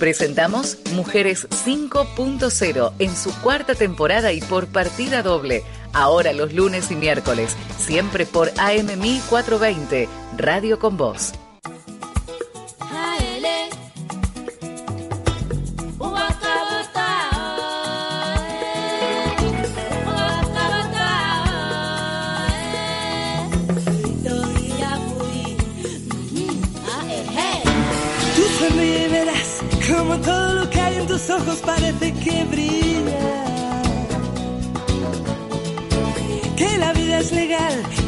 Presentamos 0.00 0.78
Mujeres 0.94 1.46
5.0 1.50 2.92
en 2.98 3.14
su 3.14 3.38
cuarta 3.42 3.74
temporada 3.74 4.32
y 4.32 4.40
por 4.40 4.66
partida 4.66 5.22
doble. 5.22 5.62
Ahora 5.92 6.32
los 6.32 6.54
lunes 6.54 6.90
y 6.90 6.96
miércoles, 6.96 7.54
siempre 7.76 8.24
por 8.24 8.48
AM 8.56 8.98
1420, 8.98 10.08
Radio 10.38 10.78
con 10.78 10.96
Voz. 10.96 11.34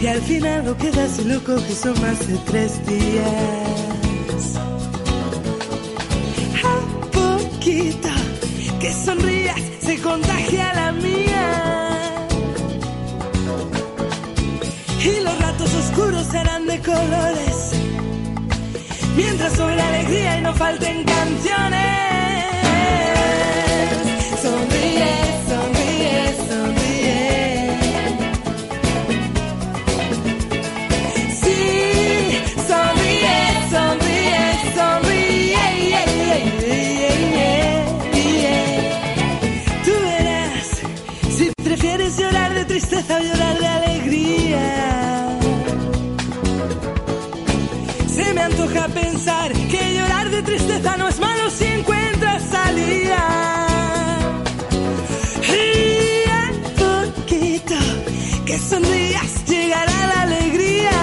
Y 0.02 0.06
al 0.08 0.20
final 0.22 0.64
lo 0.64 0.76
queda 0.76 1.06
si 1.08 1.22
lo 1.24 1.42
coges 1.44 1.78
son 1.78 2.00
más 2.00 2.26
de 2.26 2.36
tres 2.38 2.84
días. 2.86 4.56
A 6.64 6.76
poquito 7.12 8.08
que 8.80 8.92
sonrías 8.92 9.60
se 9.80 10.00
contagia 10.00 10.74
la 10.74 10.92
mía. 10.92 12.28
Y 15.04 15.20
los 15.20 15.40
ratos 15.40 15.72
oscuros 15.74 16.26
serán 16.26 16.66
de 16.66 16.80
colores 16.80 17.72
mientras 19.16 19.52
sobre 19.52 19.76
la 19.76 19.88
alegría 19.88 20.38
y 20.38 20.40
no 20.42 20.52
falten 20.54 21.04
canciones. 21.04 21.82
Sonríe, 24.42 25.31
o 43.14 43.18
llorar 43.20 43.58
de 43.58 43.66
alegría. 43.66 45.38
Se 48.06 48.34
me 48.34 48.40
antoja 48.42 48.88
pensar 48.88 49.52
que 49.52 49.94
llorar 49.94 50.30
de 50.30 50.42
tristeza 50.42 50.96
no 50.96 51.08
es 51.08 51.18
malo 51.20 51.50
si 51.50 51.64
encuentras 51.64 52.42
salida. 52.50 53.22
Y 55.48 56.30
a 56.40 56.44
poquito 56.82 57.74
que 58.46 58.58
sonrías 58.58 59.44
llegará 59.46 60.06
la 60.12 60.22
alegría. 60.22 60.98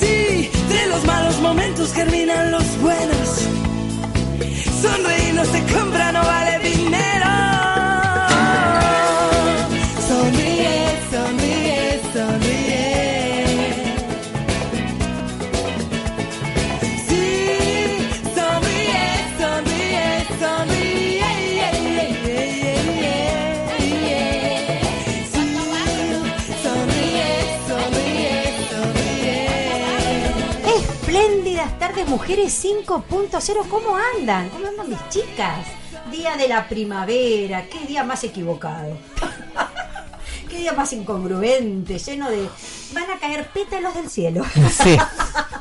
Sí, 0.00 0.50
de 0.74 0.86
los 0.88 1.04
malos 1.04 1.40
momentos 1.40 1.92
germinan 1.92 2.50
los 2.50 2.66
buenos. 2.80 3.28
Sonreír 4.82 5.34
no 5.34 5.44
se 5.44 5.60
mujeres 32.12 32.62
5.0. 32.62 33.68
¿Cómo 33.70 33.96
andan? 33.96 34.50
¿Cómo 34.50 34.66
andan 34.66 34.90
mis 34.90 35.08
chicas? 35.08 35.66
Día 36.10 36.36
de 36.36 36.46
la 36.46 36.68
primavera. 36.68 37.66
Qué 37.70 37.86
día 37.86 38.04
más 38.04 38.22
equivocado. 38.22 38.98
Qué 40.50 40.58
día 40.58 40.74
más 40.74 40.92
incongruente, 40.92 41.98
lleno 41.98 42.28
de... 42.28 42.46
Van 42.92 43.10
a 43.10 43.18
caer 43.18 43.48
pétalos 43.48 43.94
del 43.94 44.10
cielo. 44.10 44.44
Sí. 44.70 44.98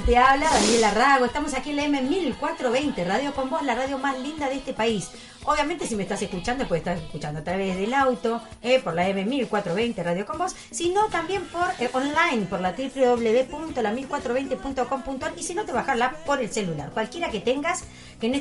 Te 0.00 0.16
habla, 0.16 0.48
Daniela 0.48 0.90
Rago. 0.90 1.26
Estamos 1.26 1.52
aquí 1.52 1.68
en 1.68 1.76
la 1.76 1.84
M1420, 1.84 3.04
Radio 3.04 3.34
con 3.34 3.50
Voz, 3.50 3.62
la 3.62 3.74
radio 3.74 3.98
más 3.98 4.18
linda 4.18 4.48
de 4.48 4.54
este 4.54 4.72
país. 4.72 5.10
Obviamente, 5.44 5.86
si 5.86 5.96
me 5.96 6.04
estás 6.04 6.22
escuchando, 6.22 6.66
puedes 6.66 6.80
estar 6.80 6.96
escuchando 6.96 7.40
a 7.40 7.44
través 7.44 7.76
del 7.76 7.92
auto, 7.92 8.40
eh, 8.62 8.80
por 8.80 8.94
la 8.94 9.06
M1420, 9.10 10.02
Radio 10.02 10.24
con 10.24 10.38
Voz, 10.38 10.56
sino 10.70 11.08
también 11.08 11.44
por 11.44 11.68
eh, 11.78 11.90
online, 11.92 12.46
por 12.46 12.62
la 12.62 12.72
www.la1420.com.ar 12.72 15.32
y 15.36 15.42
si 15.42 15.54
no, 15.54 15.66
te 15.66 15.72
bajarla 15.72 16.12
por 16.24 16.40
el 16.40 16.50
celular. 16.50 16.90
Cualquiera 16.92 17.30
que 17.30 17.40
tengas, 17.40 17.84
que 18.18 18.30
no 18.30 18.36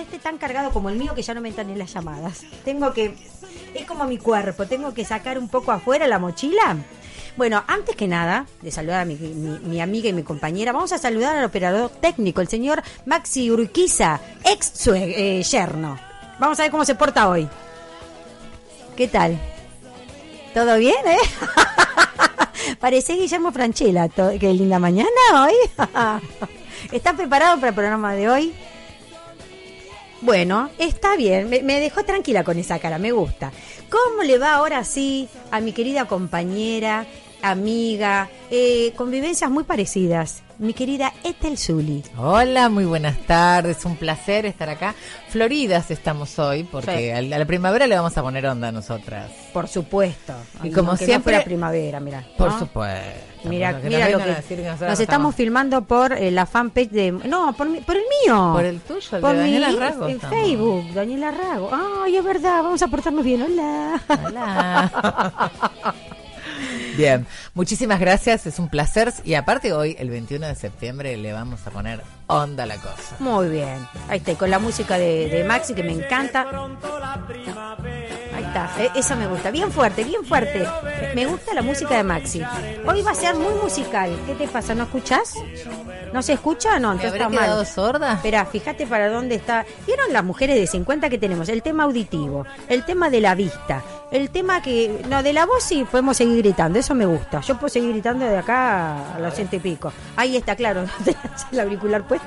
esté 0.00 0.20
tan 0.20 0.38
cargado 0.38 0.70
como 0.70 0.88
el 0.88 0.94
mío, 0.96 1.16
que 1.16 1.22
ya 1.22 1.34
no 1.34 1.40
me 1.40 1.48
entran 1.48 1.68
en 1.68 1.78
las 1.78 1.92
llamadas. 1.92 2.42
Tengo 2.64 2.92
que. 2.92 3.16
Es 3.74 3.86
como 3.86 4.04
mi 4.04 4.18
cuerpo, 4.18 4.66
tengo 4.66 4.94
que 4.94 5.04
sacar 5.04 5.36
un 5.36 5.48
poco 5.48 5.72
afuera 5.72 6.06
la 6.06 6.20
mochila. 6.20 6.76
Bueno, 7.36 7.64
antes 7.66 7.96
que 7.96 8.06
nada, 8.06 8.46
de 8.60 8.70
saludar 8.70 9.00
a 9.00 9.04
mi, 9.06 9.14
mi- 9.16 9.58
mi 9.60 9.80
amiga 9.80 10.08
y 10.08 10.12
mi 10.12 10.22
compañera, 10.22 10.72
vamos 10.72 10.92
a 10.92 10.98
saludar 10.98 11.36
al 11.36 11.44
operador 11.44 11.90
técnico, 11.90 12.40
el 12.42 12.48
señor 12.48 12.82
Maxi 13.06 13.50
Urquiza, 13.50 14.20
ex 14.44 14.86
eh, 14.88 15.42
yerno. 15.42 15.98
Vamos 16.38 16.58
a 16.58 16.62
ver 16.62 16.70
cómo 16.70 16.84
se 16.84 16.94
porta 16.94 17.28
hoy. 17.28 17.48
¿Qué 18.96 19.08
tal? 19.08 19.38
¿Todo 20.52 20.76
bien, 20.76 20.94
eh? 21.06 21.16
Parece 22.80 23.14
Guillermo 23.14 23.50
Franchella. 23.50 24.08
Qué 24.08 24.52
linda 24.52 24.78
mañana 24.78 25.08
hoy. 25.32 25.54
¿Estás 26.92 27.14
preparado 27.14 27.56
para 27.56 27.68
el 27.68 27.74
programa 27.74 28.12
de 28.14 28.28
hoy? 28.28 28.54
Bueno, 30.20 30.70
está 30.78 31.16
bien, 31.16 31.48
me, 31.48 31.62
me 31.62 31.80
dejó 31.80 32.04
tranquila 32.04 32.44
con 32.44 32.56
esa 32.58 32.78
cara, 32.78 32.98
me 32.98 33.10
gusta. 33.10 33.50
¿Cómo 33.90 34.22
le 34.22 34.38
va 34.38 34.54
ahora 34.54 34.84
sí 34.84 35.28
a 35.50 35.60
mi 35.60 35.72
querida 35.72 36.04
compañera, 36.06 37.06
amiga, 37.42 38.28
eh, 38.50 38.92
convivencias 38.96 39.50
muy 39.50 39.64
parecidas, 39.64 40.42
mi 40.58 40.74
querida 40.74 41.12
Ethel 41.24 41.58
Zuli? 41.58 42.04
Hola, 42.16 42.68
muy 42.68 42.84
buenas 42.84 43.18
tardes, 43.26 43.84
un 43.84 43.96
placer 43.96 44.46
estar 44.46 44.68
acá. 44.68 44.94
Floridas 45.28 45.90
estamos 45.90 46.38
hoy, 46.38 46.62
porque 46.64 47.14
Sí. 47.18 47.34
a 47.34 47.38
la 47.38 47.44
primavera 47.44 47.86
le 47.86 47.96
vamos 47.96 48.16
a 48.16 48.22
poner 48.22 48.46
onda 48.46 48.68
a 48.68 48.72
nosotras. 48.72 49.30
Por 49.52 49.66
supuesto. 49.66 50.34
Y 50.62 50.70
como 50.70 50.90
aunque 50.90 51.04
siempre- 51.06 51.32
No 51.32 51.38
fuera 51.38 51.44
primavera, 51.44 52.00
mira. 52.00 52.24
Por 52.38 52.52
¿no? 52.52 52.58
supuesto. 52.60 53.28
Mira, 53.44 53.72
mira 53.82 54.08
nos 54.08 54.10
lo 54.12 54.18
que 54.18 54.22
a 54.24 54.26
nos 54.36 54.98
no 54.98 55.02
estamos 55.02 55.34
filmando 55.34 55.82
por 55.82 56.12
eh, 56.12 56.30
la 56.30 56.46
fanpage 56.46 56.90
de 56.90 57.10
no 57.10 57.52
por 57.54 57.68
mi- 57.68 57.80
por 57.80 57.96
el 57.96 58.02
mío 58.24 58.50
Por 58.52 58.64
el 58.64 58.80
tuyo, 58.82 59.16
el 59.16 59.20
por 59.20 59.32
de 59.32 59.38
Daniela 59.38 59.68
mi 59.70 59.76
Rago 59.76 60.06
en. 60.06 60.20
Facebook 60.30 60.94
Daniela 60.94 61.30
Rago 61.32 61.70
ay 62.04 62.16
es 62.18 62.24
verdad 62.24 62.62
vamos 62.62 62.80
a 62.82 62.86
portarnos 62.86 63.24
bien 63.24 63.42
hola 63.42 64.00
Hola. 64.24 65.50
Bien, 66.96 67.26
muchísimas 67.54 68.00
gracias, 68.00 68.46
es 68.46 68.58
un 68.58 68.68
placer. 68.68 69.12
Y 69.24 69.34
aparte 69.34 69.72
hoy, 69.72 69.96
el 69.98 70.10
21 70.10 70.46
de 70.46 70.54
septiembre, 70.54 71.16
le 71.16 71.32
vamos 71.32 71.66
a 71.66 71.70
poner 71.70 72.02
onda 72.32 72.66
la 72.66 72.76
cosa. 72.76 73.16
muy 73.18 73.48
bien 73.48 73.86
ahí 74.08 74.18
está 74.18 74.32
y 74.32 74.36
con 74.36 74.50
la 74.50 74.58
música 74.58 74.98
de, 74.98 75.28
de 75.28 75.44
Maxi 75.44 75.74
que 75.74 75.82
me 75.82 75.92
encanta 75.92 76.46
ahí 78.34 78.44
está 78.44 78.70
eh, 78.78 78.90
esa 78.94 79.14
me 79.16 79.26
gusta 79.26 79.50
bien 79.50 79.70
fuerte 79.70 80.04
bien 80.04 80.24
fuerte 80.24 80.66
me 81.14 81.26
gusta 81.26 81.54
la 81.54 81.62
música 81.62 81.96
de 81.96 82.04
Maxi 82.04 82.42
hoy 82.86 83.02
va 83.02 83.10
a 83.10 83.14
ser 83.14 83.34
muy 83.34 83.54
musical 83.62 84.10
¿qué 84.26 84.34
te 84.34 84.48
pasa 84.48 84.74
no 84.74 84.84
escuchas 84.84 85.34
no 86.12 86.22
se 86.22 86.34
escucha 86.34 86.78
no 86.78 86.88
¿Me 86.90 86.94
entonces 86.96 87.20
está 87.20 87.28
mal 87.28 87.66
sorda? 87.66 88.12
Espera, 88.14 88.44
fíjate 88.44 88.86
para 88.86 89.08
dónde 89.08 89.36
está. 89.36 89.64
¿Vieron 89.86 90.12
las 90.12 90.22
mujeres 90.22 90.56
de 90.56 90.66
50 90.66 91.08
que 91.08 91.16
tenemos? 91.18 91.48
El 91.48 91.62
tema 91.62 91.84
auditivo, 91.84 92.44
el 92.68 92.84
tema 92.84 93.08
de 93.08 93.20
la 93.22 93.34
vista, 93.34 93.82
el 94.10 94.28
tema 94.30 94.60
que. 94.60 95.02
No, 95.08 95.22
de 95.22 95.32
la 95.32 95.46
voz 95.46 95.62
sí 95.62 95.86
podemos 95.90 96.18
seguir 96.18 96.38
gritando, 96.42 96.78
eso 96.78 96.94
me 96.94 97.06
gusta. 97.06 97.40
Yo 97.40 97.56
puedo 97.56 97.70
seguir 97.70 97.92
gritando 97.92 98.26
de 98.26 98.36
acá 98.36 99.14
a 99.14 99.18
los 99.20 99.34
ciento 99.34 99.56
y 99.56 99.60
pico. 99.60 99.90
Ahí 100.16 100.36
está, 100.36 100.54
claro. 100.54 100.84
¿Tenías 101.04 101.46
el 101.50 101.60
auricular 101.60 102.06
puesto? 102.06 102.21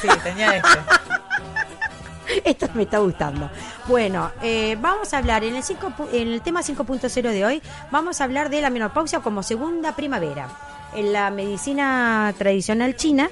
Sí, 0.00 0.08
tenía 0.22 0.56
este. 0.56 0.68
Esto 2.44 2.68
me 2.74 2.84
está 2.84 2.98
gustando. 2.98 3.50
Bueno, 3.88 4.30
eh, 4.42 4.76
vamos 4.80 5.12
a 5.12 5.18
hablar 5.18 5.42
en 5.42 5.56
el, 5.56 5.62
cinco 5.64 5.92
en 6.12 6.28
el 6.28 6.42
tema 6.42 6.60
5.0 6.60 7.22
de 7.22 7.44
hoy, 7.44 7.62
vamos 7.90 8.20
a 8.20 8.24
hablar 8.24 8.50
de 8.50 8.60
la 8.60 8.70
menopausia 8.70 9.20
como 9.20 9.42
segunda 9.42 9.96
primavera. 9.96 10.48
En 10.94 11.12
la 11.12 11.30
medicina 11.30 12.32
tradicional 12.38 12.94
china 12.96 13.28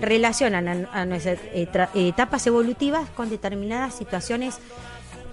relacionan 0.00 0.68
a, 0.68 1.00
a 1.00 1.04
nuestras 1.04 1.38
eh, 1.52 1.68
tra- 1.72 1.88
etapas 1.94 2.46
evolutivas 2.46 3.08
con 3.10 3.28
determinadas 3.30 3.94
situaciones 3.94 4.58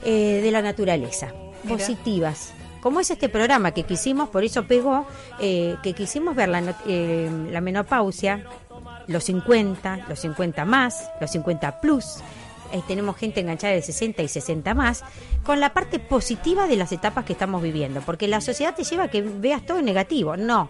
eh, 0.04 0.42
de 0.44 0.52
la 0.52 0.62
naturaleza, 0.62 1.28
Mira. 1.64 1.78
positivas. 1.78 2.54
Como 2.81 3.00
es 3.00 3.10
este 3.12 3.30
programa 3.30 3.72
que 3.72 3.84
quisimos, 3.84 4.28
por 4.28 4.44
eso 4.44 4.66
pegó, 4.66 5.08
eh, 5.40 5.78
que 5.84 5.94
quisimos 5.94 6.36
ver 6.36 6.50
la, 6.50 6.75
eh, 6.86 7.30
la 7.50 7.62
menopausia 7.62 8.44
los 9.07 9.23
50, 9.25 10.05
los 10.09 10.19
50 10.19 10.65
más, 10.65 11.09
los 11.21 11.31
50 11.31 11.79
plus. 11.81 12.17
Eh, 12.71 12.81
tenemos 12.88 13.15
gente 13.17 13.39
enganchada 13.41 13.73
de 13.73 13.81
60 13.81 14.23
y 14.23 14.27
60 14.27 14.73
más, 14.73 15.03
con 15.44 15.59
la 15.59 15.73
parte 15.73 16.00
positiva 16.00 16.65
de 16.67 16.75
las 16.75 16.91
etapas 16.91 17.23
que 17.25 17.33
estamos 17.33 17.61
viviendo, 17.61 18.01
porque 18.01 18.27
la 18.27 18.41
sociedad 18.41 18.73
te 18.75 18.83
lleva 18.83 19.03
a 19.03 19.07
que 19.09 19.21
veas 19.21 19.65
todo 19.65 19.81
negativo. 19.81 20.35
No. 20.38 20.69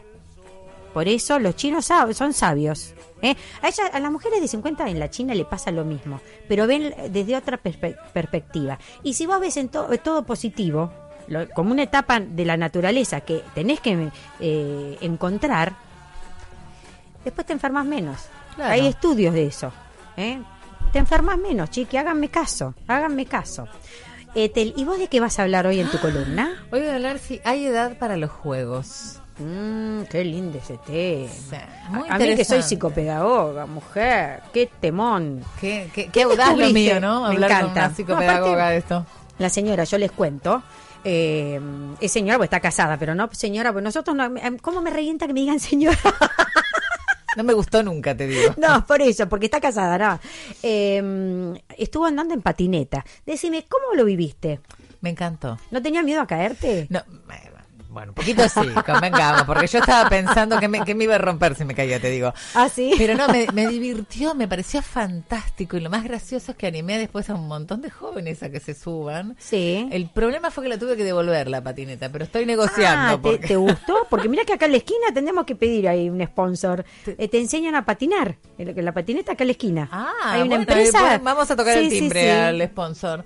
Por 0.93 1.07
eso 1.07 1.39
los 1.39 1.55
chinos 1.55 1.85
son 2.13 2.33
sabios. 2.33 2.93
¿eh? 3.21 3.35
A, 3.61 3.69
ella- 3.69 3.87
a 3.93 3.99
las 3.99 4.11
mujeres 4.11 4.41
de 4.41 4.47
50 4.47 4.89
en 4.89 4.99
la 4.99 5.09
China 5.09 5.33
le 5.33 5.45
pasa 5.45 5.71
lo 5.71 5.85
mismo, 5.85 6.19
pero 6.47 6.67
ven 6.67 6.93
desde 7.09 7.35
otra 7.35 7.57
perspe- 7.61 7.97
perspectiva. 8.13 8.77
Y 9.01 9.13
si 9.13 9.25
vos 9.25 9.39
ves 9.39 9.57
en 9.57 9.69
to- 9.69 9.87
todo 10.03 10.23
positivo, 10.23 10.91
lo- 11.27 11.49
como 11.51 11.71
una 11.71 11.83
etapa 11.83 12.19
de 12.19 12.45
la 12.45 12.57
naturaleza 12.57 13.21
que 13.21 13.41
tenés 13.55 13.79
que 13.79 14.09
eh, 14.39 14.97
encontrar, 15.01 15.77
después 17.23 17.45
te 17.47 17.53
enfermas 17.53 17.85
menos. 17.85 18.17
Claro. 18.55 18.73
Hay 18.73 18.87
estudios 18.87 19.33
de 19.33 19.47
eso. 19.47 19.71
¿eh? 20.17 20.39
Te 20.91 20.99
enfermas 20.99 21.37
menos, 21.37 21.69
chiqui, 21.71 21.97
háganme 21.97 22.29
caso, 22.29 22.73
háganme 22.87 23.25
caso. 23.25 23.67
Etel, 24.35 24.73
¿y 24.77 24.83
vos 24.85 24.97
de 24.97 25.07
qué 25.07 25.19
vas 25.19 25.37
a 25.39 25.43
hablar 25.43 25.67
hoy 25.67 25.79
en 25.79 25.89
tu 25.89 25.99
columna? 25.99 26.63
Hoy 26.71 26.79
voy 26.81 26.89
a 26.89 26.95
hablar 26.95 27.19
si 27.19 27.39
hay 27.43 27.65
edad 27.65 27.97
para 27.97 28.17
los 28.17 28.31
juegos. 28.31 29.19
Mmm, 29.39 30.03
qué 30.11 30.23
lindo 30.23 30.59
ese 30.59 30.77
tema. 30.85 31.31
Muy 31.89 32.07
a, 32.09 32.15
a 32.15 32.19
mí 32.19 32.35
que 32.35 32.45
soy 32.45 32.61
psicopedagoga, 32.61 33.65
mujer, 33.65 34.41
qué 34.53 34.69
temón. 34.79 35.43
Qué, 35.59 35.89
qué, 35.93 36.07
qué 36.09 36.23
audaz 36.23 36.55
lo 36.57 36.69
mío, 36.69 36.99
¿no? 36.99 37.21
Me 37.21 37.27
Hablar 37.35 37.49
con 37.49 37.59
encanta. 37.59 37.79
una 37.81 37.89
No, 37.89 37.95
psicopedagoga 37.95 38.51
aparte- 38.53 38.71
de 38.71 38.77
esto. 38.77 39.05
La 39.39 39.49
señora, 39.49 39.83
yo 39.85 39.97
les 39.97 40.11
cuento, 40.11 40.61
eh, 41.03 41.59
es 41.99 42.11
señora, 42.11 42.37
pues 42.37 42.47
está 42.47 42.59
casada, 42.59 42.97
pero 42.97 43.15
no 43.15 43.27
señora, 43.31 43.71
pues 43.73 43.83
nosotros 43.83 44.15
no, 44.15 44.25
eh, 44.37 44.57
¿cómo 44.61 44.81
me 44.81 44.91
revienta 44.91 45.25
que 45.25 45.33
me 45.33 45.39
digan 45.41 45.59
señora? 45.59 45.97
No 47.35 47.43
me 47.43 47.53
gustó 47.53 47.83
nunca, 47.83 48.15
te 48.15 48.27
digo. 48.27 48.53
No, 48.57 48.85
por 48.85 49.01
eso, 49.01 49.27
porque 49.27 49.45
está 49.45 49.59
casada, 49.59 49.97
no. 49.97 50.19
Eh, 50.61 51.53
estuvo 51.77 52.05
andando 52.05 52.33
en 52.33 52.41
patineta. 52.41 53.05
Decime, 53.25 53.65
¿cómo 53.67 53.95
lo 53.95 54.05
viviste? 54.05 54.59
Me 55.01 55.09
encantó. 55.09 55.59
¿No 55.71 55.81
tenía 55.81 56.01
miedo 56.03 56.21
a 56.21 56.27
caerte? 56.27 56.87
No, 56.89 57.01
bueno, 57.93 58.11
un 58.11 58.15
poquito 58.15 58.47
sí, 58.49 58.61
convengamos, 58.85 59.43
porque 59.43 59.67
yo 59.67 59.79
estaba 59.79 60.09
pensando 60.09 60.59
que 60.59 60.67
me, 60.67 60.83
que 60.83 60.95
me 60.95 61.05
iba 61.05 61.15
a 61.15 61.19
romper 61.19 61.55
si 61.55 61.63
me 61.65 61.75
caía, 61.75 61.99
te 61.99 62.09
digo. 62.09 62.33
¿Ah, 62.55 62.67
sí? 62.69 62.93
Pero 62.97 63.15
no, 63.15 63.27
me, 63.27 63.47
me 63.53 63.67
divirtió, 63.67 64.33
me 64.35 64.47
pareció 64.47 64.81
fantástico 64.81 65.77
y 65.77 65.79
lo 65.79 65.89
más 65.89 66.03
gracioso 66.03 66.51
es 66.51 66.57
que 66.57 66.67
animé 66.67 66.97
después 66.97 67.29
a 67.29 67.35
un 67.35 67.47
montón 67.47 67.81
de 67.81 67.89
jóvenes 67.89 68.41
a 68.43 68.49
que 68.49 68.59
se 68.59 68.73
suban. 68.73 69.35
Sí. 69.39 69.87
El 69.91 70.09
problema 70.09 70.51
fue 70.51 70.63
que 70.63 70.69
la 70.69 70.77
tuve 70.77 70.97
que 70.97 71.03
devolver 71.03 71.47
la 71.49 71.63
patineta, 71.63 72.09
pero 72.09 72.25
estoy 72.25 72.45
negociando. 72.45 73.13
Ah, 73.13 73.15
¿te, 73.15 73.17
porque... 73.21 73.47
te 73.47 73.55
gustó? 73.55 74.07
Porque 74.09 74.29
mira 74.29 74.43
que 74.45 74.53
acá 74.53 74.65
en 74.65 74.71
la 74.71 74.77
esquina 74.77 75.07
tendremos 75.13 75.45
que 75.45 75.55
pedir 75.55 75.87
ahí 75.87 76.09
un 76.09 76.23
sponsor. 76.25 76.83
Eh, 77.05 77.27
te 77.27 77.39
enseñan 77.39 77.75
a 77.75 77.85
patinar. 77.85 78.37
En 78.57 78.83
La 78.83 78.91
patineta 78.93 79.33
acá 79.33 79.43
en 79.43 79.47
la 79.47 79.51
esquina. 79.51 79.89
Ah, 79.91 80.11
Hay 80.25 80.41
una 80.41 80.57
bueno, 80.57 80.61
empresa. 80.61 81.19
vamos 81.19 81.49
a 81.51 81.55
tocar 81.55 81.77
Sí, 81.77 81.85
el 81.85 81.89
sí, 81.91 81.99
timbre 81.99 82.21
sí. 82.23 82.29
al 82.29 82.61
sponsor. 82.67 83.25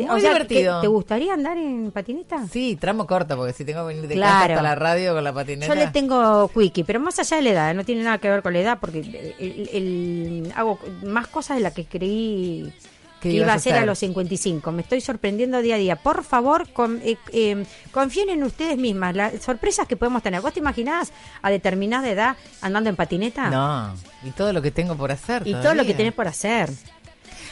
Te- 0.00 0.06
Muy 0.06 0.16
o 0.16 0.20
sea, 0.20 0.32
divertido. 0.32 0.80
¿te, 0.80 0.82
te 0.82 0.88
gustaría 0.88 1.34
andar 1.34 1.56
en 1.58 1.90
patineta? 1.90 2.46
Sí, 2.50 2.76
tramo 2.80 3.06
corto, 3.06 3.36
porque 3.36 3.52
si 3.52 3.64
tengo 3.64 3.80
que 3.86 3.94
venir 3.94 4.08
de 4.08 4.14
Claro. 4.14 4.32
casa 4.40 4.52
hasta 4.52 4.62
la 4.62 4.74
radio 4.74 5.14
con 5.14 5.24
la 5.24 5.32
patineta. 5.32 5.66
Yo 5.74 5.78
le 5.78 5.86
tengo 5.88 6.48
quickie, 6.48 6.84
pero 6.84 7.00
más 7.00 7.18
allá 7.18 7.36
de 7.36 7.42
la 7.42 7.50
edad, 7.50 7.74
no 7.74 7.84
tiene 7.84 8.02
nada 8.02 8.18
que 8.18 8.28
ver 8.30 8.42
con 8.42 8.52
la 8.52 8.60
edad, 8.60 8.78
porque 8.80 9.00
el- 9.38 9.68
el- 9.72 10.52
hago 10.56 10.78
más 11.04 11.26
cosas 11.28 11.56
de 11.56 11.62
las 11.62 11.72
que 11.72 11.84
creí 11.86 12.72
¿Qué 13.20 13.28
que 13.28 13.34
iba 13.34 13.52
a 13.52 13.56
hacer 13.56 13.74
a 13.74 13.84
los 13.84 13.98
55. 13.98 14.72
Me 14.72 14.80
estoy 14.80 15.02
sorprendiendo 15.02 15.60
día 15.60 15.74
a 15.74 15.78
día. 15.78 15.96
Por 15.96 16.24
favor, 16.24 16.72
con- 16.72 17.02
eh, 17.04 17.18
eh, 17.34 17.66
confíen 17.92 18.30
en 18.30 18.42
ustedes 18.44 18.78
mismas. 18.78 19.14
Las 19.14 19.42
sorpresas 19.42 19.86
que 19.86 19.94
podemos 19.94 20.22
tener. 20.22 20.40
¿Vos 20.40 20.54
te 20.54 20.60
imaginás 20.60 21.12
a 21.42 21.50
determinada 21.50 22.08
edad 22.08 22.36
andando 22.62 22.88
en 22.88 22.96
patineta? 22.96 23.50
No, 23.50 23.94
y 24.26 24.30
todo 24.30 24.54
lo 24.54 24.62
que 24.62 24.70
tengo 24.70 24.96
por 24.96 25.12
hacer. 25.12 25.42
Y 25.46 25.52
todo 25.52 25.74
lo 25.74 25.84
que 25.84 25.92
tenés 25.92 26.14
por 26.14 26.28
hacer. 26.28 26.70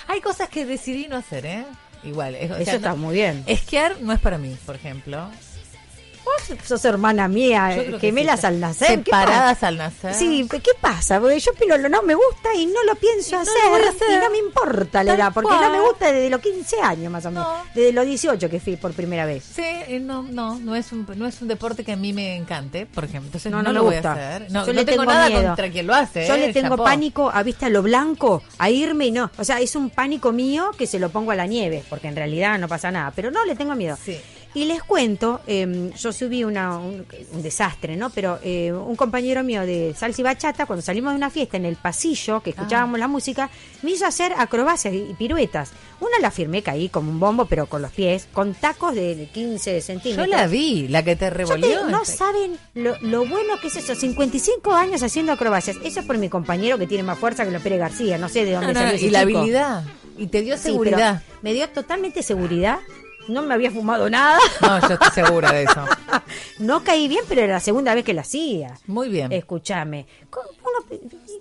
Hay 0.07 0.23
cosas 0.23 0.49
que 0.49 0.65
decidí 0.65 1.07
no 1.07 1.17
hacer, 1.17 1.45
¿eh? 1.45 1.67
Igual. 2.05 2.35
es- 2.37 2.51
o 2.51 2.57
Eso 2.57 2.71
está 2.77 2.91
no- 2.91 2.97
muy 2.97 3.15
bien. 3.15 3.43
Esquiar 3.47 4.01
no 4.01 4.13
es 4.13 4.21
para 4.21 4.39
mí, 4.39 4.57
por 4.67 4.77
ejemplo. 4.77 5.29
Vos 6.49 6.59
sos 6.67 6.85
hermana 6.85 7.29
mía, 7.29 7.75
eh, 7.77 7.99
gemelas 8.01 8.41
sí, 8.41 8.47
al 8.47 8.61
nacer. 8.61 8.89
Separadas 8.89 9.63
al 9.63 9.77
nacer. 9.79 10.15
Sí, 10.15 10.47
¿qué 10.51 10.71
pasa? 10.81 11.21
Porque 11.21 11.39
yo 11.41 11.53
pero 11.59 11.89
no 11.89 12.03
me 12.03 12.15
gusta 12.15 12.55
y 12.55 12.67
no 12.67 12.83
lo 12.85 12.95
pienso 12.97 13.37
no 13.37 13.43
hacer, 13.43 13.55
voy 13.71 13.81
hacer. 13.83 14.11
y 14.11 14.25
no 14.25 14.31
me 14.31 14.39
importa 14.39 15.03
la 15.05 15.15
edad, 15.15 15.33
porque 15.33 15.49
cual. 15.49 15.61
no 15.63 15.71
me 15.73 15.81
gusta 15.81 16.13
desde 16.13 16.31
los 16.31 16.41
15 16.41 16.81
años 16.83 17.11
más 17.13 17.25
o 17.27 17.31
menos, 17.31 17.47
No. 17.49 17.65
desde 17.75 17.93
los 17.93 18.05
18 18.05 18.51
que 18.51 18.61
fui 18.61 18.77
por 18.77 18.93
primera 18.93 19.25
vez. 19.27 19.45
Sí, 19.45 19.63
eh, 19.65 19.99
no, 20.01 20.23
no, 20.23 20.59
no 20.59 20.77
es 20.77 20.93
un, 20.93 21.07
no 21.17 21.27
es 21.27 21.41
un 21.41 21.49
deporte 21.49 21.85
que 21.85 21.93
a 21.93 21.97
mí 21.97 22.13
me 22.13 22.37
encante, 22.37 22.87
por 22.87 23.05
ejemplo. 23.05 23.29
Entonces 23.29 23.51
No, 23.51 23.59
no, 23.59 23.65
no 23.65 23.73
lo 23.73 23.85
voy 23.85 23.95
gusta. 23.95 24.13
a 24.13 24.15
hacer. 24.37 24.51
No, 24.51 24.67
Yo 24.67 24.73
no 24.73 24.81
le 24.81 24.85
tengo 24.85 25.03
tengo 25.03 25.13
nada 25.13 25.29
miedo. 25.29 25.43
contra 25.47 25.71
quien 25.71 25.87
lo 25.87 25.95
hace. 25.95 26.27
Yo 26.27 26.35
¿eh? 26.35 26.39
le 26.47 26.53
tengo 26.53 26.71
Chapó. 26.71 26.85
pánico 26.85 27.31
a 27.33 27.43
vista 27.43 27.69
lo 27.69 27.83
blanco, 27.83 28.43
a 28.59 28.71
irme 28.71 29.07
y 29.07 29.11
no. 29.13 29.31
O 29.39 29.45
sea, 29.45 29.61
es 29.61 29.75
un 29.77 29.91
pánico 29.91 30.33
mío 30.33 30.71
que 30.77 30.87
se 30.87 30.99
lo 30.99 31.11
pongo 31.11 31.31
a 31.33 31.35
la 31.37 31.47
nieve, 31.47 31.85
porque 31.89 32.09
en 32.09 32.17
realidad 32.17 32.59
no 32.59 32.69
pasa 32.69 32.91
nada. 32.91 33.13
Pero 33.15 33.31
no, 33.31 33.45
le 33.45 33.55
tengo 33.57 33.75
miedo. 33.75 33.97
Sí. 34.03 34.19
Y 34.55 34.65
les 34.65 34.83
cuento, 34.83 35.41
eh, 35.47 35.91
yo 35.97 36.13
subí 36.13 36.43
una, 36.43 36.79
un, 36.79 37.05
un 37.33 37.43
desastre, 37.43 37.97
¿no? 37.97 38.11
Pero 38.11 38.39
eh, 38.43 38.73
un 38.73 38.97
compañero 38.97 39.45
mío 39.45 39.63
de 39.67 39.95
salsa 39.97 40.21
y 40.21 40.25
bachata, 40.25 40.65
cuando 40.67 40.83
salimos 40.83 41.13
de 41.13 41.17
una 41.19 41.31
fiesta 41.31 41.57
en 41.59 41.67
el 41.67 41.77
pasillo, 41.77 42.41
que 42.43 42.51
escuchábamos 42.51 42.97
Ah. 42.97 43.01
la 43.01 43.09
música, 43.09 43.51
me 43.83 43.91
hizo 43.93 44.07
hacer 44.07 44.33
acrobacias 44.37 44.95
y 44.95 45.15
piruetas. 45.19 45.71
Una 46.01 46.19
la 46.21 46.31
firmé, 46.31 46.63
caí 46.63 46.89
como 46.89 47.11
un 47.11 47.21
bombo, 47.21 47.45
pero 47.45 47.67
con 47.67 47.83
los 47.83 47.93
pies, 47.93 48.27
con 48.33 48.55
tacos 48.55 48.95
de 48.95 49.29
15 49.33 49.75
Yo 49.77 49.81
centímetros. 49.83 50.29
la 50.29 50.47
vi, 50.47 50.89
la 50.89 51.03
que 51.05 51.15
te 51.17 51.27
Yo 51.27 51.31
revolvió. 51.31 51.85
no 51.89 52.05
saben 52.05 52.57
lo, 52.75 52.99
lo 53.01 53.27
bueno 53.27 53.61
que 53.61 53.69
es 53.69 53.77
eso, 53.77 53.95
55 53.95 54.73
años 54.73 55.03
haciendo 55.03 55.33
acrobacias. 55.33 55.77
Eso 55.85 56.01
es 56.01 56.07
por 56.07 56.17
mi 56.19 56.29
compañero 56.29 56.79
que 56.79 56.87
tiene 56.87 57.03
más 57.03 57.19
fuerza 57.19 57.45
que 57.45 57.51
lo 57.51 57.61
Pérez 57.61 57.81
García, 57.81 58.17
no 58.19 58.29
sé 58.29 58.45
de 58.45 58.53
dónde 58.53 58.69
No, 58.69 58.73
no, 58.75 58.81
salió 58.81 58.95
ese 58.97 59.07
y 59.07 59.11
la 59.11 59.21
habilidad. 59.21 59.85
Y 60.17 60.27
te 60.29 60.43
dio 60.43 60.57
seguridad. 60.57 61.23
me 61.43 61.53
dio 61.53 61.69
totalmente 61.69 62.23
seguridad. 62.23 62.79
No 63.29 63.43
me 63.43 63.55
había 63.55 63.71
fumado 63.71 64.09
nada. 64.11 64.39
No, 64.61 64.81
yo 64.81 64.95
estoy 64.95 65.11
segura 65.25 65.53
de 65.53 65.65
eso. 65.65 65.85
No 66.59 66.83
caí 66.83 67.07
bien, 67.07 67.25
pero 67.29 67.43
era 67.43 67.55
la 67.55 67.61
segunda 67.61 67.95
vez 67.95 68.05
que 68.05 68.13
la 68.15 68.23
hacía. 68.23 68.77
Muy 68.87 69.09
bien. 69.09 69.31
Escúchame. 69.31 70.07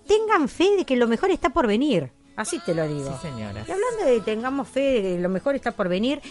Tengan 0.08 0.48
fe 0.48 0.76
de 0.78 0.86
que 0.86 0.96
lo 0.96 1.08
mejor 1.08 1.32
está 1.32 1.50
por 1.50 1.66
venir. 1.66 2.12
Así 2.36 2.60
te 2.60 2.76
lo 2.76 2.88
digo. 2.88 3.18
Sí, 3.20 3.30
señora. 3.30 3.64
Y 3.68 3.72
hablando 3.72 4.06
de 4.06 4.22
tengamos 4.22 4.68
fe 4.68 4.80
de 4.80 5.02
que 5.02 5.20
lo 5.20 5.30
mejor 5.30 5.56
está 5.56 5.72
por 5.72 5.90
venir, 5.90 6.22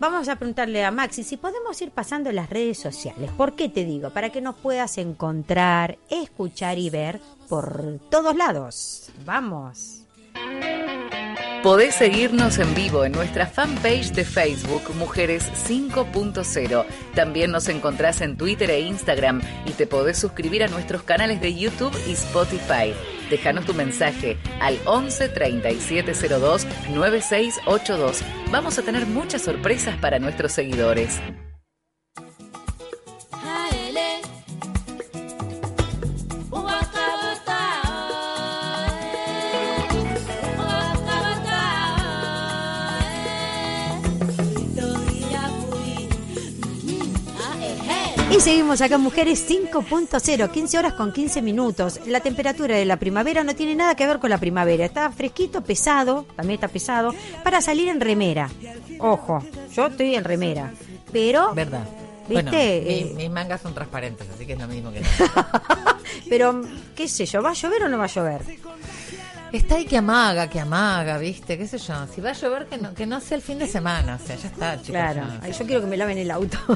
vamos 0.00 0.28
a 0.28 0.34
preguntarle 0.36 0.84
a 0.84 0.90
Maxi 0.90 1.22
si 1.22 1.36
podemos 1.36 1.80
ir 1.80 1.92
pasando 1.92 2.32
las 2.32 2.50
redes 2.50 2.78
sociales. 2.78 3.30
¿Por 3.36 3.54
qué 3.54 3.68
te 3.68 3.84
digo? 3.84 4.10
Para 4.10 4.30
que 4.30 4.40
nos 4.40 4.56
puedas 4.56 4.98
encontrar, 4.98 5.96
escuchar 6.10 6.78
y 6.78 6.90
ver 6.90 7.20
por 7.48 8.00
todos 8.10 8.34
lados. 8.34 9.10
Vamos. 9.24 10.00
Podés 11.62 11.94
seguirnos 11.94 12.58
en 12.58 12.74
vivo 12.74 13.04
en 13.04 13.12
nuestra 13.12 13.46
fanpage 13.46 14.12
de 14.12 14.24
Facebook 14.24 14.94
Mujeres 14.96 15.50
5.0. 15.66 16.84
También 17.14 17.50
nos 17.50 17.68
encontrás 17.68 18.20
en 18.20 18.36
Twitter 18.36 18.70
e 18.70 18.80
Instagram 18.80 19.40
y 19.64 19.70
te 19.70 19.86
podés 19.86 20.18
suscribir 20.18 20.62
a 20.62 20.68
nuestros 20.68 21.02
canales 21.02 21.40
de 21.40 21.54
YouTube 21.54 21.96
y 22.06 22.12
Spotify. 22.12 22.92
Déjanos 23.30 23.64
tu 23.64 23.74
mensaje 23.74 24.36
al 24.60 24.78
11 24.84 25.28
3702 25.28 26.66
9682. 26.94 28.22
Vamos 28.50 28.78
a 28.78 28.82
tener 28.82 29.06
muchas 29.06 29.42
sorpresas 29.42 29.96
para 29.96 30.18
nuestros 30.18 30.52
seguidores. 30.52 31.20
Seguimos 48.44 48.80
acá, 48.82 48.98
Mujeres 48.98 49.48
5.0, 49.48 50.50
15 50.50 50.78
horas 50.78 50.92
con 50.94 51.12
15 51.12 51.40
minutos. 51.42 52.00
La 52.06 52.20
temperatura 52.20 52.76
de 52.76 52.84
la 52.84 52.96
primavera 52.98 53.42
no 53.42 53.54
tiene 53.54 53.74
nada 53.74 53.94
que 53.94 54.06
ver 54.06 54.18
con 54.18 54.30
la 54.30 54.38
primavera. 54.38 54.84
Está 54.84 55.10
fresquito, 55.10 55.62
pesado, 55.62 56.26
también 56.36 56.56
está 56.58 56.68
pesado, 56.68 57.14
para 57.42 57.60
salir 57.60 57.88
en 57.88 58.00
remera. 58.00 58.50
Ojo, 58.98 59.42
yo 59.74 59.86
estoy 59.86 60.14
en 60.14 60.24
remera. 60.24 60.72
Pero, 61.12 61.54
¿Verdad? 61.54 61.84
¿Viste? 62.28 62.32
Bueno, 62.34 62.50
mi- 62.52 62.56
Eh, 62.58 63.12
mis 63.16 63.30
mangas 63.30 63.60
son 63.60 63.74
transparentes, 63.74 64.26
así 64.34 64.46
que 64.46 64.54
es 64.54 64.58
lo 64.58 64.66
mismo 64.66 64.90
que 64.92 65.02
pero, 66.28 66.62
qué 66.96 67.06
sé 67.08 67.26
yo, 67.26 67.42
¿va 67.42 67.50
a 67.50 67.54
llover 67.54 67.84
o 67.84 67.88
no 67.88 67.98
va 67.98 68.04
a 68.04 68.08
llover? 68.08 68.42
Está 69.54 69.76
ahí 69.76 69.84
que 69.84 69.96
amaga, 69.96 70.50
que 70.50 70.58
amaga, 70.58 71.16
¿viste? 71.16 71.56
¿Qué 71.56 71.68
sé 71.68 71.78
yo? 71.78 71.94
Si 72.12 72.20
va 72.20 72.30
a 72.30 72.32
llover, 72.32 72.66
que 72.66 72.76
no, 72.76 72.92
que 72.92 73.06
no 73.06 73.20
sea 73.20 73.36
el 73.36 73.42
fin 73.42 73.60
de 73.60 73.68
semana. 73.68 74.18
O 74.20 74.26
sea, 74.26 74.34
ya 74.34 74.48
está, 74.48 74.72
chicos. 74.72 74.88
Claro, 74.88 75.20
ya. 75.20 75.40
Ay, 75.42 75.52
yo 75.52 75.64
quiero 75.64 75.80
que 75.80 75.86
me 75.86 75.96
laven 75.96 76.18
el 76.18 76.30
auto. 76.30 76.58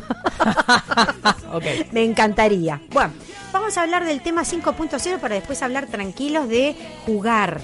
Ok. 1.51 1.65
Me 1.93 2.05
encantaría. 2.05 2.79
Bueno, 2.91 3.15
vamos 3.53 3.79
a 3.79 3.83
hablar 3.83 4.05
del 4.05 4.21
tema 4.21 4.43
5.0 4.43 5.19
para 5.19 5.35
después 5.35 5.63
hablar 5.63 5.87
tranquilos 5.87 6.47
de 6.47 6.77
jugar. 7.07 7.63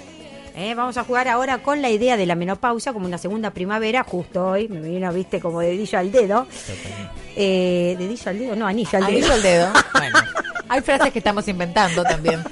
¿eh? 0.56 0.74
Vamos 0.74 0.96
a 0.96 1.04
jugar 1.04 1.28
ahora 1.28 1.58
con 1.58 1.82
la 1.82 1.90
idea 1.90 2.16
de 2.16 2.24
la 2.24 2.34
menopausia 2.34 2.94
como 2.94 3.06
una 3.06 3.18
segunda 3.18 3.50
primavera, 3.50 4.02
justo 4.02 4.46
hoy, 4.46 4.68
me 4.68 4.80
vino, 4.80 5.12
viste, 5.12 5.38
como 5.38 5.60
dedillo 5.60 5.98
al 5.98 6.10
dedo. 6.10 6.46
Eh, 7.36 7.94
¿Dedillo 7.98 8.30
al 8.30 8.38
dedo? 8.38 8.56
No, 8.56 8.66
anillo 8.66 8.98
al 8.98 9.04
dedo. 9.04 9.16
Anillo 9.18 9.32
al 9.34 9.42
dedo. 9.42 9.72
Bueno, 9.92 10.18
hay 10.68 10.80
frases 10.80 11.12
que 11.12 11.18
estamos 11.18 11.46
inventando 11.46 12.02
también. 12.04 12.42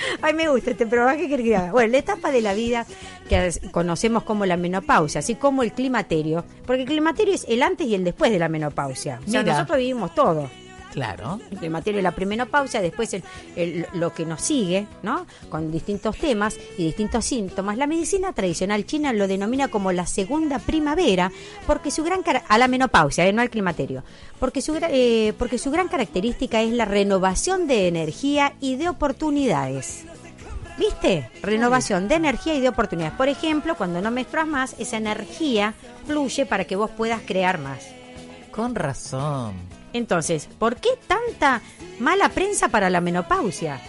Ay, 0.22 0.34
me 0.34 0.48
gusta 0.48 0.70
este 0.70 0.86
programa. 0.86 1.16
¿Qué 1.16 1.28
querés 1.28 1.46
que 1.46 1.56
haga? 1.56 1.72
Bueno, 1.72 1.92
la 1.92 1.98
etapa 1.98 2.30
de 2.30 2.40
la 2.40 2.54
vida 2.54 2.86
que 3.28 3.52
conocemos 3.70 4.22
como 4.24 4.46
la 4.46 4.56
menopausia, 4.56 5.20
así 5.20 5.34
como 5.34 5.62
el 5.62 5.72
climaterio. 5.72 6.44
Porque 6.66 6.82
el 6.82 6.88
climaterio 6.88 7.34
es 7.34 7.44
el 7.48 7.62
antes 7.62 7.86
y 7.86 7.94
el 7.94 8.04
después 8.04 8.30
de 8.30 8.38
la 8.38 8.48
menopausia. 8.48 9.20
O 9.26 9.30
sea, 9.30 9.42
Mira. 9.42 9.54
nosotros 9.54 9.78
vivimos 9.78 10.14
todo. 10.14 10.50
Claro. 10.92 11.38
El 11.50 11.58
climaterio 11.58 12.02
la 12.02 12.10
premenopausia, 12.10 12.80
después 12.80 13.14
el- 13.14 13.22
el- 13.54 13.86
lo 13.94 14.12
que 14.12 14.26
nos 14.26 14.40
sigue, 14.40 14.86
¿no? 15.02 15.24
Con 15.48 15.70
distintos 15.70 16.16
temas 16.16 16.56
y 16.76 16.84
distintos 16.84 17.24
síntomas. 17.24 17.76
La 17.78 17.86
medicina 17.86 18.32
tradicional 18.32 18.84
china 18.86 19.12
lo 19.12 19.28
denomina 19.28 19.68
como 19.68 19.92
la 19.92 20.06
segunda 20.06 20.58
primavera, 20.58 21.30
porque 21.66 21.90
su 21.90 22.02
gran 22.02 22.22
a 22.48 22.58
la 22.58 22.66
menopausia, 22.68 23.26
¿eh? 23.26 23.32
no 23.32 23.40
al 23.40 23.50
climaterio, 23.50 24.02
porque 24.40 24.60
su, 24.62 24.76
eh, 24.82 25.32
porque 25.38 25.58
su 25.58 25.70
gran 25.70 25.88
característica 25.88 26.60
es 26.60 26.72
la 26.72 26.84
renovación 26.86 27.66
de 27.66 27.86
energía 27.88 28.54
y 28.60 28.76
de 28.76 28.88
oportunidades. 28.88 30.04
¿Viste? 30.78 31.30
Renovación 31.42 32.08
de 32.08 32.14
energía 32.14 32.54
y 32.54 32.60
de 32.60 32.68
oportunidades. 32.70 33.14
Por 33.16 33.28
ejemplo, 33.28 33.76
cuando 33.76 34.00
no 34.00 34.10
menstruas 34.10 34.46
más, 34.46 34.74
esa 34.78 34.96
energía 34.96 35.74
fluye 36.06 36.46
para 36.46 36.64
que 36.64 36.74
vos 36.74 36.90
puedas 36.90 37.20
crear 37.26 37.58
más. 37.58 37.80
Con 38.50 38.74
razón. 38.74 39.54
Entonces, 39.92 40.48
¿por 40.58 40.76
qué 40.76 40.90
tanta 41.06 41.60
mala 41.98 42.28
prensa 42.28 42.68
para 42.68 42.90
la 42.90 43.00
menopausia? 43.00 43.80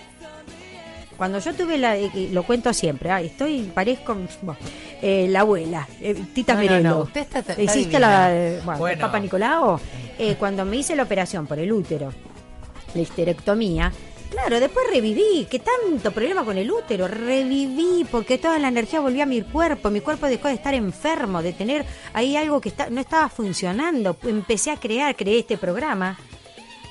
Cuando 1.18 1.38
yo 1.38 1.54
tuve 1.54 1.78
la, 1.78 1.98
eh, 1.98 2.10
eh, 2.16 2.30
lo 2.32 2.42
cuento 2.44 2.74
siempre, 2.74 3.12
ay, 3.12 3.28
estoy, 3.28 3.62
parezco 3.76 4.16
bueno, 4.42 4.60
eh, 5.04 5.28
la 5.30 5.42
abuela, 5.42 5.88
eh, 6.02 6.16
Tita 6.34 6.54
No, 6.56 6.60
no, 6.62 6.66
Merelo. 6.68 6.90
no, 6.90 7.00
usted 7.04 7.22
está- 7.22 7.40
está 7.40 7.62
¿Hiciste 7.62 8.00
la, 8.00 8.36
eh, 8.36 8.62
bueno, 8.66 8.80
Bueno. 8.80 9.02
Papa 9.02 9.20
Nicolau? 9.20 9.80
Eh, 10.18 10.36
cuando 10.40 10.66
me 10.66 10.78
hice 10.78 10.96
la 10.96 11.04
operación 11.04 11.46
por 11.46 11.60
el 11.60 11.72
útero, 11.72 12.12
la 12.96 13.02
histerectomía, 13.02 13.92
claro, 14.32 14.60
después 14.60 14.88
reviví, 14.90 15.46
que 15.52 15.60
tanto 15.60 16.12
problema 16.12 16.44
con 16.44 16.58
el 16.58 16.72
útero, 16.72 17.08
reviví 17.08 18.06
porque 18.10 18.38
toda 18.38 18.58
la 18.58 18.70
energía 18.70 19.02
volvió 19.02 19.24
a 19.24 19.28
mi 19.28 19.42
cuerpo, 19.42 19.92
mi 19.92 20.02
cuerpo 20.02 20.26
dejó 20.26 20.48
de 20.48 20.56
estar 20.56 20.74
enfermo, 20.74 21.44
de 21.44 21.54
tener 21.54 21.86
ahí 22.14 22.36
algo 22.36 22.60
que 22.62 22.70
está, 22.70 22.90
no 22.90 23.02
estaba 23.02 23.30
funcionando, 23.30 24.18
empecé 24.24 24.72
a 24.72 24.78
crear, 24.78 25.16
creé 25.16 25.40
este 25.40 25.58
programa. 25.58 26.18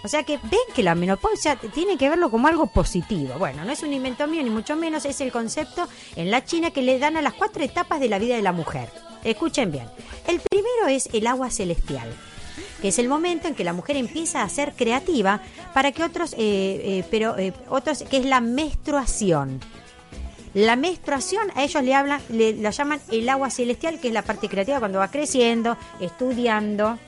O 0.02 0.08
sea 0.08 0.22
que 0.22 0.38
ven 0.38 0.60
que 0.74 0.82
la 0.82 0.94
menopausia 0.94 1.56
tiene 1.56 1.98
que 1.98 2.08
verlo 2.08 2.30
como 2.30 2.48
algo 2.48 2.66
positivo. 2.66 3.34
Bueno, 3.38 3.64
no 3.64 3.72
es 3.72 3.82
un 3.82 3.92
invento 3.92 4.26
mío, 4.26 4.42
ni 4.42 4.48
mucho 4.48 4.76
menos, 4.76 5.04
es 5.04 5.20
el 5.20 5.32
concepto 5.32 5.88
en 6.16 6.30
la 6.30 6.44
China 6.44 6.70
que 6.70 6.82
le 6.82 6.98
dan 6.98 7.16
a 7.16 7.22
las 7.22 7.34
cuatro 7.34 7.62
etapas 7.62 8.00
de 8.00 8.08
la 8.08 8.18
vida 8.18 8.36
de 8.36 8.42
la 8.42 8.52
mujer. 8.52 8.88
Escuchen 9.24 9.70
bien. 9.70 9.86
El 10.26 10.40
primero 10.40 10.86
es 10.88 11.08
el 11.12 11.26
agua 11.26 11.50
celestial, 11.50 12.08
que 12.80 12.88
es 12.88 12.98
el 12.98 13.08
momento 13.08 13.48
en 13.48 13.54
que 13.54 13.64
la 13.64 13.72
mujer 13.72 13.96
empieza 13.96 14.42
a 14.42 14.48
ser 14.48 14.72
creativa 14.74 15.40
para 15.74 15.92
que 15.92 16.02
otros, 16.02 16.32
eh, 16.34 16.38
eh, 16.38 17.04
pero 17.10 17.36
eh, 17.38 17.52
otros, 17.68 18.02
que 18.04 18.16
es 18.18 18.24
la 18.24 18.40
menstruación. 18.40 19.60
La 20.52 20.74
menstruación, 20.74 21.46
a 21.54 21.62
ellos 21.62 21.82
le 21.84 21.94
hablan, 21.94 22.20
le, 22.28 22.54
la 22.54 22.70
llaman 22.70 23.00
el 23.12 23.28
agua 23.28 23.50
celestial, 23.50 24.00
que 24.00 24.08
es 24.08 24.14
la 24.14 24.22
parte 24.22 24.48
creativa 24.48 24.80
cuando 24.80 24.98
va 24.98 25.08
creciendo, 25.08 25.76
estudiando, 26.00 26.98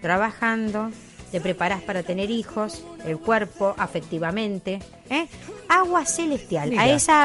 trabajando, 0.00 0.90
te 1.32 1.40
preparas 1.40 1.82
para 1.82 2.02
tener 2.02 2.30
hijos, 2.30 2.84
el 3.04 3.18
cuerpo, 3.18 3.74
afectivamente. 3.76 4.80
¿eh? 5.10 5.26
Agua 5.68 6.04
celestial, 6.06 6.70
Mira. 6.70 6.82
a 6.82 6.88
esa, 6.88 7.24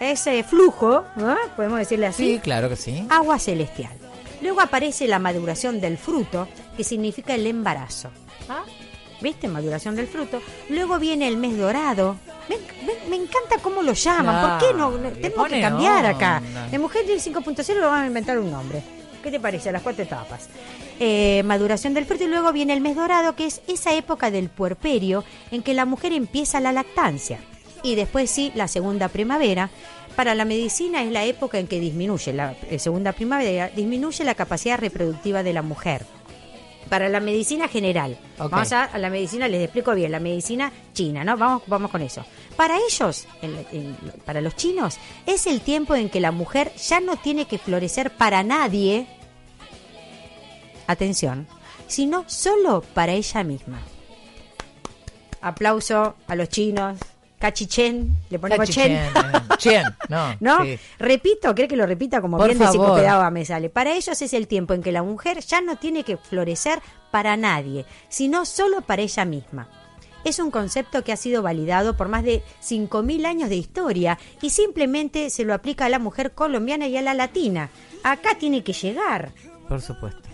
a 0.00 0.06
ese 0.08 0.44
flujo, 0.44 1.04
¿no? 1.16 1.36
podemos 1.56 1.78
decirle 1.78 2.06
así, 2.06 2.34
Sí, 2.34 2.38
claro 2.40 2.68
que 2.68 2.76
sí. 2.76 3.04
agua 3.10 3.38
celestial. 3.38 3.92
Luego 4.42 4.60
aparece 4.60 5.06
la 5.06 5.18
maduración 5.18 5.80
del 5.80 5.96
fruto, 5.98 6.48
que 6.76 6.84
significa 6.84 7.34
el 7.34 7.46
embarazo. 7.46 8.10
Ah. 8.48 8.64
¿Viste? 9.20 9.46
Maduración 9.46 9.94
del 9.94 10.08
fruto. 10.08 10.42
Luego 10.68 10.98
viene 10.98 11.28
el 11.28 11.36
mes 11.36 11.56
dorado. 11.56 12.16
Me, 12.48 12.56
me- 12.84 13.08
me 13.08 13.16
encanta 13.16 13.58
cómo 13.62 13.80
lo 13.82 13.92
llaman. 13.92 14.58
¿Por 14.58 14.68
qué 14.68 14.74
no? 14.74 14.90
no- 14.90 15.10
Tenemos 15.12 15.48
que 15.48 15.60
cambiar 15.60 16.06
acá. 16.06 16.42
En 16.72 16.80
Mujer 16.80 17.06
del 17.06 17.20
5.0 17.20 17.74
lo 17.80 17.88
van 17.88 18.02
a 18.02 18.06
inventar 18.08 18.38
un 18.38 18.50
nombre. 18.50 18.82
¿Qué 19.22 19.30
te 19.30 19.38
parece? 19.38 19.68
A 19.68 19.72
las 19.72 19.82
cuatro 19.82 20.02
etapas. 20.02 20.48
Eh, 20.98 21.42
maduración 21.44 21.94
del 21.94 22.04
fruto 22.06 22.24
y 22.24 22.26
luego 22.26 22.52
viene 22.52 22.72
el 22.72 22.80
mes 22.80 22.96
dorado, 22.96 23.36
que 23.36 23.46
es 23.46 23.62
esa 23.68 23.94
época 23.94 24.32
del 24.32 24.48
puerperio 24.48 25.22
en 25.52 25.62
que 25.62 25.74
la 25.74 25.84
mujer 25.84 26.12
empieza 26.12 26.58
la 26.58 26.72
lactancia. 26.72 27.38
Y 27.84 27.94
después 27.94 28.28
sí, 28.30 28.50
la 28.56 28.66
segunda 28.66 29.06
primavera. 29.08 29.70
Para 30.16 30.34
la 30.34 30.44
medicina 30.44 31.02
es 31.02 31.10
la 31.10 31.24
época 31.24 31.58
en 31.58 31.66
que 31.66 31.80
disminuye, 31.80 32.32
la 32.32 32.54
eh, 32.70 32.78
segunda 32.78 33.12
primavera, 33.12 33.68
disminuye 33.68 34.24
la 34.24 34.34
capacidad 34.34 34.78
reproductiva 34.78 35.42
de 35.42 35.52
la 35.52 35.62
mujer. 35.62 36.04
Para 36.90 37.08
la 37.08 37.20
medicina 37.20 37.68
general, 37.68 38.18
vamos 38.50 38.72
a, 38.72 38.84
a 38.84 38.98
la 38.98 39.08
medicina, 39.08 39.48
les 39.48 39.62
explico 39.64 39.94
bien, 39.94 40.12
la 40.12 40.20
medicina 40.20 40.70
china, 40.92 41.24
¿no? 41.24 41.38
Vamos, 41.38 41.62
vamos 41.66 41.90
con 41.90 42.02
eso. 42.02 42.22
Para 42.56 42.76
ellos, 42.76 43.26
en- 43.40 43.66
en- 43.72 43.96
para 44.26 44.42
los 44.42 44.54
chinos, 44.56 44.98
es 45.24 45.46
el 45.46 45.62
tiempo 45.62 45.94
en 45.94 46.10
que 46.10 46.20
la 46.20 46.32
mujer 46.32 46.70
ya 46.76 47.00
no 47.00 47.16
tiene 47.16 47.46
que 47.46 47.56
florecer 47.58 48.10
para 48.10 48.42
nadie, 48.42 49.06
atención, 50.86 51.46
sino 51.86 52.24
solo 52.28 52.82
para 52.94 53.12
ella 53.12 53.42
misma. 53.42 53.80
Aplauso 55.40 56.14
a 56.26 56.34
los 56.36 56.48
chinos. 56.50 56.98
Cachichén, 57.42 58.18
le 58.30 58.38
ponemos 58.38 58.70
chen. 58.70 58.92
Eh, 58.92 59.82
no. 60.08 60.36
¿No? 60.38 60.58
Repito, 61.00 61.52
cree 61.56 61.66
que 61.66 61.74
lo 61.74 61.86
repita 61.86 62.20
como 62.20 62.38
Por 62.38 62.46
bien 62.46 62.60
de 62.60 62.68
psicopedaba 62.68 63.28
me 63.32 63.44
sale. 63.44 63.68
Para 63.68 63.92
ellos 63.92 64.22
es 64.22 64.32
el 64.32 64.46
tiempo 64.46 64.74
en 64.74 64.82
que 64.82 64.92
la 64.92 65.02
mujer 65.02 65.40
ya 65.40 65.60
no 65.60 65.74
tiene 65.74 66.04
que 66.04 66.16
florecer 66.16 66.78
para 67.10 67.36
nadie, 67.36 67.84
sino 68.08 68.44
solo 68.44 68.82
para 68.82 69.02
ella 69.02 69.24
misma 69.24 69.68
es 70.22 70.38
un 70.38 70.52
concepto 70.52 71.02
que 71.02 71.10
ha 71.10 71.16
sido 71.16 71.42
validado 71.42 71.96
por 71.96 72.06
más 72.06 72.22
de 72.22 72.44
5.000 72.62 73.26
años 73.26 73.48
de 73.48 73.56
historia 73.56 74.20
y 74.40 74.50
simplemente 74.50 75.30
se 75.30 75.44
lo 75.44 75.52
aplica 75.52 75.86
a 75.86 75.88
la 75.88 75.98
mujer 75.98 76.30
colombiana 76.30 76.86
y 76.86 76.96
a 76.96 77.02
la 77.02 77.12
latina. 77.12 77.70
Acá 78.04 78.36
tiene 78.38 78.62
que 78.62 78.72
llegar. 78.72 79.32
Por 79.68 79.80
supuesto. 79.80 80.28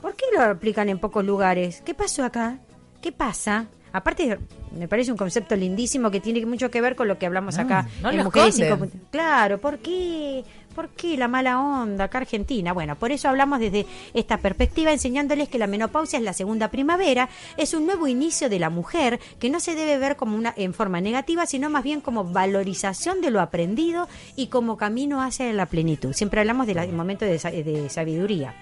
¿Por 0.00 0.14
qué 0.14 0.26
lo 0.32 0.42
aplican 0.42 0.88
en 0.90 1.00
pocos 1.00 1.24
lugares? 1.24 1.82
¿Qué 1.84 1.92
pasó 1.92 2.22
acá? 2.22 2.60
¿Qué 3.02 3.10
pasa? 3.10 3.66
Aparte, 3.96 4.38
me 4.76 4.88
parece 4.88 5.10
un 5.10 5.16
concepto 5.16 5.56
lindísimo 5.56 6.10
que 6.10 6.20
tiene 6.20 6.44
mucho 6.44 6.70
que 6.70 6.82
ver 6.82 6.96
con 6.96 7.08
lo 7.08 7.18
que 7.18 7.24
hablamos 7.24 7.56
No, 7.56 7.62
acá 7.62 7.88
no 8.02 8.10
en 8.10 8.24
Mujeres 8.24 8.58
esconden. 8.58 8.78
5 8.78 8.78
puntos. 8.78 9.10
Claro, 9.10 9.58
¿por 9.58 9.78
qué? 9.78 10.44
¿Por 10.74 10.90
qué 10.90 11.16
la 11.16 11.26
mala 11.26 11.58
onda 11.58 12.04
acá 12.04 12.18
Argentina? 12.18 12.74
Bueno, 12.74 12.96
por 12.96 13.10
eso 13.10 13.30
hablamos 13.30 13.60
desde 13.60 13.86
esta 14.12 14.36
perspectiva, 14.36 14.92
enseñándoles 14.92 15.48
que 15.48 15.58
la 15.58 15.66
menopausia 15.66 16.18
es 16.18 16.22
la 16.22 16.34
segunda 16.34 16.68
primavera, 16.68 17.30
es 17.56 17.72
un 17.72 17.86
nuevo 17.86 18.06
inicio 18.06 18.50
de 18.50 18.58
la 18.58 18.68
mujer 18.68 19.18
que 19.38 19.48
no 19.48 19.58
se 19.58 19.74
debe 19.74 19.96
ver 19.96 20.16
como 20.16 20.36
una 20.36 20.52
en 20.54 20.74
forma 20.74 21.00
negativa, 21.00 21.46
sino 21.46 21.70
más 21.70 21.82
bien 21.82 22.02
como 22.02 22.24
valorización 22.24 23.22
de 23.22 23.30
lo 23.30 23.40
aprendido 23.40 24.06
y 24.36 24.48
como 24.48 24.76
camino 24.76 25.22
hacia 25.22 25.50
la 25.54 25.64
plenitud. 25.64 26.12
Siempre 26.12 26.40
hablamos 26.40 26.66
del 26.66 26.92
momento 26.92 27.24
de, 27.24 27.38
de 27.38 27.88
sabiduría. 27.88 28.54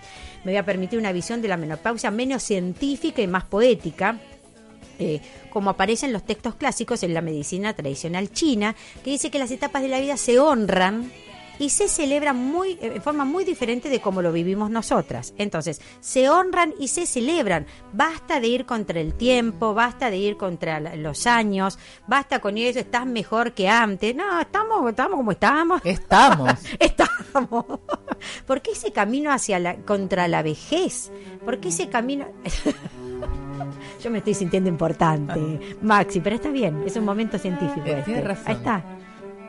Me 0.44 0.52
voy 0.52 0.58
a 0.58 0.64
permitir 0.64 1.00
una 1.00 1.10
visión 1.10 1.42
de 1.42 1.48
la 1.48 1.56
menopausia 1.56 2.12
menos 2.12 2.44
científica 2.44 3.22
y 3.22 3.26
más 3.26 3.44
poética 3.44 4.20
eh, 4.98 5.20
como 5.50 5.70
aparece 5.70 6.06
en 6.06 6.12
los 6.12 6.24
textos 6.24 6.54
clásicos 6.54 7.02
en 7.02 7.14
la 7.14 7.20
medicina 7.20 7.74
tradicional 7.74 8.32
china, 8.32 8.74
que 9.02 9.10
dice 9.10 9.30
que 9.30 9.38
las 9.38 9.50
etapas 9.50 9.82
de 9.82 9.88
la 9.88 10.00
vida 10.00 10.16
se 10.16 10.38
honran 10.38 11.10
y 11.58 11.70
se 11.70 11.88
celebran 11.88 12.36
muy 12.36 12.72
eh, 12.72 12.92
en 12.96 13.02
forma 13.02 13.24
muy 13.24 13.44
diferente 13.44 13.88
de 13.88 14.00
como 14.00 14.22
lo 14.22 14.32
vivimos 14.32 14.70
nosotras. 14.70 15.34
Entonces, 15.38 15.80
se 16.00 16.28
honran 16.28 16.74
y 16.78 16.88
se 16.88 17.06
celebran. 17.06 17.66
Basta 17.92 18.40
de 18.40 18.48
ir 18.48 18.66
contra 18.66 19.00
el 19.00 19.14
tiempo, 19.14 19.74
basta 19.74 20.10
de 20.10 20.16
ir 20.16 20.36
contra 20.36 20.80
los 20.96 21.26
años, 21.26 21.78
basta 22.06 22.40
con 22.40 22.58
eso, 22.58 22.78
estás 22.78 23.06
mejor 23.06 23.52
que 23.52 23.68
antes. 23.68 24.14
No, 24.14 24.40
estamos, 24.40 24.88
estamos 24.88 25.16
como 25.16 25.32
estamos. 25.32 25.80
Estamos. 25.84 26.52
Estamos. 26.80 27.64
¿Por 28.46 28.62
qué 28.62 28.72
ese 28.72 28.92
camino 28.92 29.32
hacia 29.32 29.58
la 29.58 29.76
contra 29.76 30.28
la 30.28 30.42
vejez? 30.42 31.10
¿Por 31.44 31.60
qué 31.60 31.68
ese 31.68 31.88
camino 31.88 32.26
Yo 34.04 34.10
me 34.10 34.18
estoy 34.18 34.34
sintiendo 34.34 34.68
importante, 34.68 35.40
Maxi, 35.80 36.20
pero 36.20 36.36
está 36.36 36.50
bien, 36.50 36.82
es 36.84 36.94
un 36.96 37.06
momento 37.06 37.38
científico 37.38 37.86
Eh, 37.86 38.00
este. 38.00 38.20
razón. 38.20 38.44
Ahí 38.48 38.54
está. 38.56 38.84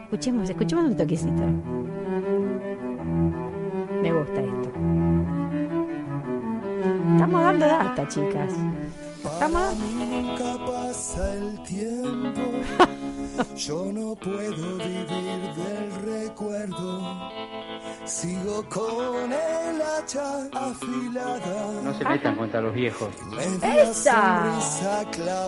Escuchemos, 0.03 0.49
escuchemos 0.49 0.85
un 0.85 0.95
toquecito. 0.95 1.43
Me 4.01 4.13
gusta 4.13 4.39
esto. 4.39 4.71
Estamos 7.11 7.41
dando 7.41 7.65
data, 7.65 8.07
chicas. 8.07 8.53
Estamos 9.25 9.75
pasa 10.95 11.33
el 11.33 11.59
tiempo. 11.63 12.41
Yo 13.55 13.85
no 13.91 14.15
puedo 14.15 14.77
vivir 14.77 15.53
del 15.55 15.91
recuerdo. 16.23 17.31
Sigo 18.05 18.63
con 18.69 19.31
el 19.33 19.81
hacha 19.81 20.47
afilada. 20.53 21.71
No 21.83 21.97
se 21.97 22.05
metan 22.05 22.35
contra 22.35 22.61
los 22.61 22.73
viejos. 22.73 23.09
¡Esa! 23.61 24.43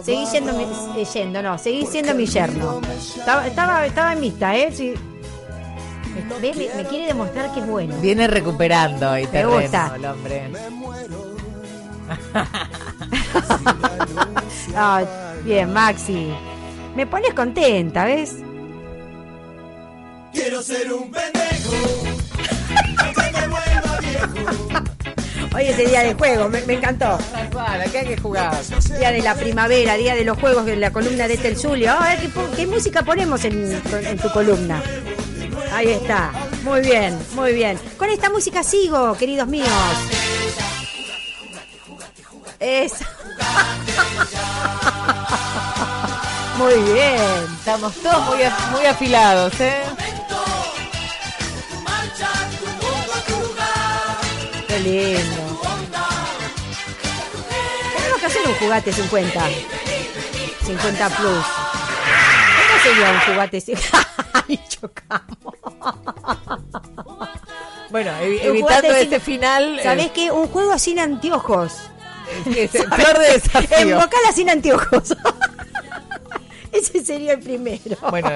Seguí 0.04 0.26
siendo 0.26 0.54
mi, 0.54 0.64
eh, 1.02 1.06
yendo, 1.14 1.42
no, 1.42 1.58
seguí 1.58 1.86
siendo 1.86 2.14
mi 2.16 2.26
yerno. 2.26 2.82
Estaba, 3.18 3.48
estaba, 3.48 3.86
estaba 3.86 4.14
en 4.14 4.22
vista, 4.22 4.56
¿eh? 4.56 4.72
Sí. 4.74 4.94
Me, 6.30 6.40
ve, 6.40 6.54
me- 6.56 6.84
me 6.84 6.90
quiere 6.90 7.08
demostrar 7.08 7.54
que 7.54 7.60
es 7.60 7.68
bueno. 7.68 7.96
Viene 8.02 8.28
recuperando 8.28 9.10
ahí 9.12 9.28
terreno 9.28 9.62
gusta. 9.62 9.94
el 9.96 10.06
hombre. 10.06 10.50
Me 10.50 10.70
muero. 10.72 11.28
Ah, 14.76 15.02
bien, 15.48 15.74
Maxi. 15.74 16.28
Me 16.96 17.08
pones 17.08 17.34
contenta, 17.34 18.06
¿ves? 18.06 18.36
quiero 20.34 20.62
ser 20.62 20.92
un 20.94 21.12
pendejo. 21.12 21.74
Aunque 23.04 23.32
me 23.32 23.48
vuelva 23.48 24.00
viejo. 24.00 25.56
Hoy 25.56 25.64
es 25.66 25.80
el 25.80 25.90
día 25.90 26.04
de 26.04 26.14
juego, 26.14 26.48
me, 26.50 26.62
me 26.62 26.74
encantó. 26.74 27.18
Tal 27.32 27.50
cual, 27.50 27.82
aquí 27.82 27.98
hay 27.98 28.06
que 28.08 28.18
jugar. 28.18 28.56
Día 28.98 29.12
de 29.12 29.22
la 29.22 29.36
primavera, 29.36 29.96
día 29.96 30.16
de 30.16 30.24
los 30.24 30.38
juegos 30.38 30.68
en 30.68 30.80
la 30.80 30.92
columna 30.92 31.28
de 31.28 31.34
Estel 31.34 31.58
Zulio. 31.58 31.92
A 31.92 32.10
ver, 32.10 32.20
¿qué, 32.20 32.30
qué 32.56 32.68
música 32.68 33.02
ponemos 33.04 33.44
en, 33.46 33.82
en 33.92 34.18
tu 34.20 34.30
columna? 34.32 34.82
Ahí 35.74 35.90
está. 35.90 36.32
Muy 36.64 36.82
bien, 36.82 37.18
muy 37.34 37.54
bien. 37.54 37.80
Con 37.98 38.10
esta 38.10 38.30
música 38.30 38.64
sigo, 38.64 39.16
queridos 39.16 39.48
míos. 39.48 39.68
Es. 42.60 42.94
Muy 46.58 46.74
bien. 46.94 47.18
Estamos 47.60 47.94
todos 47.96 48.26
muy, 48.26 48.38
muy 48.72 48.86
afilados, 48.86 49.54
¿eh? 49.60 49.84
Qué 54.68 54.80
lindo. 54.80 55.62
Tenemos 57.96 58.20
que 58.20 58.26
hacer 58.26 58.48
un 58.48 58.54
jugate 58.56 58.92
50. 58.94 59.42
50 60.66 61.10
plus. 61.10 61.46
¿Cómo 61.46 62.84
sería 62.84 63.12
un 63.12 63.20
jugate 63.34 63.62
50? 63.62 64.08
Ay, 64.48 64.60
chocamos. 64.68 65.56
Bueno, 67.90 68.12
Un 68.20 68.24
evitando 68.26 68.88
este 68.94 69.16
sin- 69.16 69.22
final. 69.22 69.80
¿Sabés 69.84 70.12
qué? 70.12 70.32
Un 70.32 70.48
juego 70.48 70.78
sin 70.78 71.00
anteojos. 71.00 71.74
eh, 72.48 72.64
es 72.64 72.76
el 72.76 72.90
peor 72.90 73.18
de 73.20 73.34
desafío. 73.34 73.78
En 73.78 73.94
bocala 73.96 74.32
sin 74.34 74.50
anteojos. 74.50 75.16
Sería 77.08 77.34
el 77.34 77.40
primero. 77.40 77.82
Bueno, 78.12 78.30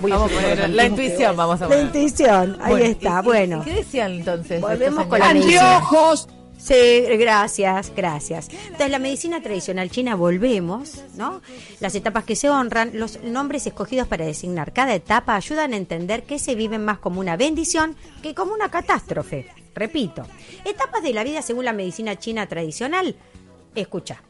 Voy 0.00 0.10
a 0.12 0.16
vamos 0.16 0.32
a 0.32 0.34
poner 0.34 0.70
la 0.70 0.86
intuición, 0.86 1.36
vamos 1.36 1.60
a 1.60 1.64
La 1.64 1.68
poner. 1.68 1.84
intuición, 1.86 2.58
ahí 2.60 2.70
Bueno, 2.72 2.84
está, 2.86 3.16
¿y- 3.16 3.20
y- 3.20 3.24
bueno. 3.24 3.62
¿y 3.62 3.64
¿Qué 3.70 3.74
decían 3.76 4.12
entonces? 4.12 4.60
Volvemos 4.60 5.06
con 5.06 5.18
la. 5.18 5.28
¡Anteojos! 5.30 6.28
Sí, 6.56 7.02
gracias, 7.18 7.92
gracias. 7.94 8.48
Entonces, 8.48 8.90
la 8.90 8.98
medicina 8.98 9.42
tradicional 9.42 9.90
china, 9.90 10.14
volvemos, 10.14 11.02
¿no? 11.14 11.42
Las 11.80 11.94
etapas 11.94 12.24
que 12.24 12.36
se 12.36 12.48
honran, 12.48 12.92
los 12.94 13.22
nombres 13.22 13.66
escogidos 13.66 14.08
para 14.08 14.24
designar 14.24 14.72
cada 14.72 14.94
etapa 14.94 15.34
ayudan 15.36 15.74
a 15.74 15.76
entender 15.76 16.22
que 16.22 16.38
se 16.38 16.54
viven 16.54 16.82
más 16.84 16.98
como 17.00 17.20
una 17.20 17.36
bendición 17.36 17.96
que 18.22 18.34
como 18.34 18.54
una 18.54 18.70
catástrofe. 18.70 19.46
Repito, 19.74 20.22
etapas 20.64 21.02
de 21.02 21.12
la 21.12 21.22
vida 21.24 21.42
según 21.42 21.66
la 21.66 21.72
medicina 21.74 22.16
china 22.18 22.46
tradicional. 22.46 23.14
Escucha. 23.74 24.22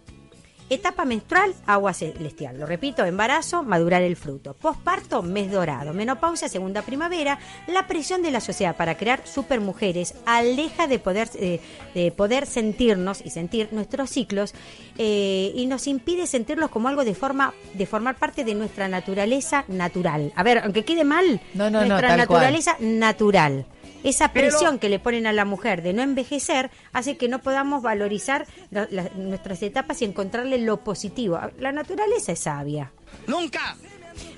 Etapa 0.70 1.04
menstrual, 1.04 1.54
agua 1.66 1.92
celestial. 1.92 2.58
Lo 2.58 2.64
repito, 2.64 3.04
embarazo, 3.04 3.62
madurar 3.62 4.00
el 4.00 4.16
fruto. 4.16 4.54
Posparto, 4.54 5.22
mes 5.22 5.52
dorado. 5.52 5.92
Menopausia, 5.92 6.48
segunda 6.48 6.80
primavera. 6.80 7.38
La 7.66 7.86
presión 7.86 8.22
de 8.22 8.30
la 8.30 8.40
sociedad 8.40 8.74
para 8.74 8.96
crear 8.96 9.20
supermujeres 9.26 10.14
aleja 10.24 10.86
de 10.86 10.98
poder, 10.98 11.28
eh, 11.34 11.60
de 11.94 12.10
poder 12.12 12.46
sentirnos 12.46 13.20
y 13.24 13.28
sentir 13.30 13.68
nuestros 13.72 14.08
ciclos 14.08 14.54
eh, 14.96 15.52
y 15.54 15.66
nos 15.66 15.86
impide 15.86 16.26
sentirlos 16.26 16.70
como 16.70 16.88
algo 16.88 17.04
de 17.04 17.14
forma 17.14 17.52
de 17.74 17.84
formar 17.84 18.16
parte 18.16 18.42
de 18.42 18.54
nuestra 18.54 18.88
naturaleza 18.88 19.64
natural. 19.68 20.32
A 20.34 20.42
ver, 20.42 20.60
aunque 20.64 20.84
quede 20.84 21.04
mal, 21.04 21.42
No, 21.52 21.68
no, 21.68 21.82
no, 21.82 21.88
nuestra 21.88 22.08
cual. 22.08 22.18
naturaleza 22.18 22.76
natural. 22.80 23.66
Esa 24.04 24.32
presión 24.32 24.78
que 24.78 24.88
le 24.88 24.98
ponen 25.00 25.26
a 25.26 25.32
la 25.32 25.44
mujer 25.44 25.82
de 25.82 25.92
no 25.92 26.02
envejecer 26.02 26.70
hace 26.92 27.16
que 27.16 27.28
no 27.28 27.40
podamos 27.40 27.82
valorizar 27.82 28.46
la- 28.70 28.86
la- 28.90 29.08
nuestras 29.16 29.60
etapas 29.62 30.00
y 30.02 30.04
encontrarle 30.04 30.58
lo 30.58 30.76
positivo. 30.84 31.40
La 31.58 31.72
naturaleza 31.72 32.30
es 32.32 32.38
sabia. 32.40 32.92
¡Nunca! 33.26 33.76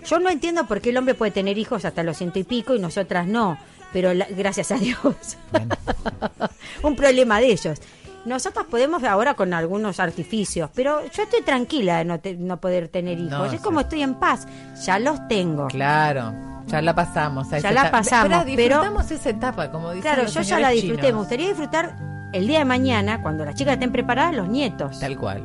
Yo 0.07 0.19
no 0.21 0.31
entiendo 0.31 0.67
por 0.67 0.81
qué 0.81 0.91
el 0.91 0.97
hombre 0.97 1.15
puede 1.15 1.33
tener 1.33 1.59
hijos 1.59 1.85
hasta 1.85 2.03
los 2.03 2.17
ciento 2.17 2.39
y 2.39 2.45
pico 2.45 2.75
y 2.75 2.79
nosotras 2.79 3.27
no, 3.27 3.59
pero 3.93 4.15
la- 4.15 4.27
gracias 4.31 4.71
a 4.71 4.77
Dios. 4.77 5.37
Un 6.83 6.97
problema 6.97 7.41
de 7.41 7.49
ellos. 7.53 7.79
Nosotros 8.25 8.67
podemos 8.67 9.05
ahora 9.05 9.35
con 9.35 9.55
algunos 9.55 10.01
artificios, 10.01 10.69
pero 10.75 11.01
yo 11.13 11.23
estoy 11.23 11.43
tranquila 11.43 11.99
de 11.99 12.05
no, 12.05 12.19
te- 12.19 12.35
no 12.35 12.61
poder 12.61 12.89
tener 12.89 13.19
hijos. 13.19 13.31
No, 13.31 13.45
es 13.45 13.53
sí. 13.53 13.59
como 13.59 13.81
estoy 13.81 14.03
en 14.03 14.15
paz. 14.15 14.47
Ya 14.85 14.99
los 14.99 15.29
tengo. 15.29 15.69
Claro, 15.69 16.33
ya 16.67 16.83
la 16.83 16.95
pasamos. 16.95 17.53
a 17.53 17.59
Ya 17.59 17.71
la 17.71 17.81
etapa. 17.83 17.99
pasamos, 17.99 18.29
Pero 18.29 18.45
pero- 18.45 18.57
disfrutamos 18.77 19.11
esa 19.11 19.31
etapa, 19.31 19.71
como 19.71 19.91
dicen 19.91 20.03
Claro, 20.03 20.23
los 20.25 20.35
yo 20.35 20.43
ya 20.43 20.59
la 20.59 20.71
disfruté. 20.71 21.13
Me 21.13 21.19
gustaría 21.19 21.49
disfrutar 21.49 21.97
el 22.33 22.47
día 22.47 22.59
de 22.61 22.65
mañana, 22.65 23.23
cuando 23.23 23.45
las 23.45 23.55
chicas 23.55 23.75
estén 23.75 23.93
preparadas, 23.93 24.35
los 24.35 24.49
nietos. 24.49 24.99
Tal 25.01 25.17
cual. 25.17 25.43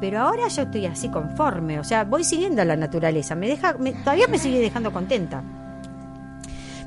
Pero 0.00 0.20
ahora 0.20 0.48
yo 0.48 0.62
estoy 0.62 0.86
así 0.86 1.08
conforme. 1.08 1.78
O 1.78 1.84
sea, 1.84 2.04
voy 2.04 2.24
siguiendo 2.24 2.62
a 2.62 2.64
la 2.64 2.74
naturaleza. 2.76 3.34
Me 3.36 3.46
deja, 3.46 3.74
me- 3.74 3.92
todavía 3.92 4.26
me 4.28 4.38
sigue 4.38 4.58
dejando 4.58 4.92
contenta. 4.92 5.42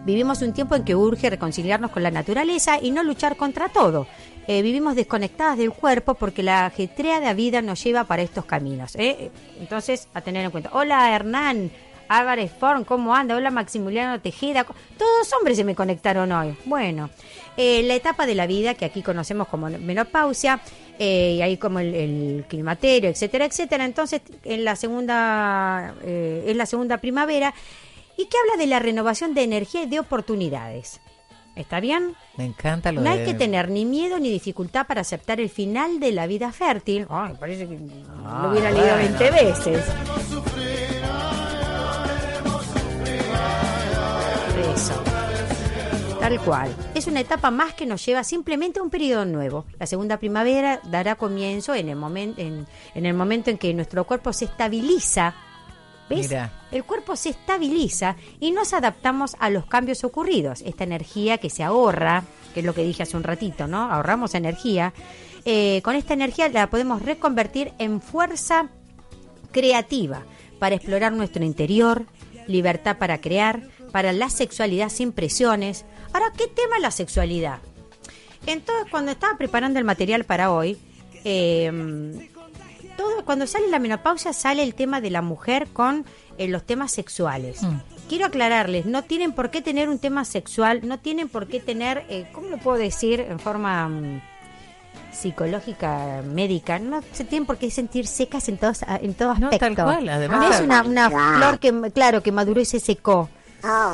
Vivimos 0.06 0.42
un 0.44 0.54
tiempo 0.54 0.76
en 0.76 0.84
que 0.84 0.96
urge 0.96 1.30
reconciliarnos 1.30 1.90
con 1.92 2.04
la 2.04 2.12
naturaleza 2.12 2.78
y 2.80 2.92
no 2.92 3.02
luchar 3.04 3.36
contra 3.38 3.70
todo. 3.70 4.06
Eh, 4.48 4.62
vivimos 4.62 4.96
desconectadas 4.96 5.58
del 5.58 5.72
cuerpo 5.72 6.14
porque 6.14 6.44
la 6.44 6.68
ajetreada 6.68 7.34
vida 7.34 7.64
nos 7.64 7.84
lleva 7.84 8.04
para 8.04 8.22
estos 8.22 8.46
caminos. 8.46 8.96
¿eh? 8.96 9.32
Entonces, 9.60 10.08
a 10.14 10.22
tener 10.22 10.46
en 10.46 10.52
cuenta. 10.52 10.70
Hola 10.74 11.16
Hernán, 11.16 11.72
Álvarez 12.08 12.52
Forn, 12.60 12.84
¿cómo 12.84 13.16
anda? 13.16 13.36
Hola 13.36 13.52
Maximiliano 13.52 14.20
Tejeda. 14.22 14.66
Todos 14.98 15.34
hombres 15.34 15.58
se 15.58 15.64
me 15.64 15.76
conectaron 15.76 16.32
hoy. 16.32 16.56
Bueno, 16.66 17.10
eh, 17.58 17.84
la 17.84 17.96
etapa 17.96 18.26
de 18.26 18.36
la 18.36 18.48
vida 18.48 18.74
que 18.76 18.86
aquí 18.86 19.02
conocemos 19.02 19.48
como 19.48 19.70
menopausia, 19.70 20.60
eh, 21.00 21.36
y 21.38 21.42
ahí 21.42 21.58
como 21.58 21.80
el, 21.80 21.94
el 21.96 22.46
climaterio, 22.48 23.10
etcétera, 23.10 23.46
etcétera. 23.46 23.86
Entonces, 23.86 24.22
en 24.44 24.64
la 24.64 24.76
segunda, 24.76 25.94
eh, 26.04 26.46
es 26.48 26.56
la 26.56 26.66
segunda 26.66 26.98
primavera 27.00 27.54
y 28.18 28.26
que 28.28 28.38
habla 28.38 28.58
de 28.58 28.68
la 28.68 28.80
renovación 28.80 29.34
de 29.34 29.44
energía 29.44 29.84
y 29.84 29.88
de 29.88 30.00
oportunidades. 30.00 31.02
¿Está 31.56 31.80
bien? 31.80 32.14
Me 32.38 32.44
encanta 32.46 32.92
lo 32.92 33.00
No 33.02 33.10
de... 33.14 33.20
hay 33.22 33.26
que 33.26 33.34
tener 33.34 33.70
ni 33.70 33.86
miedo 33.86 34.20
ni 34.20 34.30
dificultad 34.30 34.86
para 34.88 35.02
aceptar 35.02 35.40
el 35.40 35.50
final 35.50 36.02
de 36.02 36.12
la 36.12 36.28
vida 36.28 36.52
fértil. 36.52 37.08
Ay, 37.10 37.34
parece 37.40 37.66
que 37.68 37.78
Ah, 38.26 38.42
lo 38.44 38.52
hubiera 38.52 38.72
leído 38.72 38.88
bueno. 38.96 39.18
20 39.20 39.32
veces. 39.32 39.86
Eso. 44.76 44.94
Tal 46.20 46.40
cual. 46.42 46.76
Es 46.96 47.08
una 47.08 47.20
etapa 47.20 47.52
más 47.52 47.74
que 47.74 47.86
nos 47.86 48.04
lleva 48.06 48.24
simplemente 48.24 48.80
a 48.80 48.84
un 48.84 48.90
periodo 48.90 49.26
nuevo. 49.26 49.66
La 49.80 49.86
segunda 49.86 50.18
primavera 50.18 50.80
dará 50.86 51.16
comienzo 51.16 51.76
en 51.76 51.90
el, 51.90 51.98
momen- 51.98 52.34
en, 52.38 52.66
en 52.96 53.06
el 53.06 53.14
momento 53.14 53.52
en 53.52 53.58
que 53.58 53.74
nuestro 53.74 54.06
cuerpo 54.06 54.34
se 54.34 54.46
estabiliza. 54.46 55.36
¿Ves? 56.10 56.30
Mira. 56.30 56.52
El 56.72 56.84
cuerpo 56.84 57.16
se 57.16 57.30
estabiliza 57.30 58.16
y 58.40 58.52
nos 58.52 58.74
adaptamos 58.74 59.36
a 59.40 59.50
los 59.50 59.66
cambios 59.66 60.04
ocurridos. 60.04 60.62
Esta 60.62 60.84
energía 60.84 61.38
que 61.38 61.50
se 61.50 61.64
ahorra, 61.64 62.24
que 62.54 62.60
es 62.60 62.66
lo 62.66 62.74
que 62.74 62.84
dije 62.84 63.04
hace 63.04 63.18
un 63.18 63.24
ratito, 63.24 63.68
¿no? 63.68 63.92
Ahorramos 63.92 64.36
energía. 64.36 64.94
Eh, 65.46 65.82
con 65.84 65.96
esta 65.96 66.14
energía 66.14 66.50
la 66.50 66.70
podemos 66.70 67.02
reconvertir 67.02 67.74
en 67.78 68.02
fuerza 68.02 68.70
creativa 69.52 70.24
para 70.60 70.76
explorar 70.76 71.12
nuestro 71.14 71.44
interior, 71.44 72.06
libertad 72.48 72.98
para 72.98 73.22
crear, 73.22 73.62
para 73.92 74.14
la 74.14 74.30
sexualidad 74.30 74.90
sin 74.90 75.12
presiones. 75.12 75.86
Ahora, 76.14 76.32
¿qué 76.38 76.48
tema 76.48 76.78
es 76.78 76.82
la 76.82 76.92
sexualidad? 76.92 77.60
Entonces, 78.46 78.88
cuando 78.92 79.12
estaba 79.12 79.38
preparando 79.38 79.80
el 79.80 79.86
material 79.86 80.24
para 80.24 80.52
hoy, 80.52 80.78
eh, 81.24 81.72
todo, 82.96 83.26
cuando 83.26 83.48
sale 83.48 83.68
la 83.68 83.80
menopausia 83.80 84.34
sale 84.34 84.64
el 84.64 84.76
tema 84.76 85.02
de 85.02 85.10
la 85.10 85.22
mujer 85.22 85.68
con 85.74 86.06
eh, 86.38 86.48
los 86.48 86.64
temas 86.64 86.92
sexuales. 86.92 87.64
Mm. 87.64 87.78
Quiero 88.10 88.26
aclararles, 88.26 88.86
no 88.86 89.04
tienen 89.04 89.34
por 89.34 89.50
qué 89.50 89.62
tener 89.62 89.90
un 89.90 90.00
tema 90.00 90.26
sexual, 90.26 90.82
no 90.88 91.00
tienen 91.00 91.28
por 91.28 91.48
qué 91.48 91.60
tener, 91.60 92.06
eh, 92.10 92.28
¿cómo 92.32 92.50
lo 92.50 92.58
puedo 92.58 92.78
decir 92.78 93.20
en 93.20 93.40
forma 93.40 93.88
mm, 93.90 94.22
psicológica, 95.16 96.22
médica? 96.24 96.80
No 96.80 97.02
se 97.14 97.24
tienen 97.24 97.46
por 97.46 97.58
qué 97.58 97.72
sentir 97.72 98.08
secas 98.08 98.48
en 98.50 98.58
todos 98.58 98.82
en 99.02 99.14
todo 99.14 99.36
No, 99.36 99.48
aspecto. 99.48 99.66
tal 99.66 99.76
cual, 99.76 100.10
además- 100.10 100.40
No 100.40 100.54
es 100.54 100.62
una, 100.62 100.84
una 100.84 101.10
flor 101.10 101.60
que, 101.60 101.92
claro, 101.92 102.22
que 102.22 102.32
maduró 102.32 102.62
y 102.62 102.66
se 102.66 102.80
secó. 102.80 103.30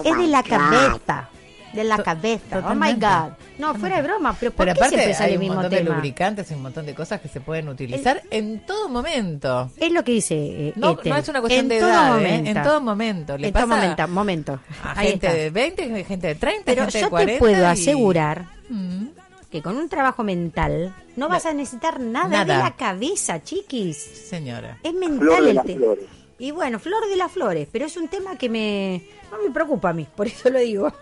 es 0.03 0.17
de 0.17 0.27
la 0.27 0.43
cabeza. 0.43 1.29
De 1.73 1.86
la 1.86 1.95
To- 1.95 2.03
cabeza. 2.03 2.62
Oh 2.69 2.75
my. 2.75 2.91
God. 2.95 3.31
No, 3.57 3.73
fuera 3.75 3.95
de 3.95 4.01
broma, 4.01 4.36
pero 4.38 4.51
¿por 4.51 4.65
Pero 4.65 4.73
qué 4.73 4.79
aparte 4.81 4.95
siempre 4.97 5.13
sale 5.13 5.27
hay 5.29 5.31
el 5.36 5.38
un 5.38 5.39
mismo 5.39 5.55
montón 5.62 5.71
de 5.71 5.84
lubricantes 5.86 6.51
y 6.51 6.53
un 6.53 6.62
montón 6.63 6.86
de 6.86 6.93
cosas 6.93 7.21
que 7.21 7.29
se 7.29 7.39
pueden 7.39 7.69
utilizar 7.69 8.21
en 8.29 8.60
todo 8.65 8.89
momento. 8.89 9.71
Es 9.77 9.89
lo 9.93 10.03
que 10.03 10.12
dice 10.12 10.36
eh, 10.36 10.73
No, 10.75 10.91
Ethel. 10.91 11.12
no 11.13 11.17
es 11.17 11.29
una 11.29 11.39
cuestión 11.39 11.63
En 11.63 11.69
de 11.69 11.79
todo 11.79 11.89
edad, 11.89 12.07
¿eh? 12.07 12.12
momento. 12.27 12.49
en 12.49 12.63
todo 12.63 12.81
momento. 12.81 13.38
Le 13.38 13.47
en 13.47 13.53
todo 13.53 13.67
momento, 13.67 14.07
momento. 14.10 14.60
a 14.84 14.99
Ahí 14.99 15.07
gente 15.12 15.27
está. 15.27 15.38
de 15.39 15.49
20, 15.49 16.03
gente 16.03 16.27
de 16.27 16.36
30, 16.36 16.63
Pero 16.65 16.81
gente 16.81 16.99
yo 16.99 17.05
de 17.05 17.10
40. 17.10 17.34
te 17.34 17.39
puedo 17.39 17.62
y- 17.62 17.65
asegurar 17.65 18.45
Mm. 18.67 19.05
Que 19.52 19.62
con 19.62 19.78
un 19.78 19.90
trabajo 19.90 20.24
mental 20.24 20.96
no 21.18 21.28
vas 21.28 21.46
a 21.46 21.54
necesitar 21.54 22.00
nada, 22.00 22.46
de 22.46 22.54
la 22.56 22.76
cabeza, 22.76 23.44
chiquis. 23.44 23.98
Señora. 23.98 24.80
Es 24.82 24.94
mental 24.94 25.20
Flor 25.20 25.44
de 25.44 25.50
el 25.50 25.56
las 25.56 25.66
tema. 25.66 25.80
flores. 25.80 26.06
Y 26.40 26.52
bueno, 26.52 26.80
flor 26.80 27.08
de 27.08 27.16
las 27.18 27.32
flores, 27.32 27.68
pero 27.72 27.86
es 27.86 27.98
un 27.98 28.08
tema 28.08 28.38
que 28.38 28.50
me 28.50 29.04
no 29.32 29.38
me 29.44 29.52
preocupa 29.52 29.90
a 29.90 29.94
mí, 29.94 30.08
por 30.16 30.26
eso 30.28 30.50
lo 30.50 30.60
digo. 30.60 30.92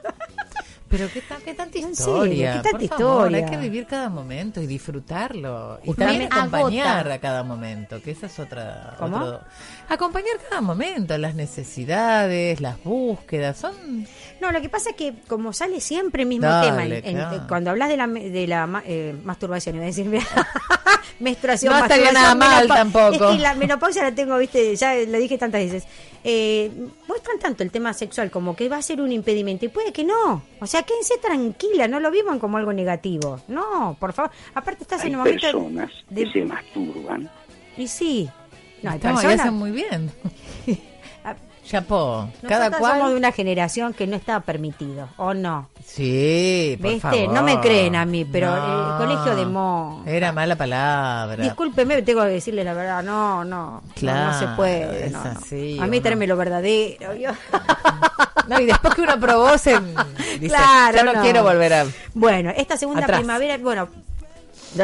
Pero 0.89 1.07
qué, 1.13 1.21
ta- 1.21 1.37
qué 1.45 1.53
tanta 1.53 1.77
historia. 1.77 2.53
qué 2.53 2.69
tanta 2.69 2.79
por 2.79 2.87
favor, 2.87 3.25
historia. 3.31 3.37
hay 3.45 3.51
que 3.51 3.57
vivir 3.57 3.85
cada 3.85 4.09
momento 4.09 4.59
y 4.61 4.65
disfrutarlo. 4.67 5.79
Y 5.83 5.93
también 5.93 6.23
acompañar 6.33 6.97
agota. 6.97 7.13
a 7.13 7.19
cada 7.19 7.43
momento, 7.43 8.01
que 8.01 8.11
esa 8.11 8.25
es 8.25 8.39
otra... 8.39 8.95
¿Cómo? 8.97 9.17
otro- 9.17 9.41
acompañar 9.87 10.33
cada 10.49 10.61
momento, 10.61 11.17
las 11.17 11.35
necesidades, 11.35 12.59
las 12.61 12.83
búsquedas, 12.83 13.57
son... 13.57 14.07
No, 14.41 14.51
lo 14.51 14.61
que 14.61 14.69
pasa 14.69 14.89
es 14.91 14.95
que 14.95 15.13
como 15.27 15.53
sale 15.53 15.79
siempre 15.79 16.23
el 16.23 16.29
mismo 16.29 16.47
Dale, 16.47 16.67
tema, 16.69 16.85
en- 16.85 16.93
en- 17.05 17.15
claro. 17.17 17.35
eh, 17.37 17.41
cuando 17.47 17.69
hablas 17.69 17.89
de 17.89 17.97
la, 17.97 18.07
de 18.07 18.47
la 18.47 18.83
eh, 18.85 19.15
masturbación, 19.23 19.75
iba 19.75 19.83
a 19.83 19.87
decir, 19.87 20.05
menstruación, 21.19 21.73
No 21.73 21.79
estaría 21.83 22.11
nada 22.11 22.35
mal 22.35 22.67
tampoco. 22.67 23.29
Es 23.29 23.35
que 23.35 23.41
la 23.41 23.53
menopausia 23.55 24.03
la 24.03 24.15
tengo, 24.15 24.37
viste, 24.37 24.75
ya 24.75 24.93
lo 24.95 25.17
dije 25.17 25.37
tantas 25.37 25.61
veces. 25.61 25.83
Eh, 26.23 26.69
muestran 27.07 27.39
tanto 27.39 27.63
el 27.63 27.71
tema 27.71 27.93
sexual 27.93 28.29
como 28.29 28.55
que 28.55 28.67
va 28.67 28.77
a 28.77 28.81
ser 28.81 29.01
un 29.01 29.11
impedimento 29.11 29.65
y 29.65 29.69
puede 29.69 29.93
que 29.93 30.03
no. 30.03 30.43
O 30.59 30.67
sea, 30.67 30.83
quédense 30.83 31.17
tranquila, 31.17 31.87
no 31.87 31.99
lo 31.99 32.11
vivan 32.11 32.39
como 32.39 32.57
algo 32.57 32.73
negativo. 32.73 33.39
No, 33.47 33.95
por 33.99 34.11
favor. 34.13 34.31
Aparte 34.53 34.83
estás 34.83 35.01
Hay 35.03 35.09
en 35.09 35.15
un 35.15 35.19
momento 35.19 35.41
personas 35.41 35.91
de- 36.09 36.23
que 36.25 36.31
se 36.31 36.45
masturban. 36.45 37.29
Y 37.77 37.87
sí. 37.87 38.29
No, 38.83 38.91
hay 38.91 38.97
Estamos, 38.97 39.21
personas- 39.21 39.45
hacen 39.45 39.53
muy 39.55 39.71
bien. 39.71 40.11
Chapó. 41.69 42.27
Cada 42.47 42.71
cual... 42.71 42.93
somos 42.93 43.11
de 43.11 43.15
una 43.17 43.31
generación 43.31 43.93
que 43.93 44.07
no 44.07 44.15
estaba 44.15 44.39
permitido, 44.39 45.07
¿o 45.17 45.35
no? 45.35 45.69
Sí, 45.85 46.75
por 46.81 46.89
¿Viste? 46.91 47.01
favor. 47.01 47.29
No 47.33 47.43
me 47.43 47.59
creen 47.59 47.95
a 47.95 48.05
mí, 48.05 48.25
pero 48.25 48.47
No. 48.55 48.91
el 48.93 48.97
colegio 48.97 49.35
de 49.35 49.45
Mo. 49.45 50.03
Era 50.07 50.31
mala 50.31 50.55
palabra. 50.55 51.43
Discúlpeme, 51.43 52.01
tengo 52.01 52.21
que 52.23 52.29
decirle 52.29 52.63
la 52.63 52.73
verdad. 52.73 53.03
No, 53.03 53.45
no. 53.45 53.83
Claro, 53.95 54.31
no, 54.31 54.39
se 54.39 54.47
puede. 54.55 55.05
es 55.05 55.11
no, 55.11 55.19
así, 55.21 55.77
a 55.79 55.85
mí 55.85 56.01
tráeme 56.01 56.25
lo 56.25 56.35
verdadero. 56.37 57.13
yo. 57.15 57.29
No, 58.47 58.59
y 58.59 58.65
después 58.65 58.95
que 58.95 59.01
uno 59.03 59.19
probó, 59.19 59.55
se 59.59 59.79
dice, 60.39 60.47
Claro, 60.47 60.97
ya 60.97 61.03
no, 61.03 61.21
quiero 61.21 61.43
volver 61.43 61.71
a... 61.71 61.85
Bueno, 62.15 62.49
esta 62.57 62.77
segunda 62.77 63.03
Atrás. 63.03 63.19
primavera, 63.19 63.59
bueno, 63.59 63.87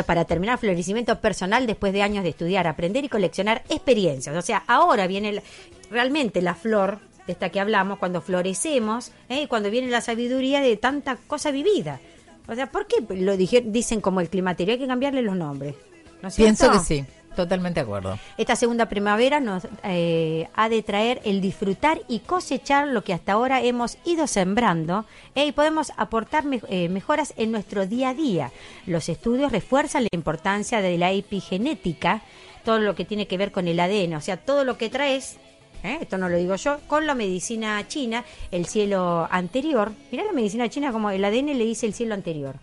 para 0.05 0.25
terminar, 0.25 0.57
florecimiento 0.57 1.19
personal 1.19 1.67
después 1.67 1.93
de 1.93 2.01
años 2.01 2.23
de 2.23 2.29
estudiar, 2.29 2.67
aprender 2.67 3.03
y 3.05 3.09
coleccionar 3.09 3.63
experiencias. 3.69 4.35
O 4.35 4.41
sea, 4.41 4.63
ahora 4.67 5.07
viene 5.07 5.41
realmente 5.89 6.41
la 6.41 6.55
flor 6.55 6.99
de 7.27 7.33
esta 7.33 7.49
que 7.49 7.59
hablamos, 7.59 7.99
cuando 7.99 8.21
florecemos, 8.21 9.11
¿eh? 9.29 9.43
y 9.43 9.47
cuando 9.47 9.69
viene 9.69 9.89
la 9.89 10.01
sabiduría 10.01 10.61
de 10.61 10.77
tanta 10.77 11.17
cosa 11.27 11.51
vivida. 11.51 11.99
O 12.47 12.53
sea, 12.53 12.71
¿por 12.71 12.85
qué 12.85 12.97
lo 13.15 13.35
dicen 13.37 14.01
como 14.01 14.21
el 14.21 14.29
climaterio? 14.29 14.73
Hay 14.73 14.79
que 14.79 14.87
cambiarle 14.87 15.21
los 15.23 15.35
nombres. 15.35 15.75
¿no 16.21 16.29
Pienso 16.29 16.71
que 16.71 16.79
sí, 16.79 17.05
totalmente 17.35 17.79
de 17.79 17.83
acuerdo. 17.83 18.17
Esta 18.37 18.55
segunda 18.55 18.87
primavera 18.87 19.39
nos 19.39 19.67
eh, 19.83 20.47
ha 20.55 20.69
de 20.69 20.81
traer 20.81 21.21
el 21.25 21.41
disfrutar 21.41 22.01
y 22.07 22.19
cosechar 22.19 22.87
lo 22.87 23.03
que 23.03 23.13
hasta 23.13 23.33
ahora 23.33 23.61
hemos 23.61 23.97
ido 24.05 24.27
sembrando 24.27 25.05
eh, 25.35 25.45
y 25.45 25.51
podemos 25.51 25.91
aportar 25.97 26.45
eh, 26.69 26.89
mejoras 26.89 27.33
en 27.37 27.51
nuestro 27.51 27.85
día 27.85 28.09
a 28.09 28.13
día. 28.13 28.51
Los 28.85 29.09
estudios 29.09 29.51
refuerzan 29.51 30.03
la 30.03 30.09
importancia 30.11 30.81
de 30.81 30.97
la 30.97 31.11
epigenética, 31.11 32.21
todo 32.63 32.79
lo 32.79 32.95
que 32.95 33.05
tiene 33.05 33.27
que 33.27 33.37
ver 33.37 33.51
con 33.51 33.67
el 33.67 33.79
ADN, 33.79 34.15
o 34.15 34.21
sea, 34.21 34.37
todo 34.37 34.63
lo 34.63 34.77
que 34.77 34.89
traes. 34.89 35.37
¿Eh? 35.85 35.99
Esto 36.01 36.17
no 36.17 36.27
lo 36.29 36.37
digo 36.37 36.55
yo, 36.55 36.79
con 36.87 37.05
la 37.07 37.15
medicina 37.15 37.87
china, 37.87 38.23
el 38.51 38.65
cielo 38.65 39.27
anterior. 39.31 39.91
Mirá 40.11 40.23
la 40.23 40.31
medicina 40.33 40.67
china 40.69 40.91
como 40.91 41.09
el 41.11 41.23
ADN 41.23 41.57
le 41.57 41.65
dice 41.65 41.85
el 41.85 41.93
cielo 41.93 42.13
anterior. 42.13 42.55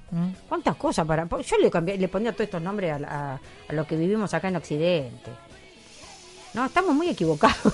¿Cuántas 0.48 0.76
cosas 0.76 1.06
para.? 1.06 1.26
Yo 1.28 1.56
le, 1.58 1.70
cambié, 1.70 1.96
le 1.98 2.08
ponía 2.08 2.32
todos 2.32 2.44
estos 2.46 2.62
nombres 2.62 2.92
a, 2.92 2.96
a- 3.35 3.40
a 3.68 3.72
lo 3.72 3.87
que 3.87 3.96
vivimos 3.96 4.35
acá 4.35 4.48
en 4.48 4.56
Occidente. 4.56 5.30
No, 6.54 6.66
estamos 6.66 6.94
muy 6.94 7.08
equivocados. 7.08 7.56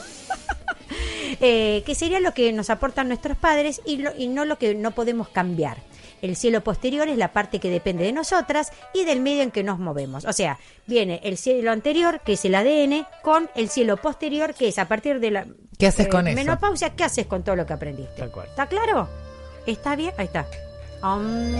Eh, 1.40 1.82
que 1.84 1.94
sería 1.94 2.20
lo 2.20 2.32
que 2.32 2.52
nos 2.52 2.70
aportan 2.70 3.06
nuestros 3.08 3.36
padres 3.36 3.82
y, 3.84 3.98
lo- 3.98 4.16
y 4.16 4.28
no 4.28 4.44
lo 4.44 4.58
que 4.58 4.74
no 4.74 4.92
podemos 4.92 5.28
cambiar. 5.28 5.76
El 6.22 6.36
cielo 6.36 6.62
posterior 6.62 7.08
es 7.08 7.16
la 7.16 7.32
parte 7.32 7.60
que 7.60 7.70
depende 7.70 8.04
de 8.04 8.12
nosotras 8.12 8.72
y 8.94 9.04
del 9.04 9.20
medio 9.20 9.42
en 9.42 9.50
que 9.50 9.62
nos 9.62 9.78
movemos. 9.78 10.24
O 10.24 10.32
sea, 10.32 10.58
viene 10.86 11.20
el 11.24 11.36
cielo 11.36 11.70
anterior, 11.70 12.20
que 12.20 12.34
es 12.34 12.44
el 12.44 12.54
ADN, 12.54 13.06
con 13.22 13.48
el 13.54 13.68
cielo 13.68 13.96
posterior, 13.96 14.54
que 14.54 14.68
es 14.68 14.78
a 14.78 14.88
partir 14.88 15.20
de 15.20 15.30
la 15.30 15.40
eh, 15.42 15.46
¿Qué 15.78 15.86
haces 15.86 16.08
con 16.08 16.26
eso? 16.26 16.34
menopausia, 16.34 16.90
¿qué 16.96 17.04
haces 17.04 17.26
con 17.26 17.42
todo 17.42 17.56
lo 17.56 17.66
que 17.66 17.72
aprendiste? 17.72 18.24
¿Está 18.24 18.66
claro? 18.66 19.08
¿Está 19.66 19.96
bien? 19.96 20.12
Ahí 20.18 20.26
está. 20.26 20.46
Um, 21.02 21.54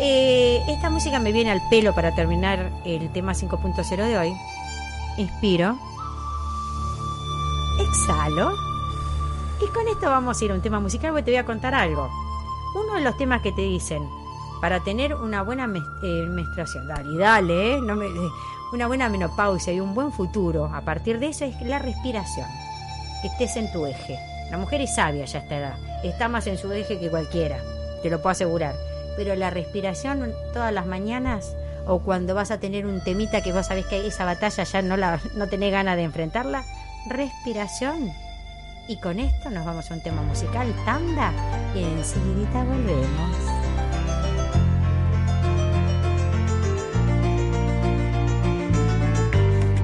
eh, 0.00 0.60
esta 0.68 0.88
música 0.90 1.18
me 1.18 1.32
viene 1.32 1.50
al 1.50 1.60
pelo 1.68 1.94
para 1.94 2.14
terminar 2.14 2.72
el 2.84 3.12
tema 3.12 3.32
5.0 3.32 4.06
de 4.06 4.18
hoy. 4.18 4.32
Inspiro. 5.18 5.78
Exhalo. 7.80 8.52
Y 9.60 9.66
con 9.68 9.86
esto 9.88 10.10
vamos 10.10 10.40
a 10.40 10.44
ir 10.44 10.50
a 10.50 10.54
un 10.54 10.62
tema 10.62 10.80
musical 10.80 11.10
porque 11.10 11.24
te 11.24 11.30
voy 11.32 11.38
a 11.38 11.44
contar 11.44 11.74
algo. 11.74 12.23
Uno 12.74 12.94
de 12.94 13.00
los 13.00 13.16
temas 13.16 13.40
que 13.40 13.52
te 13.52 13.62
dicen 13.62 14.02
para 14.60 14.80
tener 14.80 15.14
una 15.14 15.42
buena 15.42 15.64
eh, 16.02 16.26
menstruación, 16.26 16.88
dale, 16.88 17.18
dale, 17.18 17.74
eh, 17.74 17.78
eh, 17.78 18.28
una 18.72 18.86
buena 18.86 19.08
menopausia 19.08 19.72
y 19.72 19.80
un 19.80 19.94
buen 19.94 20.10
futuro, 20.10 20.66
a 20.72 20.80
partir 20.80 21.18
de 21.18 21.28
eso 21.28 21.44
es 21.44 21.60
la 21.62 21.78
respiración. 21.78 22.48
Estés 23.22 23.56
en 23.56 23.70
tu 23.72 23.86
eje. 23.86 24.18
La 24.50 24.58
mujer 24.58 24.80
es 24.80 24.94
sabia 24.94 25.24
ya 25.24 25.38
a 25.38 25.42
esta 25.42 25.58
edad, 25.58 25.74
está 26.02 26.28
más 26.28 26.46
en 26.46 26.58
su 26.58 26.72
eje 26.72 26.98
que 26.98 27.10
cualquiera, 27.10 27.58
te 28.02 28.10
lo 28.10 28.22
puedo 28.22 28.30
asegurar. 28.30 28.74
Pero 29.16 29.34
la 29.36 29.50
respiración 29.50 30.32
todas 30.52 30.72
las 30.72 30.86
mañanas 30.86 31.54
o 31.86 32.00
cuando 32.00 32.34
vas 32.34 32.50
a 32.50 32.58
tener 32.58 32.86
un 32.86 33.02
temita 33.02 33.42
que 33.42 33.52
vos 33.52 33.66
sabés 33.66 33.86
que 33.86 34.06
esa 34.06 34.24
batalla 34.24 34.64
ya 34.64 34.82
no, 34.82 34.96
la, 34.96 35.20
no 35.36 35.46
tenés 35.48 35.72
ganas 35.72 35.96
de 35.96 36.02
enfrentarla, 36.02 36.64
respiración. 37.08 38.10
Y 38.88 38.96
con 38.96 39.20
esto 39.20 39.50
nos 39.50 39.64
vamos 39.64 39.90
a 39.90 39.94
un 39.94 40.02
tema 40.02 40.22
musical, 40.22 40.74
tanda, 40.84 41.32
y 41.74 41.82
enseguida 41.82 42.64
volvemos. 42.64 43.36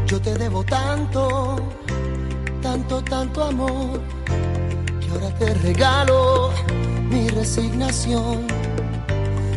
Yo 0.07 0.21
te 0.21 0.35
debo 0.35 0.65
tanto, 0.65 1.57
tanto, 2.63 3.03
tanto 3.03 3.45
amor, 3.45 4.01
que 5.01 5.11
ahora 5.11 5.35
te 5.39 5.55
regalo 5.55 6.51
mi 7.11 7.29
resignación. 7.29 8.47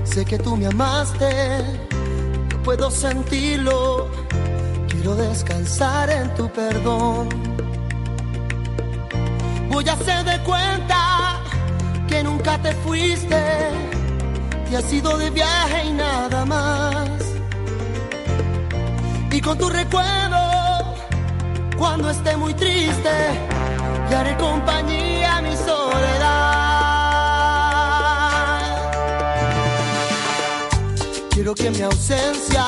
Sé 0.04 0.26
que 0.26 0.38
tú 0.38 0.56
me 0.56 0.67
amaste, 0.67 1.63
yo 2.52 2.63
puedo 2.63 2.91
sentirlo, 2.91 4.10
quiero 4.89 5.15
descansar 5.15 6.10
en 6.10 6.34
tu 6.36 6.48
perdón. 6.50 7.30
Voy 9.69 9.89
a 9.89 9.93
hacer 9.93 10.24
de 10.24 10.38
cuenta 10.43 11.12
que 12.13 12.23
nunca 12.23 12.60
te 12.60 12.71
fuiste, 12.86 13.41
te 14.69 14.78
has 14.78 14.93
ido 14.93 15.17
de 15.17 15.32
viaje 15.32 15.86
y 15.86 15.93
nada 15.93 16.45
más 16.45 17.10
y 19.32 19.41
con 19.41 19.58
tu 19.58 19.67
recuerdo 19.67 20.95
cuando 21.76 22.12
esté 22.12 22.38
muy 22.38 22.54
triste 22.54 23.15
y 24.12 24.13
haré 24.13 24.38
compañía 24.38 25.38
a 25.38 25.41
mi 25.41 25.56
soledad. 25.56 26.43
Quiero 31.32 31.56
que 31.56 31.71
mi 31.71 31.82
ausencia 31.82 32.65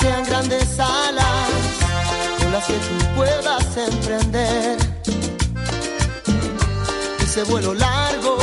sean 0.00 0.24
grandes 0.24 0.80
alas 0.80 1.48
con 2.40 2.50
las 2.50 2.64
que 2.66 2.74
tú 2.74 3.06
puedas 3.14 3.76
emprender 3.76 4.91
ese 7.32 7.44
vuelo 7.44 7.72
largo 7.72 8.36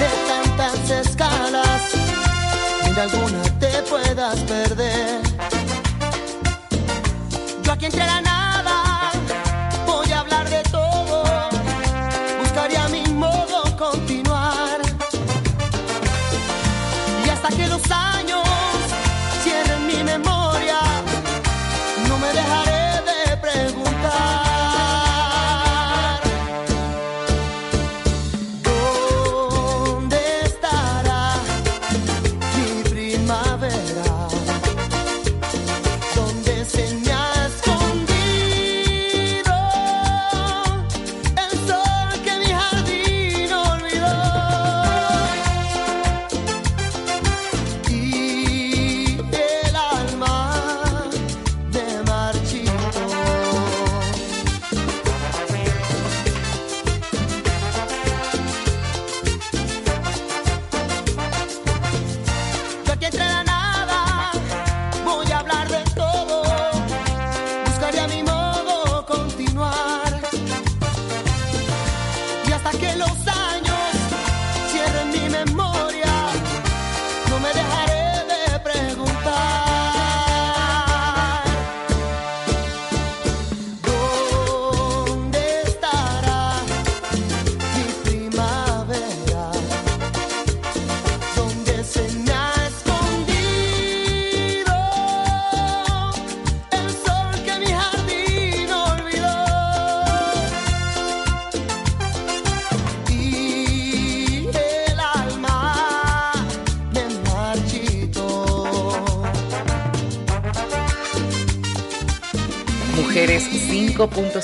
de 0.00 0.08
tantas 0.26 0.90
escalas 1.06 1.82
en 2.84 2.98
alguna 2.98 3.42
te 3.60 3.82
puedas 3.82 4.38
perder. 4.44 5.20
Yo 7.62 7.72
aquí 7.72 7.84
entre 7.84 8.06
la 8.06 8.22
nada 8.22 9.10
voy 9.84 10.10
a 10.12 10.20
hablar 10.20 10.48
de 10.48 10.62
todo. 10.62 11.24
Buscaría 12.40 12.88
mi 12.88 13.02
modo 13.12 13.76
continuar. 13.76 14.80
Y 17.22 17.28
hasta 17.28 17.48
que 17.48 17.66
los 17.66 17.82
años 17.90 18.25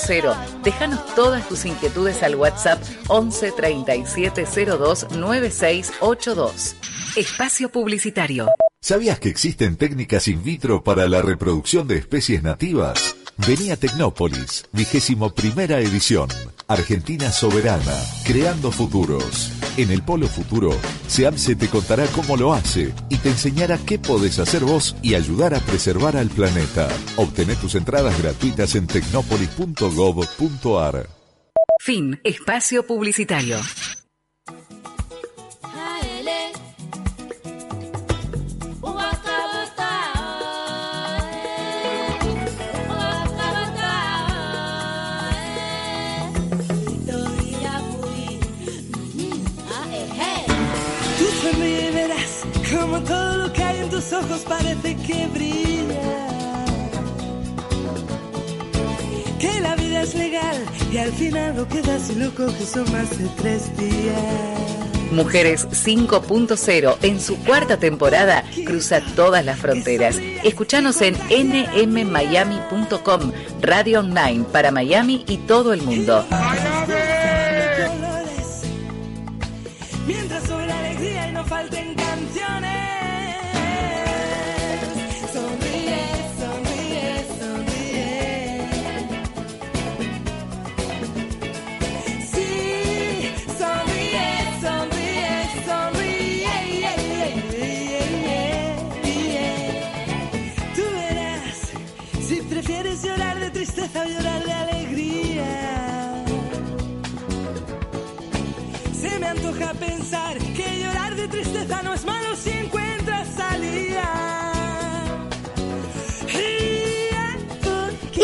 5.0. 0.07 0.63
Déjanos 0.63 1.15
todas 1.15 1.47
tus 1.47 1.65
inquietudes 1.65 2.23
al 2.23 2.35
WhatsApp 2.35 2.81
11 3.07 3.51
3702 3.51 5.07
9682. 5.11 6.75
Espacio 7.15 7.69
Publicitario. 7.69 8.47
¿Sabías 8.81 9.19
que 9.19 9.29
existen 9.29 9.77
técnicas 9.77 10.27
in 10.27 10.43
vitro 10.43 10.83
para 10.83 11.07
la 11.07 11.21
reproducción 11.21 11.87
de 11.87 11.97
especies 11.97 12.43
nativas? 12.43 13.15
Vení 13.37 13.71
a 13.71 13.77
Tecnópolis, 13.77 14.65
vigésimo 14.73 15.33
primera 15.33 15.79
edición. 15.79 16.27
Argentina 16.67 17.31
soberana, 17.31 17.95
creando 18.25 18.71
futuros. 18.71 19.51
En 19.77 19.91
el 19.91 20.01
Polo 20.03 20.27
Futuro, 20.27 20.75
SEAMSE 21.07 21.55
te 21.55 21.67
contará 21.67 22.05
cómo 22.07 22.35
lo 22.37 22.53
hace 22.53 22.93
y 23.09 23.17
te 23.17 23.29
enseñará 23.29 23.77
qué 23.77 23.99
podés 23.99 24.39
hacer 24.39 24.63
vos 24.63 24.95
y 25.01 25.15
ayudar 25.15 25.53
a 25.55 25.59
preservar 25.59 26.15
al 26.17 26.29
planeta. 26.29 26.87
Obtené 27.17 27.55
tus 27.55 27.75
entradas 27.75 28.19
gratuitas 28.21 28.75
en 28.75 28.87
tecnopolis.gov.ar. 28.87 31.07
Fin. 31.79 32.19
Espacio 32.23 32.87
Publicitario. 32.87 33.59
Ojos 54.13 54.41
parece 54.47 54.95
que 54.95 55.27
brilla. 55.27 56.01
Que 59.39 59.59
la 59.59 59.75
vida 59.75 60.03
es 60.03 60.15
legal 60.15 60.55
y 60.91 60.97
al 60.97 61.11
final 61.11 61.57
lo 61.57 61.67
que 61.67 61.81
das 61.81 62.03
si 62.03 62.15
lo 62.15 62.33
coges 62.33 62.69
son 62.69 62.89
más 62.91 63.09
de 63.17 63.27
tres 63.37 63.75
días. 63.77 64.21
Mujeres 65.11 65.67
5.0 65.69 66.97
en 67.03 67.21
su 67.21 67.37
cuarta 67.43 67.77
temporada 67.77 68.43
cruza 68.65 69.01
todas 69.15 69.45
las 69.45 69.59
fronteras. 69.59 70.17
Escuchanos 70.43 71.01
en 71.01 71.15
nmmiami.com, 71.29 73.31
radio 73.61 73.99
online 73.99 74.45
para 74.51 74.71
Miami 74.71 75.23
y 75.27 75.37
todo 75.37 75.73
el 75.73 75.83
mundo. 75.83 76.25
Antoja 109.53 109.73
pensar 109.73 110.37
que 110.37 110.79
llorar 110.79 111.15
de 111.15 111.27
tristeza 111.27 111.81
no 111.83 111.93
es 111.93 112.05
malo 112.05 112.35
si 112.35 112.52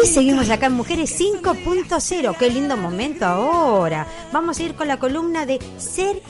Y 0.02 0.08
seguimos 0.08 0.50
acá 0.50 0.68
en 0.68 0.74
Mujeres 0.74 1.20
5.0. 1.20 2.38
Qué 2.38 2.50
lindo 2.50 2.78
momento 2.78 3.26
ahora. 3.26 4.08
Vamos 4.32 4.60
a 4.60 4.64
ir 4.64 4.76
con 4.76 4.88
la 4.88 4.98
columna 4.98 5.46
de 5.46 5.60
ser 5.78 6.22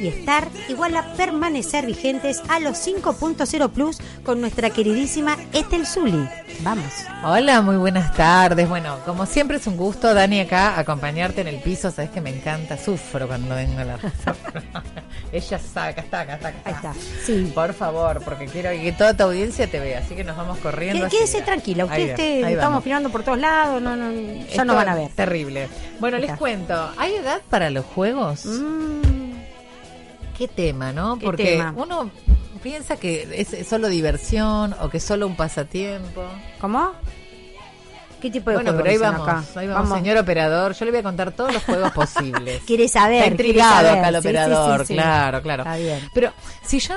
y 0.00 0.08
estar 0.08 0.48
igual 0.68 0.96
a 0.96 1.14
permanecer 1.14 1.86
vigentes 1.86 2.42
a 2.48 2.58
los 2.58 2.84
5.0 2.84 3.70
plus 3.70 3.98
con 4.24 4.40
nuestra 4.40 4.70
queridísima 4.70 5.36
Estel 5.52 5.86
Zuli. 5.86 6.28
Vamos. 6.62 6.92
Hola, 7.24 7.62
muy 7.62 7.76
buenas 7.76 8.12
tardes. 8.14 8.68
Bueno, 8.68 8.98
como 9.06 9.24
siempre 9.26 9.58
es 9.58 9.66
un 9.68 9.76
gusto, 9.76 10.12
Dani, 10.14 10.40
acá 10.40 10.78
acompañarte 10.78 11.42
en 11.42 11.48
el 11.48 11.60
piso. 11.60 11.92
Sabes 11.92 12.10
que 12.10 12.20
me 12.20 12.30
encanta, 12.30 12.76
sufro 12.76 13.28
cuando 13.28 13.54
vengo 13.54 13.78
a 13.80 13.84
la 13.84 13.98
Ella 15.32 15.58
sabe, 15.58 15.90
acá 15.92 16.02
está, 16.02 16.20
acá 16.20 16.34
está, 16.34 16.48
acá 16.48 16.58
Ahí 16.64 16.74
está. 16.74 16.94
Sí. 17.24 17.50
Por 17.54 17.72
favor, 17.72 18.22
porque 18.22 18.44
quiero 18.46 18.70
que 18.70 18.92
toda 18.92 19.16
tu 19.16 19.22
audiencia 19.24 19.66
te 19.66 19.80
vea, 19.80 20.00
así 20.00 20.14
que 20.14 20.24
nos 20.24 20.36
vamos 20.36 20.58
corriendo. 20.58 21.06
Así. 21.06 21.16
Quédese 21.16 21.40
tranquila, 21.40 21.86
usted 21.86 22.10
esté- 22.10 22.52
estamos 22.52 22.84
mirando 22.84 23.08
por 23.08 23.22
todos 23.22 23.38
lados, 23.38 23.80
no, 23.80 23.96
no, 23.96 24.12
ya 24.12 24.44
Esto 24.50 24.64
nos 24.66 24.76
van 24.76 24.88
a 24.90 24.94
ver. 24.94 25.10
Terrible. 25.12 25.68
Bueno, 26.00 26.18
les 26.18 26.36
cuento, 26.36 26.92
¿hay 26.98 27.14
edad 27.14 27.40
para 27.48 27.70
los 27.70 27.84
juegos? 27.86 28.44
Mm, 28.44 29.00
Qué 30.36 30.48
tema, 30.48 30.92
¿no? 30.92 31.18
Qué 31.18 31.24
Porque 31.26 31.44
tema. 31.44 31.72
uno 31.76 32.10
piensa 32.62 32.96
que 32.96 33.28
es 33.32 33.66
solo 33.66 33.88
diversión 33.88 34.74
o 34.80 34.88
que 34.90 34.98
es 34.98 35.04
solo 35.04 35.26
un 35.26 35.36
pasatiempo. 35.36 36.22
¿Cómo? 36.60 36.92
¿Qué 38.22 38.30
tipo 38.30 38.50
de 38.50 38.56
Bueno, 38.56 38.72
pero 38.76 38.88
ahí 38.88 38.96
vamos, 38.98 39.28
acá? 39.28 39.44
ahí 39.56 39.66
vamos, 39.66 39.98
señor 39.98 40.16
operador. 40.16 40.72
Yo 40.74 40.84
le 40.84 40.92
voy 40.92 41.00
a 41.00 41.02
contar 41.02 41.32
todos 41.32 41.52
los 41.52 41.62
juegos 41.64 41.90
posibles. 41.94 42.62
Quiere 42.64 42.86
saber. 42.88 43.18
Está 43.24 43.30
intrigado 43.32 43.72
saber. 43.88 43.98
acá 43.98 44.08
el 44.08 44.14
Sí, 44.14 44.18
operador, 44.20 44.80
sí, 44.80 44.86
sí. 44.86 44.94
claro, 44.94 45.42
claro. 45.42 45.62
Está 45.64 45.76
bien. 45.76 46.08
Pero 46.14 46.32
si 46.64 46.78
yo 46.78 46.94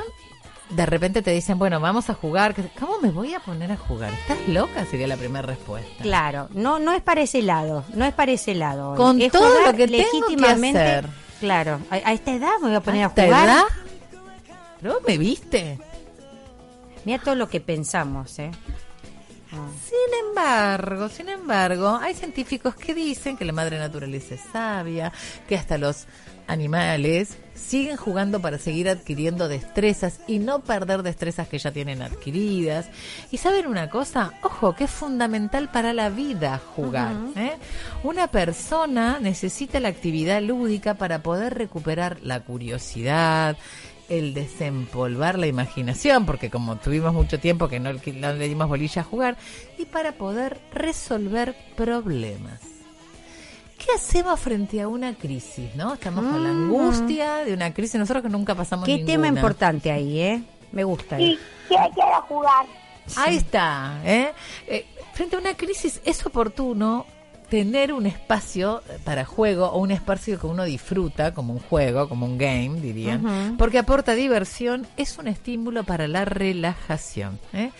de 0.70 0.86
repente 0.86 1.22
te 1.22 1.32
dicen, 1.32 1.58
bueno, 1.60 1.80
vamos 1.80 2.10
a 2.10 2.14
jugar, 2.14 2.56
¿cómo 2.80 3.00
me 3.00 3.10
voy 3.12 3.34
a 3.34 3.40
poner 3.40 3.72
a 3.72 3.78
jugar? 3.78 4.14
¿Estás 4.14 4.38
loca? 4.48 4.86
Sería 4.86 5.08
la 5.08 5.18
primera 5.18 5.46
respuesta. 5.48 6.02
Claro, 6.04 6.48
no, 6.54 6.80
no 6.80 6.92
es 6.94 7.02
para 7.02 7.22
ese 7.22 7.42
lado, 7.42 7.84
no 7.96 8.06
es 8.06 8.14
para 8.14 8.32
ese 8.32 8.54
lado. 8.56 8.96
Con 8.96 9.20
es 9.22 9.32
todo 9.32 9.50
lo 9.50 9.74
que 9.76 9.88
tengo 9.88 10.04
que 10.12 10.20
legítimamente. 10.22 10.80
hacer. 10.80 11.06
Claro, 11.40 11.80
a, 11.92 11.96
a 11.96 12.14
esta 12.14 12.34
edad 12.34 12.52
me 12.62 12.68
voy 12.68 12.76
a 12.76 12.82
poner 12.82 13.02
a, 13.04 13.06
¿A 13.06 13.10
esta 13.10 13.24
jugar. 13.26 13.44
edad? 13.48 13.64
¿Pero 14.82 15.00
me 15.08 15.18
viste? 15.18 15.80
Mira 17.04 17.20
todo 17.24 17.36
lo 17.36 17.48
que 17.50 17.62
pensamos, 17.62 18.40
¿eh? 18.40 18.52
Sin 19.56 20.28
embargo, 20.28 21.10
sin 21.10 21.30
embargo, 21.30 21.98
hay 22.02 22.13
científicos 22.13 22.76
que 22.76 22.94
dicen 22.94 23.38
que 23.38 23.46
la 23.46 23.54
madre 23.54 23.78
naturaleza 23.80 24.36
es 24.36 24.41
sabia, 24.52 25.12
que 25.48 25.56
hasta 25.56 25.78
los 25.78 26.08
animales 26.48 27.38
siguen 27.56 27.96
jugando 27.96 28.41
para 28.41 28.60
seguir 28.60 28.89
adquiriendo 28.89 29.48
destrezas 29.48 30.20
y 30.28 30.39
no 30.39 30.60
perder 30.60 31.04
destrezas 31.04 31.48
que 31.48 31.58
ya 31.58 31.72
tienen 31.72 32.02
adquiridas. 32.02 32.88
Y 33.32 33.38
saben 33.38 33.68
una 33.68 33.89
cosa, 33.89 34.34
ojo, 34.44 34.76
que 34.76 34.84
es 34.84 34.91
fundamental 34.91 35.70
para 35.72 35.94
la 35.94 36.10
vida 36.10 36.62
jugar. 36.76 37.15
¿eh? 37.36 37.58
Una 38.04 38.28
persona 38.28 39.20
necesita 39.20 39.80
la 39.80 39.89
actividad 39.89 40.41
lúdica 40.41 40.96
para 40.96 41.24
poder 41.24 41.56
recuperar 41.56 42.20
la 42.22 42.41
curiosidad, 42.41 43.58
el 44.10 44.34
desempolvar 44.34 45.39
la 45.39 45.48
imaginación, 45.48 46.26
porque 46.26 46.50
como 46.50 46.76
tuvimos 46.78 47.13
mucho 47.13 47.39
tiempo 47.39 47.68
que 47.68 47.80
no, 47.80 47.91
no 47.94 48.34
le 48.34 48.48
dimos 48.48 48.68
bolilla 48.68 49.02
a 49.02 49.06
jugar, 49.06 49.38
y 49.78 49.86
para 49.86 50.13
poder 50.13 50.60
resolver 50.74 51.56
problemas. 51.76 52.62
¿Qué 53.78 53.91
hacemos 53.96 54.39
frente 54.39 54.82
a 54.82 54.88
una 54.88 55.13
crisis? 55.15 55.76
¿No? 55.76 55.94
Estamos 55.94 56.26
con 56.26 56.44
la 56.44 56.50
angustia 56.50 57.38
de 57.46 57.54
una 57.54 57.74
crisis, 57.74 58.00
nosotros 58.00 58.24
que 58.24 58.30
nunca 58.30 58.56
pasamos 58.56 58.88
Mm. 58.88 58.91
Qué 58.91 59.04
tema 59.06 59.28
importante 59.28 59.91
ahí, 59.91 60.20
¿eh? 60.20 60.44
Me 60.72 60.84
gusta. 60.84 61.18
Sí, 61.18 61.38
quiero, 61.68 61.89
quiero 61.94 62.22
jugar. 62.28 62.65
Ahí 63.15 63.36
está. 63.38 64.02
¿eh? 64.04 64.34
Eh, 64.68 64.86
frente 65.13 65.36
a 65.36 65.39
una 65.39 65.56
crisis 65.56 66.02
es 66.04 66.26
oportuno 66.26 67.06
tener 67.47 67.93
un 67.93 68.05
espacio 68.05 68.81
para 69.03 69.25
juego 69.25 69.67
o 69.67 69.79
un 69.79 69.91
espacio 69.91 70.39
que 70.39 70.47
uno 70.47 70.63
disfruta 70.63 71.34
como 71.34 71.53
un 71.53 71.60
juego, 71.60 72.10
como 72.10 72.25
un 72.25 72.38
game, 72.38 72.81
dirían, 72.81 73.55
porque 73.58 73.79
aporta 73.79 74.13
diversión, 74.13 74.88
es 74.97 75.17
un 75.17 75.27
estímulo 75.27 75.84
para 75.84 76.08
la 76.08 76.25
relajación. 76.25 77.39
¿eh? 77.53 77.71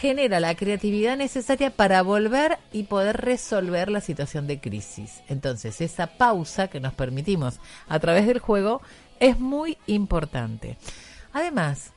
Genera 0.00 0.40
la 0.40 0.54
creatividad 0.54 1.16
necesaria 1.16 1.70
para 1.70 2.02
volver 2.02 2.58
y 2.72 2.84
poder 2.84 3.18
resolver 3.18 3.90
la 3.90 4.00
situación 4.00 4.46
de 4.46 4.60
crisis. 4.60 5.22
Entonces, 5.28 5.80
esa 5.80 6.06
pausa 6.06 6.68
que 6.68 6.80
nos 6.80 6.94
permitimos 6.94 7.60
a 7.88 7.98
través 8.00 8.26
del 8.26 8.40
juego 8.40 8.82
es 9.20 9.38
muy 9.38 9.78
importante. 9.86 10.76
Además, 11.32 11.93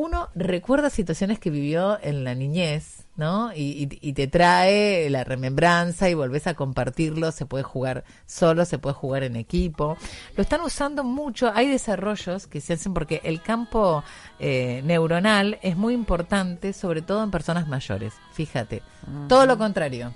uno 0.00 0.28
recuerda 0.34 0.88
situaciones 0.88 1.38
que 1.38 1.50
vivió 1.50 1.98
en 2.02 2.24
la 2.24 2.34
niñez, 2.34 3.06
¿no? 3.16 3.52
Y, 3.54 3.86
y- 3.90 3.98
y 4.00 4.12
te 4.14 4.26
trae 4.28 5.10
la 5.10 5.24
remembranza 5.24 6.08
y 6.08 6.14
volvés 6.14 6.46
a 6.46 6.54
compartirlo. 6.54 7.32
Se 7.32 7.44
puede 7.44 7.64
jugar 7.64 8.04
solo, 8.24 8.64
se 8.64 8.78
puede 8.78 8.94
jugar 8.94 9.22
en 9.24 9.36
equipo. 9.36 9.96
Lo 10.36 10.42
están 10.42 10.62
usando 10.62 11.04
mucho. 11.04 11.52
Hay 11.54 11.68
desarrollos 11.68 12.46
que 12.46 12.60
se 12.62 12.72
hacen 12.72 12.94
porque 12.94 13.20
el 13.24 13.42
campo 13.42 14.02
eh, 14.38 14.80
neuronal 14.84 15.58
es 15.62 15.76
muy 15.76 15.92
importante, 15.94 16.72
sobre 16.72 17.02
todo 17.02 17.22
en 17.22 17.30
personas 17.30 17.68
mayores. 17.68 18.14
Fíjate. 18.32 18.82
Todo 19.28 19.44
lo 19.44 19.58
contrario. 19.58 20.12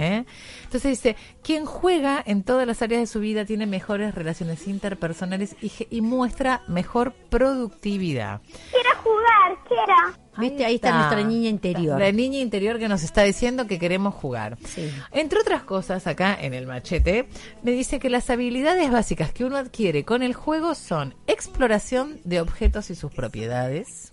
¿Eh? 0.00 0.24
Entonces 0.64 0.90
dice, 0.90 1.16
quien 1.42 1.66
juega 1.66 2.22
en 2.24 2.42
todas 2.42 2.66
las 2.66 2.80
áreas 2.82 3.02
de 3.02 3.06
su 3.06 3.20
vida 3.20 3.44
tiene 3.44 3.66
mejores 3.66 4.14
relaciones 4.14 4.66
interpersonales 4.66 5.54
y, 5.60 5.70
y 5.90 6.00
muestra 6.00 6.62
mejor 6.66 7.12
productividad. 7.28 8.40
Quiero 8.70 8.90
jugar, 9.02 9.58
quiera. 9.68 10.18
¿Viste? 10.40 10.64
Ahí 10.64 10.76
está 10.76 10.96
nuestra 10.96 11.22
niña 11.22 11.48
interior. 11.48 11.98
La 12.00 12.10
niña 12.12 12.38
interior 12.38 12.78
que 12.78 12.88
nos 12.88 13.02
está 13.02 13.22
diciendo 13.22 13.66
que 13.66 13.78
queremos 13.78 14.14
jugar. 14.14 14.58
Sí. 14.64 14.90
Entre 15.12 15.38
otras 15.40 15.62
cosas, 15.62 16.06
acá 16.06 16.36
en 16.40 16.54
el 16.54 16.66
machete, 16.66 17.28
me 17.62 17.70
dice 17.72 17.98
que 17.98 18.10
las 18.10 18.30
habilidades 18.30 18.90
básicas 18.90 19.32
que 19.32 19.44
uno 19.44 19.56
adquiere 19.56 20.04
con 20.04 20.22
el 20.22 20.34
juego 20.34 20.74
son 20.74 21.14
exploración 21.26 22.20
de 22.24 22.40
objetos 22.40 22.90
y 22.90 22.94
sus 22.94 23.12
propiedades, 23.12 24.10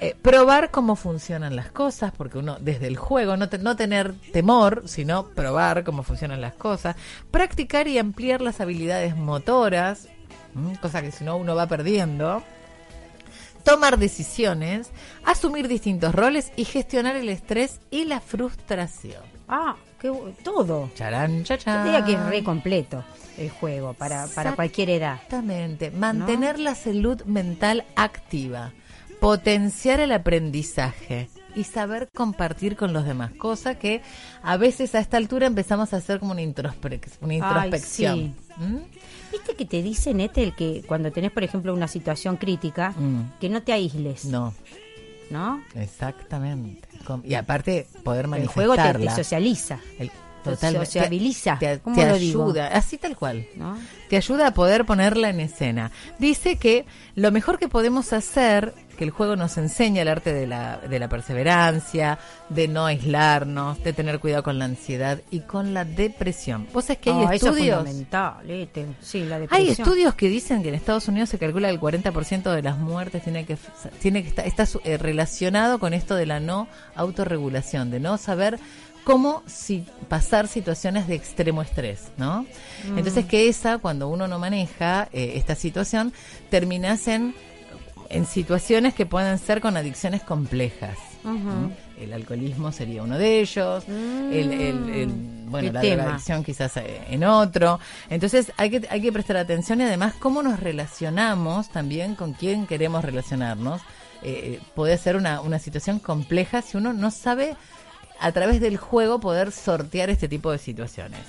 eh, 0.00 0.14
probar 0.22 0.70
cómo 0.70 0.96
funcionan 0.96 1.56
las 1.56 1.70
cosas, 1.70 2.12
porque 2.16 2.38
uno 2.38 2.56
desde 2.60 2.86
el 2.86 2.96
juego, 2.96 3.36
no, 3.36 3.48
te- 3.48 3.58
no 3.58 3.76
tener 3.76 4.14
temor, 4.32 4.82
sino 4.86 5.28
probar 5.28 5.84
cómo 5.84 6.02
funcionan 6.02 6.40
las 6.40 6.54
cosas, 6.54 6.96
practicar 7.30 7.88
y 7.88 7.98
ampliar 7.98 8.40
las 8.40 8.60
habilidades 8.60 9.16
motoras, 9.16 10.08
cosa 10.80 11.00
que 11.02 11.10
si 11.12 11.24
no 11.24 11.36
uno 11.36 11.54
va 11.54 11.66
perdiendo 11.66 12.42
tomar 13.64 13.98
decisiones, 13.98 14.90
asumir 15.24 15.68
distintos 15.68 16.14
roles 16.14 16.52
y 16.56 16.64
gestionar 16.64 17.16
el 17.16 17.28
estrés 17.28 17.80
y 17.90 18.04
la 18.04 18.20
frustración. 18.20 19.22
Ah, 19.48 19.76
qué 20.00 20.10
todo. 20.42 20.90
Charán, 20.94 21.38
Yo 21.38 21.56
chachán. 21.56 21.84
diría 21.84 22.04
que 22.04 22.12
es 22.14 22.24
re 22.26 22.42
completo 22.42 23.04
el 23.38 23.50
juego 23.50 23.94
para, 23.94 24.26
para 24.28 24.54
cualquier 24.54 24.90
edad. 24.90 25.14
Exactamente. 25.16 25.90
Mantener 25.90 26.58
la 26.58 26.74
salud 26.74 27.22
mental 27.24 27.84
activa, 27.96 28.72
potenciar 29.20 30.00
el 30.00 30.12
aprendizaje 30.12 31.28
y 31.54 31.64
saber 31.64 32.08
compartir 32.14 32.76
con 32.76 32.92
los 32.94 33.04
demás, 33.04 33.32
cosa 33.32 33.74
que 33.78 34.00
a 34.42 34.56
veces 34.56 34.94
a 34.94 35.00
esta 35.00 35.18
altura 35.18 35.46
empezamos 35.46 35.92
a 35.92 35.98
hacer 35.98 36.18
como 36.18 36.32
una, 36.32 36.40
introspec- 36.42 37.18
una 37.20 37.34
introspección. 37.34 38.16
sí. 38.16 38.34
¿Mm? 38.56 38.76
¿Viste 39.32 39.54
que 39.56 39.64
te 39.64 39.82
dicen, 39.82 40.20
este, 40.20 40.42
el 40.42 40.54
que 40.54 40.82
cuando 40.86 41.10
tenés, 41.10 41.32
por 41.32 41.42
ejemplo, 41.42 41.72
una 41.74 41.88
situación 41.88 42.36
crítica, 42.36 42.90
Mm. 42.96 43.38
que 43.40 43.48
no 43.48 43.62
te 43.62 43.72
aísles? 43.72 44.26
No, 44.26 44.54
¿No? 45.30 45.62
exactamente. 45.74 46.86
Y 47.24 47.34
aparte 47.34 47.86
poder 48.04 48.26
El 48.26 48.46
juego 48.46 48.74
te, 48.74 48.78
manifestarla. 48.80 49.10
te 49.16 49.16
socializa. 49.24 49.78
El- 49.98 50.10
Te 50.10 50.50
totalmente. 50.50 50.86
sociabiliza. 50.86 51.56
Te, 51.60 51.78
¿Cómo 51.78 51.94
te 51.94 52.18
digo? 52.18 52.42
ayuda, 52.46 52.66
así 52.68 52.98
tal 52.98 53.16
cual. 53.16 53.46
¿no? 53.54 53.78
Te 54.10 54.16
ayuda 54.16 54.48
a 54.48 54.54
poder 54.54 54.84
ponerla 54.84 55.30
en 55.30 55.38
escena. 55.38 55.92
Dice 56.18 56.56
que 56.56 56.84
lo 57.14 57.30
mejor 57.30 57.60
que 57.60 57.68
podemos 57.68 58.12
hacer, 58.12 58.74
que 59.02 59.06
el 59.06 59.10
juego 59.10 59.34
nos 59.34 59.56
enseña 59.56 60.02
el 60.02 60.06
arte 60.06 60.32
de 60.32 60.46
la, 60.46 60.76
de 60.78 61.00
la 61.00 61.08
perseverancia, 61.08 62.20
de 62.48 62.68
no 62.68 62.86
aislarnos, 62.86 63.82
de 63.82 63.92
tener 63.92 64.20
cuidado 64.20 64.44
con 64.44 64.60
la 64.60 64.66
ansiedad 64.66 65.20
y 65.32 65.40
con 65.40 65.74
la 65.74 65.84
depresión. 65.84 66.68
Vos 66.72 66.84
sabés 66.84 67.00
que 67.00 67.10
hay 67.10 67.24
Ah, 67.26 67.34
es 67.34 67.42
estudios. 67.42 67.84
este, 68.48 68.86
Sí, 69.00 69.24
la 69.24 69.40
Hay 69.50 69.70
estudios 69.70 70.14
que 70.14 70.28
dicen 70.28 70.62
que 70.62 70.68
en 70.68 70.76
Estados 70.76 71.08
Unidos 71.08 71.30
se 71.30 71.38
calcula 71.38 71.66
que 71.66 71.74
el 71.74 71.80
40% 71.80 72.54
de 72.54 72.62
las 72.62 72.78
muertes 72.78 73.24
tiene 73.24 73.44
que 73.44 73.56
tiene 74.00 74.22
que 74.22 74.28
estar 74.28 74.46
está 74.46 74.68
eh, 74.84 74.98
relacionado 74.98 75.80
con 75.80 75.94
esto 75.94 76.14
de 76.14 76.26
la 76.26 76.38
no 76.38 76.68
autorregulación, 76.94 77.90
de 77.90 77.98
no 77.98 78.18
saber 78.18 78.60
cómo 79.02 79.42
si 79.46 79.84
pasar 80.08 80.46
situaciones 80.46 81.08
de 81.08 81.16
extremo 81.16 81.60
estrés, 81.60 82.12
¿no? 82.18 82.46
Mm. 82.88 82.98
Entonces 82.98 83.24
que 83.24 83.48
esa 83.48 83.78
cuando 83.78 84.06
uno 84.06 84.28
no 84.28 84.38
maneja 84.38 85.08
eh, 85.12 85.32
esta 85.34 85.56
situación 85.56 86.12
terminas 86.50 87.08
en 87.08 87.34
en 88.12 88.26
situaciones 88.26 88.94
que 88.94 89.06
pueden 89.06 89.38
ser 89.38 89.60
con 89.60 89.76
adicciones 89.76 90.22
complejas. 90.22 90.98
¿no? 91.24 91.72
El 92.00 92.12
alcoholismo 92.12 92.72
sería 92.72 93.02
uno 93.02 93.16
de 93.16 93.40
ellos, 93.40 93.84
el, 93.88 94.52
el- 94.52 94.88
el- 94.90 95.12
bueno, 95.46 95.70
la 95.72 95.80
tema. 95.82 96.02
drogadicción 96.02 96.42
quizás 96.42 96.76
eh, 96.78 97.00
en 97.10 97.24
otro. 97.24 97.78
Entonces 98.10 98.52
hay 98.56 98.70
que, 98.70 98.88
hay 98.90 99.00
que 99.00 99.12
prestar 99.12 99.36
atención 99.36 99.80
y 99.80 99.84
además 99.84 100.14
cómo 100.18 100.42
nos 100.42 100.58
relacionamos 100.60 101.68
también 101.70 102.14
con 102.16 102.32
quién 102.32 102.66
queremos 102.66 103.04
relacionarnos. 103.04 103.80
Eh, 104.22 104.58
eh, 104.58 104.60
puede 104.74 104.98
ser 104.98 105.16
una, 105.16 105.40
una 105.40 105.58
situación 105.58 105.98
compleja 105.98 106.62
si 106.62 106.76
uno 106.76 106.92
no 106.92 107.10
sabe 107.10 107.56
a 108.20 108.32
través 108.32 108.60
del 108.60 108.76
juego 108.76 109.20
poder 109.20 109.52
sortear 109.52 110.10
este 110.10 110.28
tipo 110.28 110.50
de 110.52 110.58
situaciones. 110.58 111.20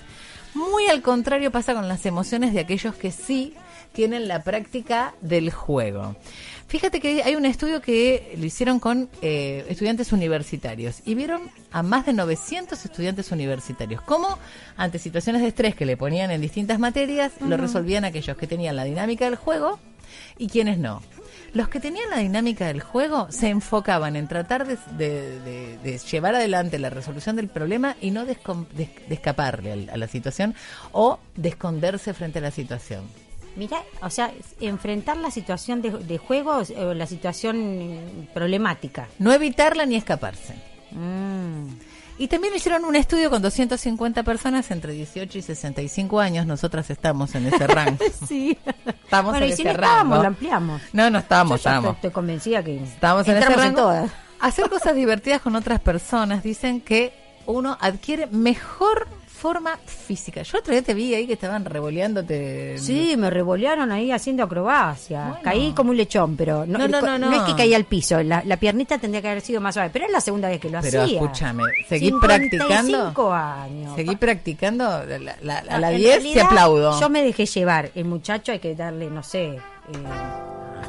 Muy 0.53 0.87
al 0.87 1.01
contrario 1.01 1.51
pasa 1.51 1.73
con 1.73 1.87
las 1.87 2.05
emociones 2.05 2.53
de 2.53 2.59
aquellos 2.61 2.93
que 2.95 3.11
sí 3.11 3.53
tienen 3.93 4.27
la 4.27 4.43
práctica 4.43 5.13
del 5.21 5.51
juego. 5.51 6.15
Fíjate 6.67 6.99
que 6.99 7.21
hay 7.23 7.35
un 7.35 7.45
estudio 7.45 7.81
que 7.81 8.33
lo 8.37 8.45
hicieron 8.45 8.79
con 8.79 9.09
eh, 9.21 9.63
estudiantes 9.69 10.11
universitarios 10.11 11.01
y 11.05 11.13
vieron 11.13 11.43
a 11.71 11.83
más 11.83 12.05
de 12.05 12.13
900 12.13 12.83
estudiantes 12.83 13.31
universitarios 13.31 14.01
cómo 14.01 14.39
ante 14.75 14.97
situaciones 14.97 15.41
de 15.43 15.49
estrés 15.49 15.75
que 15.75 15.85
le 15.85 15.97
ponían 15.97 16.31
en 16.31 16.41
distintas 16.41 16.79
materias 16.79 17.31
lo 17.41 17.57
resolvían 17.57 18.05
aquellos 18.05 18.35
que 18.37 18.47
tenían 18.47 18.75
la 18.75 18.85
dinámica 18.85 19.25
del 19.25 19.35
juego 19.35 19.79
y 20.37 20.47
quienes 20.47 20.77
no. 20.79 21.01
Los 21.53 21.69
que 21.69 21.79
tenían 21.79 22.09
la 22.09 22.17
dinámica 22.17 22.65
del 22.65 22.81
juego 22.81 23.27
se 23.29 23.49
enfocaban 23.49 24.15
en 24.15 24.27
tratar 24.27 24.65
de, 24.65 24.77
de- 24.97 25.39
de- 25.41 25.77
de 25.77 25.97
llevar 25.99 26.33
adelante 26.33 26.79
la 26.79 26.89
resolución 26.89 27.35
del 27.35 27.47
problema 27.49 27.95
y 28.01 28.09
no 28.09 28.25
de, 28.25 28.35
escaparle 29.11 29.87
a 29.91 29.97
la 29.97 30.07
situación 30.07 30.55
o 30.91 31.19
de 31.35 31.49
esconderse 31.49 32.15
frente 32.15 32.39
a 32.39 32.41
la 32.41 32.49
situación. 32.51 33.03
Mira, 33.55 33.83
o 34.01 34.09
sea, 34.09 34.31
enfrentar 34.59 35.17
la 35.17 35.29
situación 35.31 35.81
de, 35.81 35.91
de 35.91 36.17
juego 36.17 36.61
o 36.77 36.93
la 36.93 37.05
situación 37.05 37.97
mm, 38.27 38.33
problemática. 38.33 39.07
No 39.19 39.31
evitarla 39.33 39.85
ni 39.85 39.95
escaparse. 39.95 40.55
Mm. 40.91 41.67
Y 42.17 42.27
también 42.27 42.53
hicieron 42.55 42.85
un 42.85 42.95
estudio 42.95 43.29
con 43.31 43.41
250 43.41 44.21
personas 44.23 44.69
entre 44.71 44.93
18 44.93 45.37
y 45.37 45.41
65 45.41 46.19
años. 46.19 46.45
Nosotras 46.45 46.89
estamos 46.91 47.33
en 47.35 47.47
ese 47.47 47.65
rango. 47.67 47.97
Sí. 48.27 48.57
Estamos 49.03 49.31
bueno, 49.31 49.45
en 49.45 49.51
y 49.51 49.55
si 49.55 49.61
ese 49.63 49.73
no 49.73 49.75
estábamos, 49.75 50.11
rango. 50.11 50.21
lo 50.23 50.27
ampliamos. 50.27 50.81
No, 50.93 51.09
no 51.09 51.19
estábamos, 51.19 51.51
Yo 51.51 51.55
estábamos. 51.69 51.95
Estoy 51.95 52.11
convencida 52.11 52.63
que 52.63 52.83
Estamos 52.83 53.27
en 53.27 53.37
ese 53.37 53.49
rango. 53.49 53.81
todas. 53.81 54.11
Hacer 54.39 54.69
cosas 54.69 54.95
divertidas 54.95 55.41
con 55.41 55.55
otras 55.55 55.79
personas 55.79 56.43
dicen 56.43 56.81
que 56.81 57.13
uno 57.45 57.77
adquiere 57.81 58.27
mejor 58.27 59.07
forma 59.43 59.77
física. 59.85 60.41
Yo 60.41 60.59
otro 60.59 60.71
día 60.71 60.81
te 60.81 60.93
vi 60.93 61.13
ahí 61.13 61.27
que 61.27 61.33
estaban 61.33 61.65
revoleándote. 61.65 62.77
Sí, 62.79 63.15
me 63.17 63.29
revolearon 63.29 63.91
ahí 63.91 64.09
haciendo 64.09 64.41
acrobacia. 64.43 65.23
Bueno. 65.25 65.39
Caí 65.43 65.73
como 65.73 65.89
un 65.91 65.97
lechón, 65.97 66.37
pero 66.37 66.65
no, 66.65 66.77
No, 66.79 66.87
no, 66.87 67.01
no, 67.01 67.17
no. 67.19 67.31
es 67.33 67.41
que 67.41 67.53
caí 67.53 67.73
al 67.73 67.83
piso. 67.83 68.23
La, 68.23 68.41
la 68.45 68.55
piernita 68.55 68.97
tendría 68.99 69.21
que 69.21 69.27
haber 69.27 69.41
sido 69.41 69.59
más 69.59 69.73
suave, 69.75 69.89
pero 69.91 70.05
es 70.05 70.11
la 70.13 70.21
segunda 70.21 70.47
vez 70.47 70.61
que 70.61 70.69
lo 70.69 70.79
Pero 70.79 71.01
hacía. 71.01 71.19
escúchame, 71.19 71.63
seguí 71.89 72.05
55 72.05 72.19
practicando. 72.25 73.33
años. 73.33 73.95
Seguí 73.97 74.15
practicando. 74.15 74.83
La, 75.05 75.35
la- 75.41 75.57
a 75.59 75.63
No, 75.73 75.77
la 75.79 75.91
en 75.91 75.97
10 75.97 76.33
te 76.35 76.39
aplaudo. 76.41 76.97
Yo 77.01 77.09
me 77.09 77.21
dejé 77.21 77.45
llevar. 77.45 77.91
El 77.95 78.05
muchacho 78.05 78.53
hay 78.53 78.59
que 78.59 78.73
darle, 78.75 79.09
no 79.09 79.23
sé, 79.23 79.47
eh, 79.47 79.59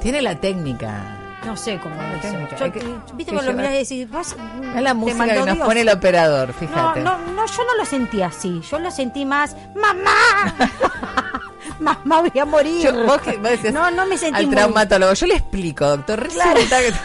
Tiene 0.01 0.23
la 0.23 0.39
técnica. 0.41 1.19
No 1.45 1.57
sé 1.57 1.79
cómo 1.83 1.95
lo 1.97 2.09
hizo. 2.17 2.21
técnica. 2.21 2.57
Yo, 2.57 2.73
que- 2.73 2.85
Viste 3.15 3.33
cuando 3.33 3.53
lo 3.53 3.59
mirás 3.59 3.75
y 3.75 3.79
decís, 3.79 4.11
vos, 4.11 4.37
Es 4.77 4.83
la 4.83 4.95
música 4.95 5.25
que 5.27 5.35
nos 5.35 5.55
Dios. 5.55 5.67
pone 5.67 5.81
el 5.83 5.89
operador, 5.89 6.49
No, 6.49 6.55
fíjate. 6.55 7.01
no, 7.01 7.19
no, 7.19 7.47
yo 7.47 7.65
no 7.65 7.75
lo 7.77 7.85
sentí 7.85 8.23
así. 8.23 8.61
Yo 8.71 8.79
lo 8.79 8.91
sentí 8.91 9.25
más, 9.25 9.57
¡mamá! 9.75 10.55
¡Mamá, 11.81 12.21
voy 12.21 12.39
a 12.41 12.45
morir! 12.45 12.83
Yo- 12.85 13.05
vos 13.05 13.21
que- 13.21 13.37
vos 13.37 13.51
decías 13.51 13.73
no, 13.75 13.91
no 13.91 14.07
me 14.07 14.17
sentí 14.17 14.39
al 14.41 14.47
muy... 14.47 14.55
traumatólogo. 14.55 15.13
Yo 15.15 15.27
le 15.27 15.35
explico, 15.35 15.87
doctor. 15.87 16.21
Resulta 16.23 16.81
que- 16.81 16.93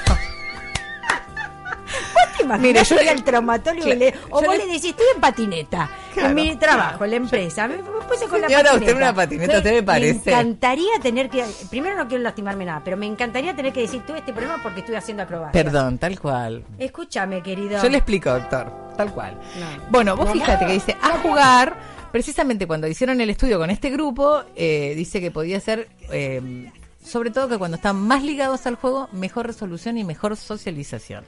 ¿Te 2.37 2.43
imaginas 2.43 2.61
Mire, 2.61 2.83
yo 3.05 3.11
al 3.11 3.23
traumatólogo 3.23 3.81
y 3.87 3.97
Claro, 3.97 3.99
le- 3.99 4.13
o 4.29 4.41
vos 4.41 4.57
le- 4.57 4.65
le 4.65 4.73
decís, 4.73 4.91
estoy 4.91 5.05
en 5.13 5.19
patineta, 5.21 5.89
Claro, 6.13 6.29
en 6.29 6.35
mi 6.35 6.55
trabajo, 6.55 7.03
en 7.05 7.09
la 7.11 7.15
empresa, 7.17 7.67
me, 7.67 7.75
puse 7.77 8.25
con 8.27 8.41
la 8.41 8.47
Señora, 8.47 8.71
patineta. 8.71 8.75
usted 8.75 8.95
una 8.97 9.13
patineta, 9.13 9.57
¿usted 9.57 9.73
me 9.73 9.83
parece? 9.83 10.21
Me 10.31 10.31
encantaría 10.31 10.99
tener 11.01 11.29
que, 11.29 11.45
primero 11.69 11.95
no 11.97 12.07
quiero 12.07 12.23
lastimarme 12.23 12.65
nada, 12.65 12.81
pero 12.83 12.97
me 12.97 13.05
encantaría 13.05 13.55
tener 13.55 13.71
que 13.73 13.81
decir, 13.81 14.01
tuve 14.05 14.19
este 14.19 14.33
problema 14.33 14.61
porque 14.63 14.79
estoy 14.81 14.95
haciendo 14.95 15.23
acrobacia. 15.23 15.51
Perdón, 15.63 15.97
tal 15.97 16.19
cual. 16.19 16.63
Escúchame, 16.77 17.41
querido. 17.43 17.81
Yo 17.81 17.89
le 17.89 17.97
explico, 17.97 18.31
doctor. 18.31 18.71
Tal 18.97 19.13
cual. 19.13 19.35
No. 19.59 19.89
Bueno, 19.89 20.17
vos 20.17 20.27
No. 20.27 20.33
fíjate 20.33 20.65
que 20.65 20.73
dice, 20.73 20.97
a 21.01 21.19
jugar, 21.19 21.77
precisamente 22.11 22.67
cuando 22.67 22.87
hicieron 22.87 23.21
el 23.21 23.29
estudio 23.29 23.57
con 23.59 23.69
este 23.69 23.89
grupo, 23.89 24.43
eh, 24.55 24.93
dice 24.95 25.21
que 25.21 25.31
podía 25.31 25.59
ser, 25.59 25.87
eh, 26.11 26.69
sobre 27.03 27.31
todo 27.31 27.47
que 27.47 27.57
cuando 27.57 27.77
están 27.77 27.95
más 27.95 28.23
ligados 28.23 28.65
al 28.65 28.75
juego, 28.75 29.07
mejor 29.13 29.47
resolución 29.47 29.97
y 29.97 30.03
mejor 30.03 30.35
socialización. 30.35 31.23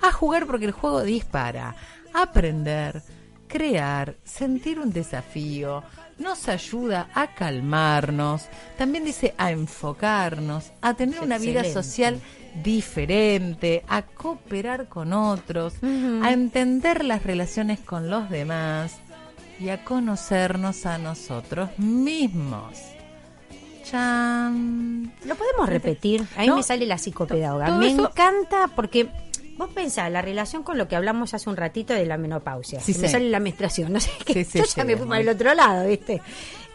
A 0.00 0.12
jugar 0.12 0.46
porque 0.46 0.66
el 0.66 0.72
juego 0.72 1.02
dispara, 1.02 1.74
aprender, 2.14 3.02
crear, 3.48 4.14
sentir 4.24 4.78
un 4.78 4.92
desafío, 4.92 5.82
nos 6.18 6.48
ayuda 6.48 7.08
a 7.14 7.34
calmarnos, 7.34 8.46
también 8.76 9.04
dice 9.04 9.34
a 9.38 9.50
enfocarnos, 9.50 10.72
a 10.82 10.94
tener 10.94 11.20
una 11.20 11.38
vida 11.38 11.64
social 11.64 12.20
diferente, 12.62 13.84
a 13.88 14.02
cooperar 14.02 14.88
con 14.88 15.12
otros, 15.12 15.74
a 16.22 16.30
entender 16.32 17.04
las 17.04 17.22
relaciones 17.22 17.80
con 17.80 18.10
los 18.10 18.30
demás 18.30 18.96
y 19.60 19.70
a 19.70 19.84
conocernos 19.84 20.86
a 20.86 20.98
nosotros 20.98 21.70
mismos. 21.78 22.78
Chan. 23.84 25.12
¿Lo 25.24 25.34
podemos 25.34 25.68
repetir? 25.68 26.26
Ahí 26.36 26.46
No. 26.48 26.56
me 26.56 26.62
sale 26.62 26.84
la 26.86 26.98
psicopedagoga. 26.98 27.70
Me 27.78 27.88
eso- 27.92 28.08
encanta 28.10 28.68
porque 28.76 29.08
vos 29.58 29.68
pensás 29.74 30.10
la 30.10 30.22
relación 30.22 30.62
con 30.62 30.78
lo 30.78 30.88
que 30.88 30.96
hablamos 30.96 31.34
hace 31.34 31.50
un 31.50 31.56
ratito 31.56 31.92
de 31.92 32.06
la 32.06 32.16
menopausia. 32.16 32.80
Sí, 32.80 32.94
que 32.94 33.00
me 33.00 33.08
sale 33.08 33.28
la 33.28 33.40
menstruación. 33.40 33.92
No 33.92 34.00
sé 34.00 34.10
qué. 34.24 34.44
Sí, 34.44 34.58
Yo 34.58 34.64
sí, 34.64 34.72
ya 34.76 34.84
me 34.84 34.96
fui 34.96 35.18
el 35.18 35.28
otro 35.28 35.52
lado, 35.54 35.86
¿viste? 35.88 36.22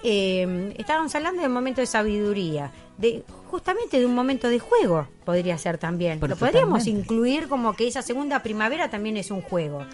eh, 0.04 0.74
estábamos 0.78 1.16
hablando 1.16 1.42
de 1.42 1.48
un 1.48 1.54
momento 1.54 1.80
de 1.82 1.88
sabiduría, 1.88 2.72
de 2.98 3.24
justamente 3.50 4.00
de 4.00 4.06
un 4.06 4.14
momento 4.14 4.50
de 4.50 4.60
juego, 4.60 5.08
podría 5.24 5.58
ser 5.58 5.78
también. 5.78 6.20
Lo 6.20 6.36
podríamos 6.36 6.86
incluir 6.88 7.48
como 7.48 7.74
que 7.76 7.88
esa 7.88 8.02
segunda 8.02 8.44
primavera 8.44 8.90
también 8.90 9.16
es 9.18 9.32
un 9.32 9.42
juego. 9.42 9.86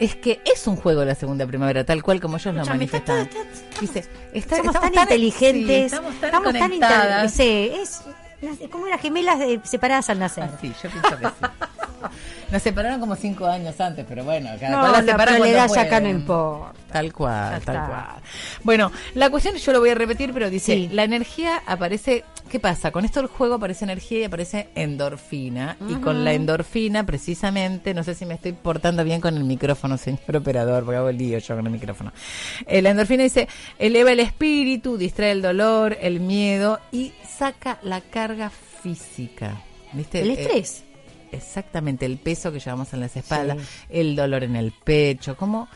Es 0.00 0.16
que 0.16 0.40
es 0.44 0.66
un 0.66 0.74
juego 0.76 1.04
la 1.04 1.14
segunda 1.14 1.46
primavera, 1.46 1.84
tal 1.86 2.02
cual 2.02 2.20
como 2.20 2.36
ellos 2.36 2.52
lo 2.54 2.62
está 2.62 2.74
está- 2.84 3.20
estamos- 3.22 3.80
Dice, 3.80 4.04
está- 4.34 4.56
Somos 4.56 4.74
estamos 4.74 4.92
tan 4.92 5.02
inteligentes, 5.02 5.66
sí, 5.68 5.84
estamos 5.96 6.14
tan 6.20 6.24
estamos 6.28 6.52
tan 6.52 6.72
inter- 6.72 7.30
sí, 7.30 7.70
es 7.80 8.02
es 8.50 8.68
como 8.70 8.86
las 8.86 9.00
gemelas 9.00 9.38
de- 9.38 9.60
separadas 9.64 10.08
al 10.10 10.18
nacer. 10.18 10.44
Ah, 10.44 10.58
sí, 10.60 10.72
yo 10.82 10.90
pienso 10.90 11.18
que 11.18 11.26
sí. 11.26 11.32
Nos 12.54 12.62
separaron 12.62 13.00
como 13.00 13.16
cinco 13.16 13.46
años 13.46 13.80
antes, 13.80 14.06
pero 14.08 14.22
bueno, 14.22 14.48
cada 14.60 14.70
No, 14.76 14.80
cual 14.82 14.92
la 15.04 15.12
separa 15.12 15.38
la 15.40 15.48
edad 15.48 15.68
ya 15.74 15.80
acá 15.80 15.98
no 15.98 16.08
importa. 16.08 16.72
Tal 16.92 17.12
cual, 17.12 17.58
Ya 17.58 17.60
tal 17.64 17.74
está. 17.74 17.86
cual. 17.88 18.22
Bueno, 18.62 18.92
la 19.14 19.28
cuestión 19.28 19.56
yo 19.56 19.72
lo 19.72 19.80
voy 19.80 19.90
a 19.90 19.96
repetir, 19.96 20.32
pero 20.32 20.48
dice, 20.48 20.72
Sí. 20.74 20.88
la 20.92 21.02
energía 21.02 21.60
aparece, 21.66 22.22
¿qué 22.48 22.60
pasa? 22.60 22.92
Con 22.92 23.04
esto 23.04 23.18
el 23.18 23.26
juego 23.26 23.54
aparece 23.56 23.84
energía 23.84 24.20
y 24.20 24.24
aparece 24.24 24.68
endorfina. 24.76 25.76
Y 25.88 25.94
con 25.94 26.22
la 26.24 26.32
endorfina, 26.32 27.04
precisamente, 27.04 27.92
no 27.92 28.04
sé 28.04 28.14
si 28.14 28.24
me 28.24 28.34
estoy 28.34 28.52
portando 28.52 29.02
bien 29.02 29.20
con 29.20 29.36
el 29.36 29.42
micrófono, 29.42 29.98
señor 29.98 30.36
operador, 30.36 30.84
porque 30.84 30.98
hago 30.98 31.08
el 31.08 31.18
lío 31.18 31.38
yo 31.38 31.56
con 31.56 31.66
el 31.66 31.72
micrófono. 31.72 32.12
Eh, 32.68 32.80
la 32.82 32.90
endorfina 32.90 33.24
dice, 33.24 33.48
eleva 33.80 34.12
el 34.12 34.20
espíritu, 34.20 34.96
distrae 34.96 35.32
el 35.32 35.42
dolor, 35.42 35.98
el 36.00 36.20
miedo 36.20 36.78
y 36.92 37.12
saca 37.36 37.80
la 37.82 38.00
carga 38.00 38.52
física. 38.80 39.60
¿Viste? 39.92 40.20
El 40.22 40.30
Eh, 40.30 40.34
estrés. 40.34 40.84
Exactamente 41.34 42.06
el 42.06 42.18
peso 42.18 42.50
que 42.52 42.60
llevamos 42.60 42.92
en 42.94 43.00
las 43.00 43.14
espaldas, 43.16 43.58
Sí. 43.58 43.64
el 43.90 44.16
dolor 44.16 44.42
en 44.44 44.56
el 44.56 44.72
pecho, 44.72 45.36
como, 45.36 45.68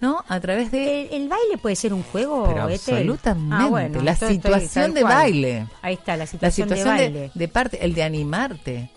¿no? 0.00 0.24
A 0.28 0.40
través 0.40 0.70
de... 0.72 1.02
¿El, 1.06 1.22
el 1.22 1.28
baile 1.28 1.58
puede 1.58 1.76
ser 1.76 1.92
un 1.94 2.02
juego? 2.02 2.44
Pero 2.48 2.68
Ethel? 2.68 2.94
absolutamente. 2.96 3.56
Ah, 3.56 3.66
bueno, 3.68 4.02
la 4.02 4.16
situación 4.16 4.94
de 4.94 5.00
cual. 5.02 5.14
baile. 5.14 5.66
Ahí 5.82 5.94
está, 5.94 6.12
la 6.16 6.24
La 6.40 6.50
situación, 6.50 6.68
de, 6.68 6.84
baile. 6.84 7.30
de 7.34 7.48
parte, 7.48 7.84
el 7.84 7.94
de 7.94 8.02
animarte. 8.02 8.90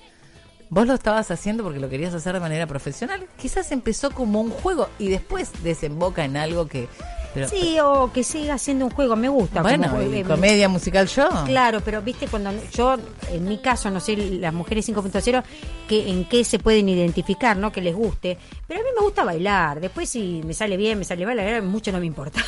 Vos 0.76 0.86
lo 0.88 0.94
estabas 0.94 1.32
haciendo 1.32 1.64
porque 1.64 1.80
lo 1.80 1.88
querías 1.90 2.14
hacer 2.14 2.34
de 2.34 2.42
manera 2.42 2.68
profesional. 2.68 3.26
Quizás 3.42 3.72
empezó 3.72 4.12
como 4.12 4.42
un 4.42 4.50
juego 4.52 4.90
y 5.00 5.08
después 5.08 5.50
desemboca 5.64 6.26
en 6.26 6.36
algo 6.36 6.68
que... 6.68 6.90
Pero, 7.34 7.48
Sí, 7.50 7.78
o 7.82 8.12
que 8.14 8.24
siga 8.26 8.58
siendo 8.58 8.84
un 8.86 8.92
juego, 8.92 9.16
me 9.16 9.30
gusta. 9.30 9.62
bueno, 9.62 9.90
como, 9.90 10.02
eh, 10.02 10.24
comedia 10.26 10.68
musical 10.70 11.08
yo. 11.08 11.30
Claro, 11.46 11.80
pero 11.84 12.02
viste, 12.02 12.28
cuando 12.28 12.52
yo, 12.74 12.96
en 13.30 13.46
mi 13.46 13.58
caso, 13.60 13.90
no 13.90 14.00
sé, 14.02 14.16
las 14.18 14.54
mujeres 14.54 14.88
5.0, 14.90 15.44
que 15.88 16.10
en 16.10 16.26
qué 16.26 16.44
se 16.44 16.60
pueden 16.60 16.88
identificar, 16.90 17.56
¿no? 17.58 17.72
Que 17.74 17.80
les 17.82 17.96
guste. 17.96 18.38
Pero 18.68 18.82
a 18.82 18.84
mí 18.84 18.90
me 18.98 19.02
gusta 19.04 19.24
bailar. 19.24 19.80
Después, 19.82 20.10
si 20.10 20.42
me 20.46 20.54
sale 20.54 20.76
bien, 20.78 21.00
me 21.00 21.06
sale 21.06 21.26
mal, 21.26 21.62
mucho 21.64 21.92
no 21.94 22.00
me 22.00 22.06
importa. 22.06 22.42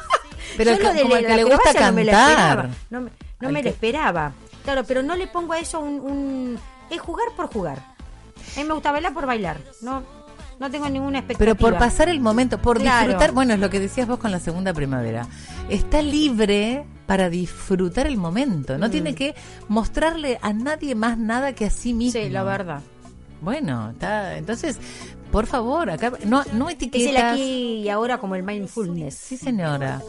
Pero 0.56 0.72
Yo 0.72 0.92
de 0.92 1.00
como 1.02 1.14
la- 1.14 1.18
el 1.20 1.24
que 1.24 1.30
la 1.30 1.36
le 1.36 1.44
gusta 1.44 1.56
acrobacia 1.70 1.86
no 1.90 1.92
me 1.94 2.04
la 2.04 2.12
cantar. 2.12 2.48
esperaba. 2.48 2.74
No, 2.90 3.00
me- 3.02 3.10
no 3.40 3.50
me 3.50 3.62
que- 3.62 3.68
esperaba. 3.70 4.32
Claro, 4.64 4.82
pero 4.84 5.00
no 5.02 5.14
le 5.14 5.28
pongo 5.28 5.52
a 5.52 5.60
eso 5.60 5.78
un, 5.78 6.00
un- 6.00 6.58
Es 6.90 7.00
jugar 7.00 7.26
por 7.36 7.46
jugar. 7.52 7.78
A 7.78 8.60
mí 8.60 8.64
me 8.64 8.74
gusta 8.74 8.92
bailar 8.92 9.12
por 9.12 9.26
bailar. 9.26 9.58
No, 9.82 10.02
no 10.58 10.70
tengo 10.70 10.88
ninguna 10.88 11.18
expectativa. 11.18 11.54
Pero 11.54 11.70
por 11.70 11.78
pasar 11.78 12.08
el 12.08 12.20
momento, 12.20 12.58
por 12.62 12.78
Claro. 12.80 13.06
disfrutar, 13.08 13.32
bueno, 13.32 13.54
es 13.54 13.60
lo 13.60 13.68
que 13.70 13.80
decías 13.80 14.06
vos 14.08 14.18
con 14.18 14.30
la 14.30 14.40
segunda 14.40 14.72
primavera. 14.72 15.26
Está 15.68 16.00
libre 16.02 16.84
para 17.06 17.28
disfrutar 17.30 18.06
el 18.06 18.16
momento. 18.16 18.76
Mm. 18.76 18.80
No 18.80 18.90
tiene 18.90 19.14
que 19.14 19.34
mostrarle 19.68 20.38
a 20.42 20.52
nadie 20.52 20.94
más 20.94 21.18
nada 21.18 21.52
que 21.54 21.64
a 21.66 21.70
sí 21.70 21.92
mismo. 21.94 22.20
Sí, 22.20 22.30
la 22.30 22.42
verdad. 22.44 22.80
Bueno, 23.42 23.90
está. 23.90 24.38
Entonces, 24.38 24.78
por 25.30 25.46
favor, 25.46 25.90
acá 25.90 26.12
no, 26.24 26.42
no 26.54 26.68
Es 26.70 26.76
etiquetas. 26.76 27.10
el 27.10 27.16
aquí 27.18 27.42
y 27.82 27.88
ahora 27.90 28.18
como 28.18 28.34
el 28.34 28.42
mindfulness. 28.42 29.14
Sí, 29.14 29.36
señora. 29.36 30.00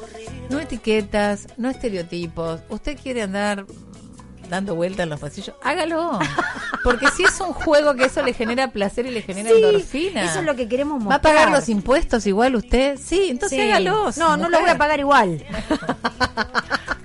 No 0.50 0.60
etiquetas, 0.60 1.48
no 1.58 1.70
estereotipos. 1.70 2.62
Usted 2.70 2.98
quiere 2.98 3.24
andar 3.24 3.66
dando 4.50 4.76
vueltas 4.76 5.04
en 5.04 5.10
los 5.10 5.20
pasillos, 5.20 5.56
hágalo. 5.64 6.20
Porque 6.84 7.08
si 7.16 7.24
es 7.24 7.40
un 7.42 7.54
juego 7.54 7.96
que 7.96 8.06
eso 8.06 8.22
le 8.22 8.34
genera 8.34 8.70
placer 8.72 9.06
y 9.06 9.12
le 9.12 9.22
genera 9.22 9.50
Sí, 9.50 9.56
endorfina. 9.64 10.24
Eso 10.24 10.40
es 10.40 10.46
lo 10.46 10.56
que 10.56 10.68
queremos 10.68 11.00
¿Va 11.02 11.04
mostrar. 11.06 11.20
a 11.20 11.22
pagar 11.22 11.52
los 11.52 11.68
impuestos 11.70 12.26
igual 12.28 12.56
usted? 12.56 12.98
Sí, 13.02 13.28
entonces 13.30 13.58
Sí. 13.60 13.66
hágalo. 13.70 14.12
No, 14.18 14.38
no 14.38 14.50
lo 14.50 14.60
voy 14.62 14.70
a 14.70 14.78
pagar 14.78 15.00
igual. 15.00 15.44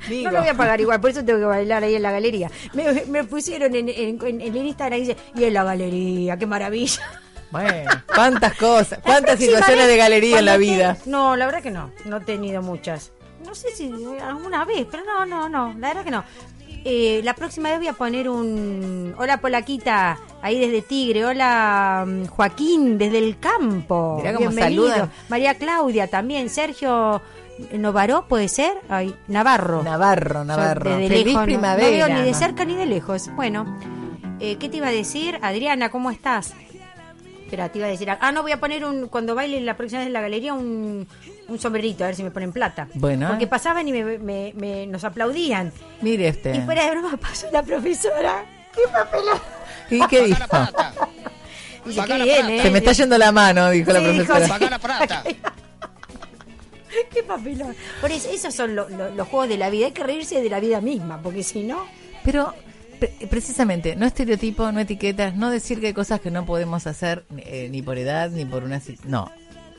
Digo. 0.09 0.24
No 0.30 0.30
lo 0.32 0.40
voy 0.40 0.49
a 0.49 0.55
pagar 0.55 0.80
igual, 0.80 1.01
por 1.01 1.11
eso 1.11 1.24
tengo 1.24 1.38
que 1.38 1.45
bailar 1.47 1.84
ahí 1.84 1.95
en 1.95 2.03
la 2.03 2.11
galería. 2.11 2.51
Me, 2.74 3.05
me 3.07 3.24
pusieron 3.24 3.74
en, 3.74 3.88
en, 3.88 4.18
en 4.22 4.40
el 4.40 4.66
Instagram 4.66 4.99
y 4.99 5.01
dice, 5.07 5.16
y 5.34 5.45
en 5.45 5.55
la 5.55 5.64
galería, 5.64 6.36
qué 6.36 6.47
maravilla. 6.47 7.01
Bueno, 7.51 7.90
cuántas 8.14 8.55
cosas, 8.57 8.99
cuántas 9.03 9.38
situaciones 9.38 9.86
de 9.86 9.97
galería 9.97 10.38
en 10.40 10.45
la 10.47 10.53
te- 10.53 10.59
vida. 10.59 10.97
No, 11.07 11.36
la 11.36 11.47
verdad 11.47 11.62
que 11.62 11.70
no, 11.70 11.90
no 12.05 12.16
he 12.16 12.20
tenido 12.20 12.62
muchas. 12.62 13.12
No 13.45 13.55
sé 13.55 13.70
si 13.74 13.93
alguna 14.24 14.64
vez, 14.64 14.86
pero 14.90 15.05
no, 15.05 15.26
no, 15.26 15.49
no, 15.49 15.74
la 15.78 15.88
verdad 15.88 16.05
que 16.05 16.11
no. 16.11 16.24
Eh, 16.84 17.20
la 17.22 17.34
próxima 17.34 17.68
vez 17.70 17.78
voy 17.78 17.88
a 17.88 17.92
poner 17.92 18.28
un... 18.28 19.14
Hola 19.16 19.40
Polaquita, 19.40 20.18
ahí 20.42 20.58
desde 20.58 20.82
Tigre. 20.82 21.24
Hola 21.24 22.04
mm, 22.06 22.26
Joaquín, 22.26 22.98
desde 22.98 23.18
el 23.18 23.38
campo. 23.38 24.16
Mirá 24.18 24.34
cómo 24.34 24.48
Bienvenido. 24.50 24.88
saludan. 24.88 25.10
María 25.28 25.54
Claudia 25.54 26.08
también. 26.08 26.48
Sergio 26.48 27.22
Novaró, 27.72 28.26
puede 28.26 28.48
ser. 28.48 28.72
Ay, 28.88 29.14
Navarro. 29.28 29.82
Navarro, 29.82 30.44
Navarro. 30.44 30.90
Yo 30.98 31.08
Feliz 31.08 31.24
lejos 31.26 31.34
no- 31.34 31.44
primavera. 31.44 31.90
No, 32.08 32.14
veo 32.14 32.18
ni 32.18 32.26
de 32.26 32.34
cerca 32.34 32.64
ni 32.64 32.74
de 32.74 32.86
lejos. 32.86 33.30
Bueno, 33.36 33.78
eh, 34.40 34.56
¿qué 34.56 34.68
te 34.68 34.78
iba 34.78 34.88
a 34.88 34.92
decir? 34.92 35.38
Adriana, 35.42 35.90
¿cómo 35.90 36.10
estás? 36.10 36.52
Espera, 37.53 37.68
te 37.68 37.76
iba 37.80 37.86
a 37.86 37.90
decir. 37.90 38.09
Ah, 38.11 38.32
no, 38.32 38.40
voy 38.40 38.53
a 38.53 38.59
poner 38.59 38.82
un. 38.82 39.09
Cuando 39.09 39.34
baile 39.34 39.61
la 39.61 39.76
próxima 39.76 39.98
vez 40.00 40.07
en 40.07 40.14
la 40.14 40.22
galería, 40.22 40.55
un, 40.55 41.07
un 41.48 41.59
sombrerito, 41.59 42.03
a 42.03 42.07
ver 42.07 42.16
si 42.16 42.22
me 42.22 42.30
ponen 42.30 42.50
plata. 42.50 42.88
Bueno. 42.94 43.28
Porque 43.28 43.46
pasaban 43.46 43.86
y 43.86 43.92
me, 43.92 44.16
me- 44.18 44.55
me- 44.57 44.86
nos 44.86 45.05
aplaudían. 45.05 45.70
Mire 46.00 46.30
usted. 46.30 46.55
Y 46.55 46.61
fuera 46.62 46.86
de 46.86 46.92
broma 46.92 47.14
pasó 47.20 47.48
la 47.53 47.62
profesora. 47.62 48.46
¡Qué 48.74 48.80
papelón! 48.90 49.38
¿Y 49.90 50.00
qué 50.07 50.22
dijo? 50.28 50.38
Dice, 51.84 52.00
qué 52.07 52.22
bien, 52.22 52.48
¿eh? 52.48 52.62
Se 52.62 52.70
me 52.70 52.78
está 52.78 52.92
yendo 52.92 53.18
la 53.18 53.30
mano, 53.32 53.68
dijo 53.68 53.92
la 53.92 53.98
Sí, 54.00 54.07
dijo, 54.07 54.24
profesora. 54.32 55.22
sí. 55.26 55.36
¡Qué 57.12 57.22
papelón! 57.22 57.76
Por 58.00 58.11
eso, 58.12 58.30
esos 58.30 58.55
son 58.55 58.74
lo- 58.74 58.88
lo- 58.88 59.11
los 59.11 59.28
juegos 59.28 59.50
de 59.50 59.59
la 59.59 59.68
vida. 59.68 59.84
Hay 59.86 59.92
que 59.92 60.05
reírse 60.05 60.40
de 60.40 60.48
la 60.48 60.59
vida 60.59 60.80
misma, 60.80 61.20
porque 61.22 61.42
si 61.42 61.64
no. 61.64 61.84
Pero 62.24 62.55
precisamente, 63.30 63.96
no 63.96 64.07
estereotipo, 64.07 64.70
no 64.72 64.80
etiquetas, 64.80 65.34
no 65.36 65.50
decir 65.50 65.80
que 65.80 65.88
hay 65.88 65.92
cosas 65.94 66.20
que 66.20 66.30
no 66.30 66.44
podemos 66.46 66.86
hacer 66.86 67.24
eh, 67.38 67.68
ni 67.70 67.82
por 67.82 67.98
edad 67.98 68.30
ni 68.30 68.44
por 68.44 68.64
una... 68.64 68.80
No, 69.07 69.30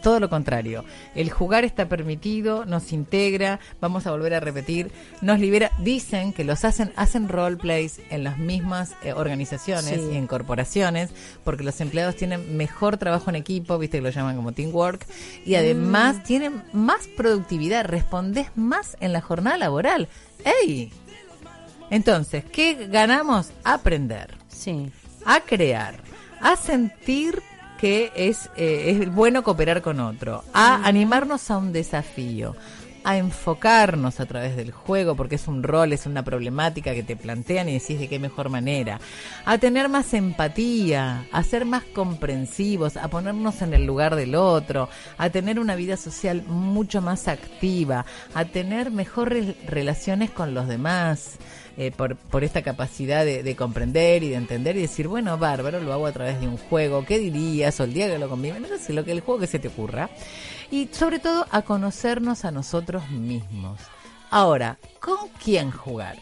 todo 0.01 0.19
lo 0.19 0.29
contrario. 0.29 0.83
El 1.15 1.29
jugar 1.29 1.63
está 1.63 1.87
permitido, 1.87 2.65
nos 2.65 2.91
integra, 2.91 3.61
vamos 3.79 4.05
a 4.05 4.11
volver 4.11 4.33
a 4.33 4.41
repetir, 4.41 4.91
nos 5.21 5.39
libera. 5.39 5.71
Dicen 5.79 6.33
que 6.33 6.43
los 6.43 6.65
hacen, 6.65 6.91
hacen 6.97 7.29
roleplays 7.29 8.01
en 8.09 8.25
las 8.25 8.37
mismas 8.37 8.91
eh, 9.05 9.13
organizaciones 9.13 10.01
Sí. 10.01 10.09
y 10.11 10.17
en 10.17 10.27
corporaciones, 10.27 11.11
porque 11.45 11.63
los 11.63 11.79
empleados 11.79 12.17
tienen 12.17 12.57
mejor 12.57 12.97
trabajo 12.97 13.29
en 13.29 13.37
equipo, 13.37 13.77
viste 13.77 13.99
que 13.99 14.03
lo 14.03 14.09
llaman 14.09 14.35
como 14.35 14.51
teamwork, 14.51 15.05
y 15.45 15.55
además 15.55 16.17
Mm. 16.17 16.23
tienen 16.23 16.63
más 16.73 17.07
productividad, 17.15 17.85
respondés 17.85 18.47
más 18.57 18.97
en 18.99 19.13
la 19.13 19.21
jornada 19.21 19.57
laboral. 19.57 20.09
¡Ey! 20.63 20.91
Entonces, 21.89 22.43
¿qué 22.45 22.87
ganamos? 22.89 23.51
Aprender, 23.63 24.35
Sí. 24.47 24.91
a 25.25 25.41
crear, 25.41 25.95
a 26.41 26.55
sentir 26.55 27.41
que 27.79 28.11
es, 28.15 28.49
eh, 28.55 28.97
es 29.01 29.13
bueno 29.13 29.43
cooperar 29.43 29.81
con 29.81 29.99
otro, 29.99 30.43
a 30.53 30.87
animarnos 30.87 31.51
a 31.51 31.57
un 31.57 31.73
desafío, 31.73 32.55
a 33.03 33.17
enfocarnos 33.17 34.21
a 34.21 34.25
través 34.25 34.55
del 34.55 34.71
juego, 34.71 35.15
porque 35.15 35.35
es 35.35 35.49
un 35.49 35.61
rol, 35.63 35.91
es 35.91 36.05
una 36.05 36.23
problemática 36.23 36.93
que 36.93 37.03
te 37.03 37.17
plantean 37.17 37.67
y 37.67 37.73
decís 37.73 37.99
de 37.99 38.07
qué 38.07 38.19
mejor 38.19 38.47
manera, 38.49 39.01
a 39.43 39.57
tener 39.57 39.89
más 39.89 40.13
empatía, 40.13 41.27
a 41.33 41.43
ser 41.43 41.65
más 41.65 41.83
comprensivos, 41.83 42.95
a 42.95 43.09
ponernos 43.09 43.61
en 43.61 43.73
el 43.73 43.85
lugar 43.85 44.15
del 44.15 44.35
otro, 44.35 44.87
a 45.17 45.29
tener 45.29 45.59
una 45.59 45.75
vida 45.75 45.97
social 45.97 46.43
mucho 46.47 47.01
más 47.01 47.27
activa, 47.27 48.05
a 48.33 48.45
tener 48.45 48.91
mejores 48.91 49.55
relaciones 49.65 50.31
con 50.31 50.53
los 50.53 50.69
demás, 50.69 51.37
eh, 51.77 51.91
por, 51.91 52.15
por 52.15 52.43
esta 52.43 52.61
capacidad 52.61 53.25
de, 53.25 53.41
de 53.43 53.55
comprender 53.55 54.23
y 54.23 54.29
de 54.29 54.35
entender 54.35 54.75
y 54.77 54.81
decir, 54.81 55.07
bueno, 55.07 55.37
bárbaro, 55.37 55.79
lo 55.79 55.91
hago 55.93 56.05
a 56.05 56.11
través 56.11 56.39
de 56.39 56.47
un 56.47 56.57
juego, 56.57 57.05
¿qué 57.05 57.17
dirías? 57.19 57.79
O 57.79 57.83
el 57.83 57.93
día 57.93 58.07
que 58.07 58.19
lo 58.19 58.29
convive, 58.29 58.59
no 58.59 58.67
sé, 58.77 58.93
lo 58.93 59.03
que 59.03 59.11
el 59.11 59.21
juego 59.21 59.39
que 59.41 59.47
se 59.47 59.59
te 59.59 59.69
ocurra. 59.69 60.09
Y 60.71 60.89
sobre 60.91 61.19
todo 61.19 61.45
a 61.51 61.61
conocernos 61.63 62.45
a 62.45 62.51
nosotros 62.51 63.09
mismos. 63.09 63.79
Ahora, 64.29 64.77
¿con 64.99 65.29
quién 65.43 65.71
jugar? 65.71 66.17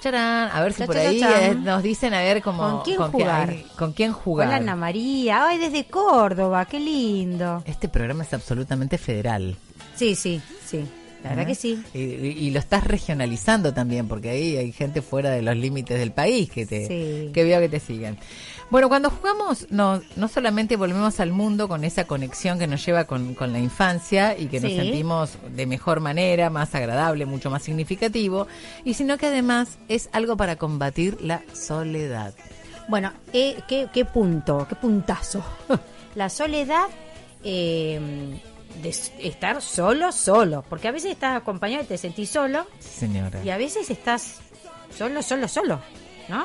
Charán, 0.00 0.50
a 0.52 0.60
ver 0.62 0.72
si 0.74 0.84
por 0.84 0.96
ahí 0.98 1.22
eh, 1.22 1.54
nos 1.54 1.82
dicen 1.82 2.12
a 2.12 2.20
ver 2.20 2.42
cómo 2.42 2.62
¿Con 2.62 2.82
quién 2.82 2.98
jugar? 3.10 3.54
con 3.78 3.92
quién 3.94 4.12
jugar. 4.12 4.48
Hola 4.48 4.56
Ana 4.56 4.76
María. 4.76 5.46
Ay, 5.46 5.58
desde 5.58 5.86
Córdoba, 5.86 6.66
qué 6.66 6.78
lindo. 6.78 7.62
Este 7.64 7.88
programa 7.88 8.22
es 8.22 8.34
absolutamente 8.34 8.98
federal. 8.98 9.56
Sí, 9.96 10.14
sí, 10.14 10.42
sí. 10.64 10.84
La 11.24 11.30
verdad 11.30 11.46
que 11.46 11.54
sí. 11.54 11.82
Y, 11.94 12.50
lo 12.50 12.58
estás 12.58 12.84
regionalizando 12.84 13.72
también, 13.72 14.06
porque 14.06 14.28
ahí 14.28 14.56
hay 14.58 14.72
gente 14.72 15.00
fuera 15.00 15.30
de 15.30 15.40
los 15.40 15.56
límites 15.56 15.98
del 15.98 16.12
país 16.12 16.50
que 16.50 16.66
te 16.66 16.86
Sí. 16.86 17.30
que 17.32 17.44
veo 17.44 17.60
que 17.60 17.70
te 17.70 17.80
siguen. 17.80 18.18
Bueno, 18.70 18.88
cuando 18.90 19.08
jugamos, 19.08 19.66
no, 19.70 20.02
no 20.16 20.28
solamente 20.28 20.76
volvemos 20.76 21.20
al 21.20 21.32
mundo 21.32 21.66
con 21.66 21.82
esa 21.82 22.04
conexión 22.04 22.58
que 22.58 22.66
nos 22.66 22.84
lleva 22.84 23.04
con, 23.04 23.34
con 23.34 23.52
la 23.52 23.58
infancia 23.58 24.38
y 24.38 24.46
que 24.46 24.60
nos 24.60 24.72
sentimos 24.72 25.38
de 25.56 25.66
mejor 25.66 26.00
manera, 26.00 26.50
más 26.50 26.74
agradable, 26.74 27.24
mucho 27.24 27.50
más 27.50 27.62
significativo, 27.62 28.46
y 28.84 28.94
sino 28.94 29.16
que 29.16 29.26
además 29.26 29.78
es 29.88 30.10
algo 30.12 30.36
para 30.36 30.56
combatir 30.56 31.18
la 31.22 31.42
soledad. 31.54 32.34
Bueno, 32.88 33.12
eh, 33.32 33.56
¿qué, 33.66 33.88
qué 33.92 34.04
punto, 34.04 34.66
qué 34.68 34.74
puntazo. 34.74 35.42
La 36.14 36.28
soledad 36.28 36.86
eh, 37.42 37.98
de 38.82 38.88
estar 39.20 39.60
solo, 39.62 40.12
solo. 40.12 40.64
Porque 40.68 40.88
a 40.88 40.92
veces 40.92 41.12
estás 41.12 41.36
acompañado 41.36 41.82
y 41.84 41.86
te 41.86 41.98
sentís 41.98 42.30
solo. 42.30 42.66
Señora. 42.80 43.42
Y 43.44 43.50
a 43.50 43.56
veces 43.56 43.90
estás 43.90 44.36
solo, 44.96 45.22
solo, 45.22 45.48
solo. 45.48 45.80
¿No? 46.28 46.44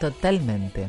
Totalmente. 0.00 0.88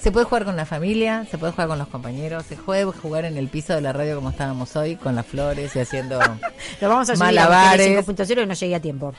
Se 0.00 0.12
puede 0.12 0.26
jugar 0.26 0.44
con 0.44 0.56
la 0.56 0.66
familia, 0.66 1.26
se 1.30 1.36
puede 1.36 1.52
jugar 1.52 1.68
con 1.68 1.78
los 1.78 1.88
compañeros, 1.88 2.44
se 2.46 2.54
puede 2.56 2.84
jugar 2.84 3.24
en 3.24 3.36
el 3.36 3.48
piso 3.48 3.74
de 3.74 3.80
la 3.80 3.92
radio 3.92 4.14
como 4.14 4.30
estábamos 4.30 4.76
hoy, 4.76 4.94
con 4.96 5.16
las 5.16 5.26
flores 5.26 5.74
y 5.74 5.80
haciendo... 5.80 6.20
Lo 6.80 6.88
vamos 6.88 7.10
a 7.10 7.16
Malabares. 7.16 7.98
a 8.08 8.12
5.0 8.12 8.42
y 8.42 8.46
no 8.46 8.54
llegué 8.54 8.74
a 8.76 8.80
tiempo. 8.80 9.12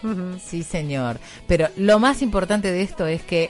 Sí, 0.43 0.63
señor. 0.63 1.19
Pero 1.45 1.67
lo 1.75 1.99
más 1.99 2.21
importante 2.21 2.71
de 2.71 2.83
esto 2.83 3.05
es 3.05 3.21
que 3.21 3.49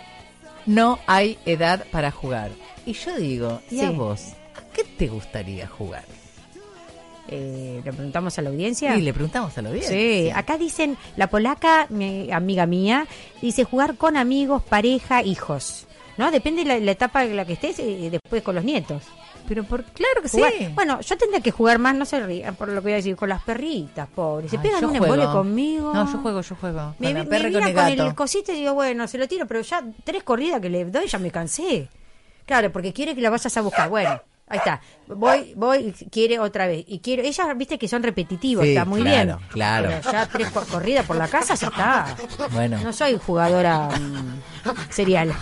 no 0.65 0.97
hay 1.05 1.37
edad 1.45 1.85
para 1.91 2.09
jugar. 2.11 2.49
Y 2.85 2.93
yo 2.93 3.15
digo, 3.17 3.61
¿y 3.69 3.81
a 3.81 3.89
Sí. 3.89 3.95
vos? 3.95 4.21
¿A 4.55 4.73
qué 4.73 4.83
te 4.83 5.07
gustaría 5.07 5.67
jugar? 5.67 6.05
Eh, 7.29 7.81
¿Le 7.83 7.91
preguntamos 7.93 8.37
a 8.37 8.41
la 8.41 8.49
audiencia? 8.49 8.95
Y 8.95 9.01
le 9.01 9.13
preguntamos 9.13 9.57
a 9.57 9.61
la 9.61 9.69
audiencia. 9.69 9.91
Sí, 9.91 10.29
acá 10.33 10.57
dicen, 10.57 10.97
la 11.15 11.27
polaca, 11.27 11.87
mi 11.89 12.31
amiga 12.31 12.65
mía, 12.65 13.05
dice 13.41 13.63
jugar 13.63 13.95
con 13.95 14.17
amigos, 14.17 14.63
pareja, 14.63 15.21
hijos. 15.23 15.85
¿No? 16.17 16.31
Depende 16.31 16.63
de 16.63 16.67
la, 16.67 16.79
la 16.79 16.91
etapa 16.91 17.23
en 17.25 17.35
la 17.35 17.45
que 17.45 17.53
estés 17.53 17.77
y 17.79 18.09
después 18.09 18.41
con 18.41 18.55
los 18.55 18.63
nietos. 18.63 19.03
Pero 19.47 19.63
por 19.63 19.83
claro 19.83 20.21
que 20.21 20.27
Jugar- 20.29 20.51
sí. 20.57 20.67
Bueno, 20.73 20.99
yo 20.99 21.15
tendría 21.17 21.39
que 21.41 21.51
jugar 21.51 21.79
más, 21.79 21.95
no 21.95 22.05
se 22.05 22.19
rían 22.19 22.55
por 22.55 22.67
lo 22.69 22.75
que 22.75 22.79
voy 22.81 22.91
a 22.93 22.95
decir, 22.95 23.15
con 23.15 23.29
las 23.29 23.41
perritas, 23.43 24.07
pobres. 24.13 24.49
Se 24.51 24.57
Ay, 24.57 24.63
pegan 24.63 24.83
un 24.85 24.95
embole 24.95 25.25
conmigo. 25.25 25.93
No, 25.93 26.11
yo 26.11 26.17
juego, 26.17 26.41
yo 26.41 26.55
juego. 26.55 26.95
Me, 26.99 27.13
con 27.13 27.29
me 27.29 27.51
con 27.53 27.63
el 27.63 27.73
gato. 27.73 28.05
el 28.07 28.15
cosito 28.15 28.51
y 28.51 28.55
digo, 28.55 28.73
bueno, 28.73 29.07
se 29.07 29.17
lo 29.17 29.27
tiro, 29.27 29.45
pero 29.45 29.61
ya 29.61 29.83
tres 30.03 30.23
corridas 30.23 30.59
que 30.59 30.69
le 30.69 30.85
doy 30.85 31.07
ya 31.07 31.17
me 31.19 31.31
cansé. 31.31 31.87
Claro, 32.45 32.71
porque 32.71 32.91
quiere 32.93 33.13
que 33.15 33.21
la 33.21 33.29
vayas 33.29 33.55
a 33.55 33.61
buscar. 33.61 33.89
Bueno, 33.89 34.19
ahí 34.47 34.57
está. 34.57 34.81
Voy, 35.07 35.53
voy, 35.55 35.93
quiere 36.11 36.39
otra 36.39 36.67
vez. 36.67 36.83
Y 36.87 36.99
quiero, 36.99 37.23
ellas, 37.23 37.47
viste 37.55 37.77
que 37.77 37.87
son 37.87 38.03
repetitivos, 38.03 38.63
Sí, 38.65 38.69
está 38.71 38.85
muy 38.85 39.01
claro, 39.01 39.37
bien. 39.37 39.49
claro. 39.49 39.89
Pero 39.89 40.11
ya 40.11 40.25
tres 40.27 40.49
cor- 40.51 40.67
corridas 40.67 41.05
por 41.05 41.15
la 41.15 41.27
casa 41.27 41.55
ya 41.55 41.67
está. 41.67 42.15
Bueno. 42.51 42.79
No 42.83 42.91
soy 42.93 43.17
jugadora 43.17 43.89
mm, 43.89 44.41
serial. 44.89 45.33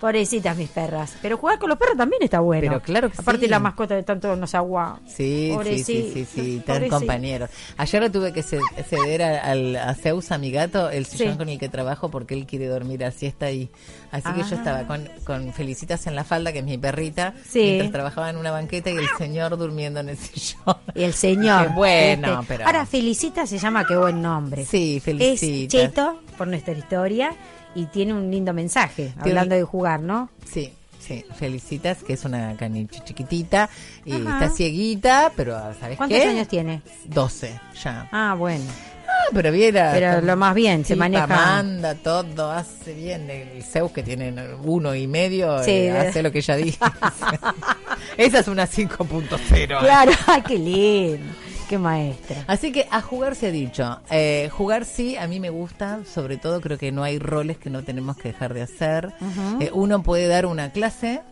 Pobrecitas 0.00 0.56
mis 0.56 0.68
perras. 0.68 1.16
Pero 1.22 1.38
jugar 1.38 1.58
con 1.58 1.70
los 1.70 1.78
perros 1.78 1.96
también 1.96 2.22
está 2.22 2.40
bueno. 2.40 2.66
Pero 2.68 2.82
claro 2.82 3.10
que 3.10 3.18
Aparte 3.18 3.46
sí. 3.46 3.48
la 3.48 3.58
mascota 3.58 3.94
de 3.94 4.02
tanto 4.02 4.36
nos 4.36 4.54
agua. 4.54 5.00
Sí, 5.06 5.56
sí, 5.64 5.78
sí, 5.84 6.10
sí, 6.12 6.24
sí, 6.26 6.62
tan 6.66 6.86
compañeros. 6.88 7.48
Ayer 7.78 8.02
le 8.02 8.10
tuve 8.10 8.32
que 8.32 8.42
ce- 8.42 8.60
ceder 8.88 9.22
a, 9.22 9.40
al, 9.50 9.74
a 9.76 9.94
Zeus, 9.94 10.30
a 10.32 10.38
mi 10.38 10.50
gato, 10.50 10.90
el 10.90 11.06
sillón 11.06 11.32
Sí. 11.32 11.38
con 11.38 11.48
el 11.48 11.58
que 11.58 11.68
trabajo 11.70 12.10
porque 12.10 12.34
él 12.34 12.46
quiere 12.46 12.66
dormir 12.66 13.04
a 13.04 13.10
siesta 13.10 13.46
ahí. 13.46 13.70
Así 14.10 14.30
que 14.34 14.40
yo 14.40 14.46
Ah. 14.52 14.54
estaba 14.54 14.86
con, 14.86 15.08
con 15.24 15.52
Felicitas 15.54 16.06
en 16.06 16.14
la 16.14 16.24
falda, 16.24 16.52
que 16.52 16.58
es 16.58 16.64
mi 16.64 16.76
perrita, 16.78 17.32
Sí. 17.48 17.60
mientras 17.60 17.92
trabajaba 17.92 18.28
en 18.30 18.36
una 18.36 18.50
banqueta 18.50 18.90
y 18.90 18.96
el 18.96 19.08
señor 19.16 19.56
durmiendo 19.56 20.00
en 20.00 20.10
el 20.10 20.16
sillón. 20.18 20.76
Y 20.94 21.04
el 21.04 21.14
señor. 21.14 21.68
Qué 21.68 21.72
bueno, 21.74 22.40
Este, 22.40 22.44
pero... 22.48 22.66
Ahora, 22.66 22.84
Felicita 22.86 23.46
se 23.46 23.58
llama, 23.58 23.86
qué 23.86 23.96
buen 23.96 24.20
nombre. 24.20 24.64
Sí, 24.66 24.96
Es 24.98 25.02
Felicitas. 25.04 25.80
cheto 25.80 26.20
por 26.36 26.46
nuestra 26.48 26.74
historia 26.74 27.34
y 27.76 27.86
tiene 27.86 28.12
un 28.14 28.30
lindo 28.30 28.52
mensaje, 28.52 29.12
hablando 29.20 29.54
de 29.54 29.62
jugar, 29.62 30.00
¿no? 30.00 30.28
Sí, 30.50 30.72
sí, 30.98 31.24
Felicitas, 31.38 32.02
que 32.02 32.14
es 32.14 32.24
una 32.24 32.56
caniche 32.56 33.00
chiquitita 33.04 33.68
y 34.04 34.12
Ajá. 34.14 34.44
está 34.44 34.56
cieguita, 34.56 35.32
pero 35.36 35.54
¿sabes 35.78 35.96
¿Cuántos 35.96 36.18
qué? 36.18 36.24
años 36.26 36.48
tiene? 36.48 36.82
12, 37.04 37.60
ya. 37.84 38.08
Ah, 38.10 38.34
bueno. 38.36 38.64
Ah, 39.08 39.28
pero 39.32 39.52
viera. 39.52 39.92
Pero 39.92 40.20
lo 40.20 40.36
más 40.36 40.54
bien, 40.54 40.84
se 40.84 40.96
maneja. 40.96 41.26
manda 41.26 41.94
todo, 41.94 42.50
hace 42.50 42.92
bien. 42.92 43.30
El 43.30 43.62
Zeus 43.62 43.92
que 43.92 44.02
tiene 44.02 44.34
uno 44.64 44.94
y 44.94 45.06
medio, 45.06 45.62
Sí, 45.62 45.70
eh, 45.70 45.90
hace 45.90 46.22
lo 46.22 46.32
que 46.32 46.38
ella 46.38 46.56
dice. 46.56 46.78
Esa 48.16 48.40
es 48.40 48.48
una 48.48 48.66
5.0. 48.66 49.78
Claro, 49.80 50.12
ay, 50.26 50.42
qué 50.42 50.58
lindo. 50.58 51.32
Qué 51.68 51.78
maestra. 51.78 52.44
Así 52.46 52.70
que 52.70 52.86
a 52.90 53.00
jugar 53.00 53.34
se 53.34 53.48
ha 53.48 53.50
dicho. 53.50 54.00
Eh, 54.10 54.48
jugar 54.52 54.84
sí, 54.84 55.16
a 55.16 55.26
mí 55.26 55.40
me 55.40 55.50
gusta. 55.50 56.04
Sobre 56.04 56.36
todo 56.36 56.60
creo 56.60 56.78
que 56.78 56.92
no 56.92 57.02
hay 57.02 57.18
roles 57.18 57.58
que 57.58 57.70
no 57.70 57.82
tenemos 57.82 58.16
que 58.16 58.28
dejar 58.28 58.54
de 58.54 58.62
hacer. 58.62 59.12
Eh, 59.60 59.70
uno 59.72 60.02
puede 60.02 60.28
dar 60.28 60.46
una 60.46 60.70
clase 60.70 61.22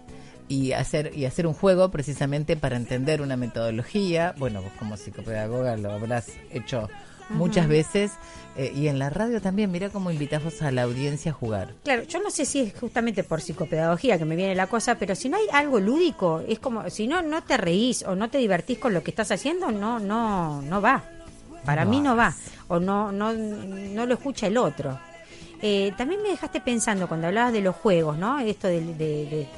y 0.48 0.72
hacer 0.72 1.12
y 1.16 1.24
hacer 1.24 1.46
un 1.46 1.54
juego 1.54 1.90
precisamente 1.90 2.56
para 2.56 2.76
entender 2.76 3.22
una 3.22 3.36
metodología. 3.36 4.34
Bueno, 4.36 4.62
vos 4.62 4.72
como 4.78 4.96
psicopedagoga 4.96 5.76
lo 5.76 5.92
habrás 5.92 6.26
hecho 6.50 6.88
muchas 7.30 7.68
veces. 7.68 8.12
Eh, 8.56 8.72
y 8.74 8.86
en 8.86 9.00
la 9.00 9.10
radio 9.10 9.40
también, 9.42 9.72
mira 9.72 9.88
cómo 9.90 10.12
invitamos 10.12 10.62
a 10.62 10.70
la 10.70 10.82
audiencia 10.82 11.32
a 11.32 11.34
jugar. 11.34 11.74
Claro, 11.82 12.04
yo 12.04 12.20
no 12.20 12.30
sé 12.30 12.44
si 12.44 12.60
es 12.60 12.74
justamente 12.78 13.24
por 13.24 13.40
psicopedagogía 13.40 14.16
que 14.16 14.24
me 14.24 14.36
viene 14.36 14.54
la 14.54 14.68
cosa, 14.68 14.94
pero 14.96 15.16
si 15.16 15.28
no 15.28 15.36
hay 15.36 15.46
algo 15.52 15.80
lúdico, 15.80 16.40
es 16.46 16.60
como, 16.60 16.88
si 16.88 17.08
no, 17.08 17.20
no 17.22 17.42
te 17.42 17.56
reís 17.56 18.04
o 18.04 18.14
no 18.14 18.30
te 18.30 18.38
divertís 18.38 18.78
con 18.78 18.94
lo 18.94 19.02
que 19.02 19.10
estás 19.10 19.32
haciendo, 19.32 19.72
no, 19.72 19.98
no, 19.98 20.62
no 20.62 20.80
va. 20.80 21.02
Para 21.64 21.84
No 21.84 21.90
mí 21.90 22.00
no 22.00 22.14
va. 22.14 22.34
O 22.68 22.78
no, 22.78 23.10
no, 23.10 23.32
no 23.32 24.06
lo 24.06 24.14
escucha 24.14 24.46
el 24.46 24.56
otro. 24.56 25.00
Eh, 25.66 25.94
también 25.96 26.20
me 26.22 26.28
dejaste 26.28 26.60
pensando 26.60 27.08
cuando 27.08 27.26
hablabas 27.28 27.50
de 27.54 27.62
los 27.62 27.74
juegos, 27.74 28.18
¿no? 28.18 28.38
Esto 28.38 28.68
de, 28.68 28.80
de- 28.82 28.94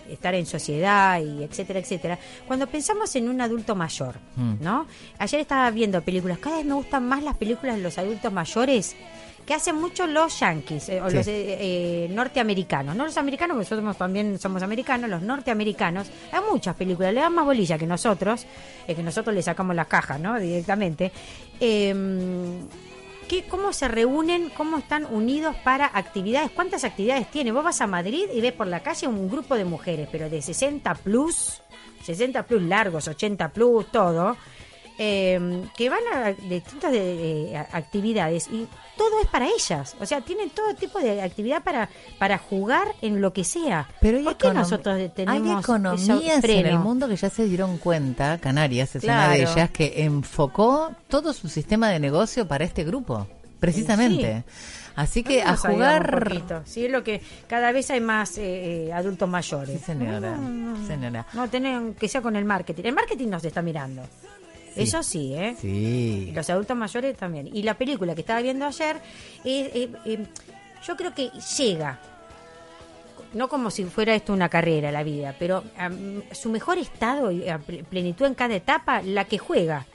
de 0.06 0.12
estar 0.12 0.34
en 0.36 0.46
sociedad 0.46 1.20
y 1.20 1.42
etcétera, 1.42 1.80
etcétera. 1.80 2.16
Cuando 2.46 2.68
pensamos 2.68 3.14
en 3.16 3.28
un 3.28 3.40
adulto 3.40 3.74
mayor, 3.74 4.14
Mm. 4.36 4.54
¿no? 4.62 4.86
Ayer 5.18 5.40
estaba 5.40 5.68
viendo 5.72 6.00
películas, 6.02 6.38
cada 6.38 6.58
vez 6.58 6.64
me 6.66 6.74
gustan 6.74 7.08
más 7.08 7.24
las 7.24 7.36
películas 7.36 7.74
de 7.76 7.82
los 7.82 7.98
adultos 7.98 8.32
mayores 8.32 8.94
que 9.44 9.54
hacen 9.54 9.74
mucho 9.76 10.06
los 10.06 10.38
yankees 10.38 10.88
eh, 10.90 11.00
o 11.00 11.10
Sí. 11.10 11.16
los 11.16 11.26
eh, 11.26 11.56
eh, 11.60 12.08
norteamericanos. 12.12 12.94
No 12.94 13.04
los 13.04 13.16
americanos, 13.16 13.56
porque 13.56 13.70
nosotros 13.74 13.96
también 13.96 14.38
somos 14.38 14.62
americanos, 14.62 15.10
los 15.10 15.22
norteamericanos. 15.22 16.08
Hay 16.32 16.40
muchas 16.50 16.76
películas, 16.76 17.12
le 17.14 17.20
dan 17.20 17.34
más 17.34 17.44
bolilla 17.44 17.78
que 17.78 17.86
nosotros, 17.86 18.46
eh, 18.86 18.94
que 18.94 19.02
nosotros 19.02 19.34
le 19.34 19.42
sacamos 19.42 19.74
la 19.74 19.86
caja, 19.86 20.18
¿no? 20.18 20.38
Directamente. 20.38 21.10
¿Qué, 23.28 23.44
¿Cómo 23.48 23.72
se 23.72 23.88
reúnen? 23.88 24.50
¿Cómo 24.50 24.78
están 24.78 25.04
unidos 25.06 25.56
para 25.64 25.90
actividades? 25.92 26.50
¿Cuántas 26.52 26.84
actividades 26.84 27.28
tiene? 27.30 27.50
Vos 27.50 27.64
vas 27.64 27.80
a 27.80 27.86
Madrid 27.88 28.26
y 28.32 28.40
ves 28.40 28.52
por 28.52 28.68
la 28.68 28.80
calle 28.80 29.08
un 29.08 29.28
grupo 29.28 29.56
de 29.56 29.64
mujeres, 29.64 30.08
pero 30.12 30.30
de 30.30 30.40
60 30.40 30.94
plus, 30.94 31.60
60 32.04 32.44
plus 32.44 32.62
largos, 32.62 33.08
80 33.08 33.48
plus, 33.48 33.90
todo, 33.90 34.36
eh, 34.98 35.64
que 35.76 35.90
van 35.90 36.00
a 36.12 36.32
distintas 36.32 36.92
de, 36.92 37.52
eh, 37.52 37.56
actividades 37.56 38.48
y 38.48 38.66
todo 38.96 39.20
es 39.20 39.28
para 39.28 39.46
ellas. 39.46 39.96
O 40.00 40.06
sea, 40.06 40.20
tienen 40.20 40.50
todo 40.50 40.74
tipo 40.74 40.98
de 40.98 41.20
actividad 41.20 41.62
para, 41.62 41.88
para 42.18 42.38
jugar 42.38 42.88
en 43.02 43.20
lo 43.20 43.32
que 43.32 43.44
sea. 43.44 43.88
Pero 44.00 44.22
¿Por 44.24 44.36
qué 44.36 44.52
nosotros 44.52 44.98
tenemos 45.14 45.56
hay 45.56 45.60
economías 45.60 46.44
en 46.44 46.66
el 46.66 46.78
mundo 46.78 47.08
que 47.08 47.16
ya 47.16 47.30
se 47.30 47.44
dieron 47.44 47.78
cuenta, 47.78 48.38
Canarias 48.38 48.96
es 48.96 49.04
una 49.04 49.30
de 49.30 49.42
ellas, 49.42 49.70
que 49.70 50.04
enfocó 50.04 50.92
todo 51.08 51.32
su 51.32 51.48
sistema 51.48 51.90
de 51.90 52.00
negocio 52.00 52.48
para 52.48 52.64
este 52.64 52.84
grupo, 52.84 53.26
precisamente. 53.60 54.44
Así 54.96 55.22
que 55.22 55.42
a 55.42 55.50
un 55.50 55.56
jugar... 55.56 56.32
Sí, 56.64 56.86
es 56.86 56.90
lo 56.90 57.04
que 57.04 57.20
cada 57.46 57.70
vez 57.70 57.90
hay 57.90 58.00
más 58.00 58.38
eh, 58.38 58.86
eh, 58.86 58.92
adultos 58.94 59.28
mayores. 59.28 59.78
Sí, 59.78 59.84
señora, 59.84 60.36
No, 60.36 60.48
no, 60.48 60.78
no. 60.78 60.86
señora. 60.86 61.26
No, 61.34 61.48
tienen 61.48 61.94
que 61.94 62.08
sea 62.08 62.22
con 62.22 62.34
el 62.34 62.46
marketing. 62.46 62.82
El 62.84 62.94
marketing 62.94 63.28
nos 63.28 63.44
está 63.44 63.60
mirando. 63.60 64.02
Eso 64.82 65.02
sí, 65.02 65.34
¿eh? 65.34 65.56
Sí. 65.60 66.32
Los 66.34 66.48
adultos 66.50 66.76
mayores 66.76 67.16
también. 67.16 67.48
Y 67.54 67.62
la 67.62 67.74
película 67.74 68.14
que 68.14 68.20
estaba 68.22 68.40
viendo 68.42 68.64
ayer, 68.66 68.96
eh, 69.44 69.70
eh, 69.74 69.88
eh, 70.04 70.26
yo 70.86 70.96
creo 70.96 71.14
que 71.14 71.30
llega, 71.58 71.98
no 73.34 73.48
como 73.48 73.70
si 73.70 73.84
fuera 73.84 74.14
esto 74.14 74.32
una 74.32 74.48
carrera, 74.48 74.90
la 74.92 75.02
vida, 75.02 75.34
pero 75.38 75.64
a 75.78 75.90
su 76.34 76.48
mejor 76.50 76.78
estado 76.78 77.30
y 77.32 77.44
plenitud 77.90 78.26
en 78.26 78.34
cada 78.34 78.54
etapa, 78.54 79.02
la 79.02 79.24
que 79.24 79.38
juega. 79.38 79.86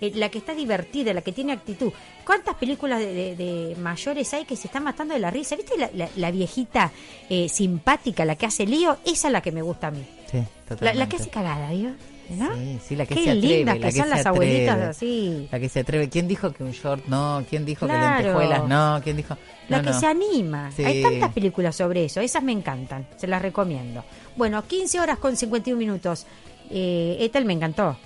eh, 0.00 0.10
La 0.16 0.28
que 0.30 0.38
está 0.38 0.52
divertida, 0.54 1.14
la 1.14 1.20
que 1.22 1.30
tiene 1.32 1.52
actitud. 1.52 1.92
¿Cuántas 2.26 2.56
películas 2.56 2.98
de, 2.98 3.14
de- 3.14 3.36
de 3.36 3.76
mayores 3.76 4.34
hay 4.34 4.44
que 4.44 4.56
se 4.56 4.66
están 4.66 4.82
matando 4.82 5.14
de 5.14 5.20
la 5.20 5.30
risa? 5.30 5.54
¿Viste 5.54 5.78
la, 5.78 5.90
la- 5.94 6.08
la 6.16 6.30
viejita 6.32 6.90
eh, 7.30 7.48
simpática, 7.48 8.24
la 8.24 8.34
que 8.34 8.46
hace 8.46 8.66
lío? 8.66 8.96
Esa 9.04 9.28
es 9.28 9.32
la 9.32 9.40
que 9.40 9.52
me 9.52 9.62
gusta 9.62 9.86
a 9.88 9.90
mí. 9.92 10.04
Sí, 10.30 10.38
La, 10.38 10.44
totalmente. 10.68 10.98
la 10.98 11.08
que 11.08 11.16
hace 11.16 11.30
cagada, 11.30 11.70
¿no? 11.70 11.94
Sí, 12.28 12.78
sí, 12.88 12.96
la 12.96 13.04
que 13.06 13.14
Qué 13.14 13.24
se 13.24 13.30
atreve. 13.30 13.46
lindas 13.56 13.78
la 13.78 13.86
que 13.86 13.92
son 13.92 14.08
las 14.10 14.20
atreve. 14.26 14.28
abuelitas 14.68 14.78
así. 14.96 15.48
La 15.50 15.60
que 15.60 15.68
se 15.68 15.80
atreve. 15.80 16.08
¿Quién 16.08 16.28
dijo 16.28 16.52
que 16.52 16.62
un 16.64 16.70
short 16.72 17.04
no? 17.06 17.44
¿Quién 17.48 17.64
dijo 17.64 17.86
Claro. 17.86 18.16
que 18.16 18.22
lentejuelas 18.24 18.68
no? 18.68 19.00
¿Quién 19.02 19.16
dijo? 19.16 19.36
La 19.68 19.82
que 19.82 19.90
no. 19.90 20.00
se 20.00 20.06
anima. 20.06 20.70
Sí. 20.72 20.84
Hay 20.84 21.02
tantas 21.02 21.32
películas 21.32 21.76
sobre 21.76 22.04
eso. 22.04 22.20
Esas 22.20 22.42
me 22.42 22.52
encantan. 22.52 23.06
Se 23.16 23.26
las 23.26 23.42
recomiendo. 23.42 24.04
Bueno, 24.36 24.66
15 24.66 25.00
horas 25.00 25.18
con 25.18 25.36
51 25.36 25.78
minutos. 25.78 26.26
Eh, 26.70 27.16
Ethel 27.20 27.44
me 27.44 27.52
encantó. 27.52 27.96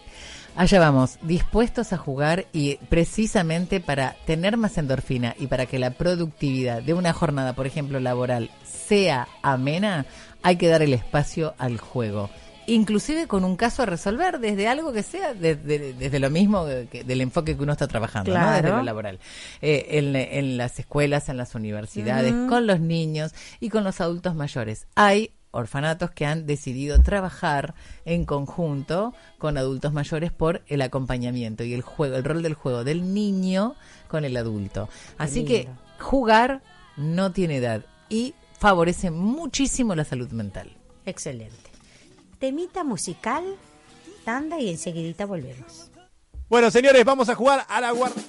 Allá 0.59 0.81
vamos, 0.81 1.19
dispuestos 1.21 1.93
a 1.93 1.99
jugar 1.99 2.47
y 2.53 2.77
precisamente 2.89 3.79
para 3.79 4.17
tener 4.25 4.57
más 4.57 4.79
endorfina 4.79 5.35
y 5.39 5.49
para 5.49 5.67
que 5.67 5.79
la 5.79 5.91
productividad 5.91 6.83
de 6.83 6.95
una 6.95 7.13
jornada, 7.13 7.53
por 7.53 7.67
ejemplo, 7.67 8.01
laboral, 8.01 8.51
sea 8.65 9.29
amena, 9.43 10.07
hay 10.43 10.57
que 10.57 10.69
dar 10.69 10.81
el 10.81 10.95
espacio 10.95 11.55
al 11.59 11.79
juego. 11.79 12.31
Inclusive 12.69 13.27
con 13.29 13.45
un 13.45 13.57
caso 13.57 13.83
a 13.83 13.87
resolver 13.87 14.39
desde 14.41 14.67
algo 14.69 14.93
que 14.93 15.03
sea, 15.03 15.35
desde, 15.35 15.93
desde 15.95 16.19
lo 16.19 16.31
mismo 16.31 16.67
que- 16.91 17.05
del 17.05 17.21
enfoque 17.21 17.57
que 17.57 17.63
uno 17.63 17.73
está 17.73 17.87
trabajando, 17.87 18.33
¿no? 18.33 18.37
Claro. 18.39 18.63
desde 18.63 18.77
lo 18.77 18.83
laboral. 18.83 19.21
Eh, 19.63 19.87
en, 19.91 20.17
en 20.17 20.57
las 20.57 20.79
escuelas, 20.79 21.29
en 21.29 21.37
las 21.37 21.55
universidades, 21.55 22.33
con 22.49 22.67
los 22.67 22.81
niños 22.81 23.35
y 23.61 23.69
con 23.69 23.85
los 23.85 24.01
adultos 24.01 24.35
mayores. 24.35 24.87
Hay 24.97 25.31
orfanatos 25.53 26.11
que 26.11 26.27
han 26.27 26.45
decidido 26.47 27.01
trabajar 27.01 27.75
en 28.05 28.25
conjunto 28.27 29.15
con 29.39 29.57
adultos 29.57 29.93
mayores 29.93 30.31
por 30.33 30.63
el 30.67 30.83
acompañamiento 30.83 31.65
y 31.65 31.73
el 31.73 31.81
juego, 31.83 32.17
el 32.17 32.25
rol 32.25 32.43
del 32.43 32.55
juego 32.55 32.85
del 32.85 33.15
niño 33.15 33.75
con 34.09 34.25
el 34.25 34.37
adulto. 34.37 34.89
Así 35.19 35.45
que 35.45 35.69
jugar 35.99 36.63
no 36.99 37.33
tiene 37.33 37.57
edad 37.57 37.87
y 38.11 38.35
favorece 38.59 39.11
muchísimo 39.11 39.95
la 39.95 40.05
salud 40.05 40.31
mental. 40.33 40.77
Excelente. 41.07 41.66
Temita 42.39 42.85
musical, 42.85 43.45
tanda 44.25 44.61
y 44.61 44.69
enseguidita 44.69 45.25
volvemos. 45.25 45.91
Bueno, 46.49 46.71
señores, 46.71 47.05
vamos 47.05 47.29
a 47.29 47.35
jugar 47.35 47.65
a 47.69 47.81
la 47.81 47.91
guardia. 47.93 48.23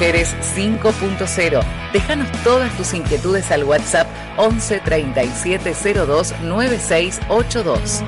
Mujeres 0.00 0.34
5.0. 0.56 1.60
Déjanos 1.92 2.32
todas 2.42 2.74
tus 2.78 2.94
inquietudes 2.94 3.50
al 3.50 3.64
WhatsApp 3.64 4.08
11 4.38 4.80
37 4.80 5.74
02 6.06 6.34
9682. 6.40 8.02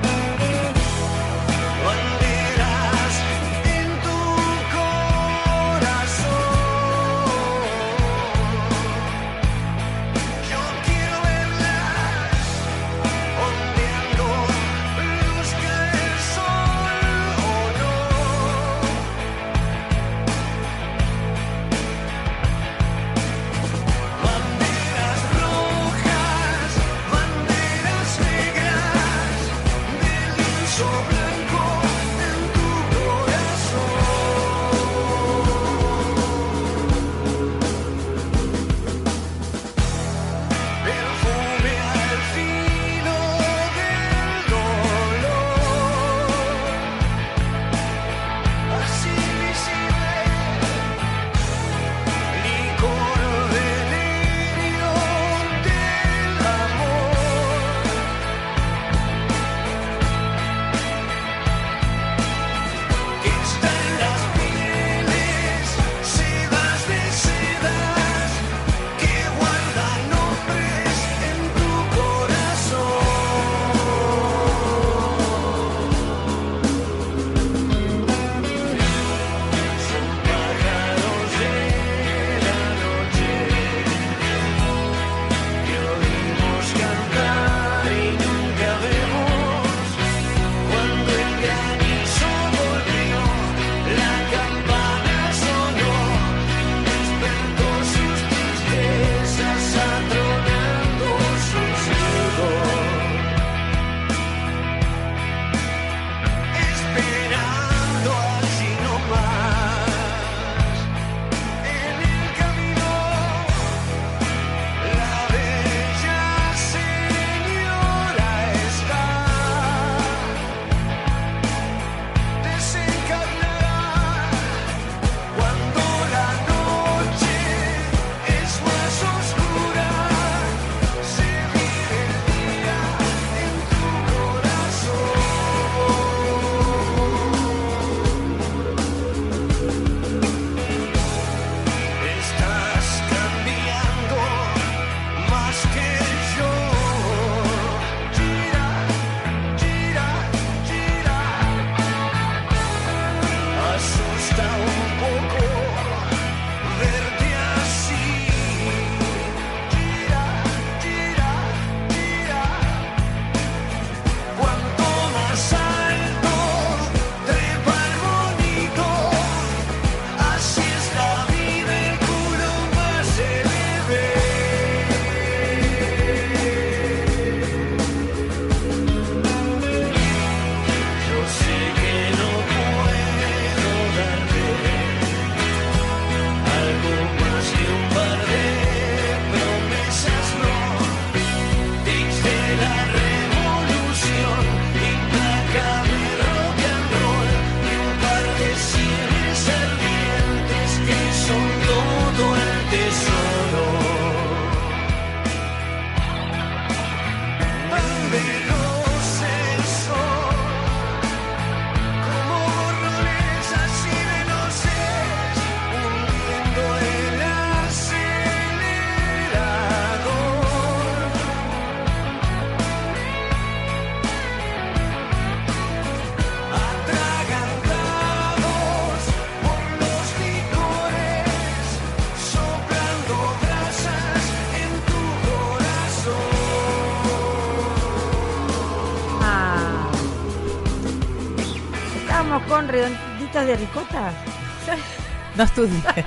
De 243.45 243.57
ricota? 243.57 244.13
No 245.37 245.45
estudié. 245.45 245.81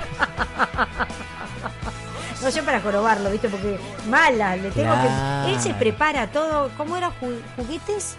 No 2.42 2.50
sé 2.50 2.62
para 2.62 2.80
jorobarlo, 2.80 3.30
¿viste? 3.30 3.48
Porque 3.48 3.78
mala, 4.08 4.56
le 4.56 4.70
tengo 4.70 4.92
Claro. 4.92 5.46
que. 5.46 5.52
Él 5.54 5.60
se 5.60 5.74
prepara 5.74 6.26
todo. 6.28 6.70
¿Cómo 6.76 6.96
era? 6.96 7.08
Ju- 7.20 7.40
¿Juguetes? 7.56 8.16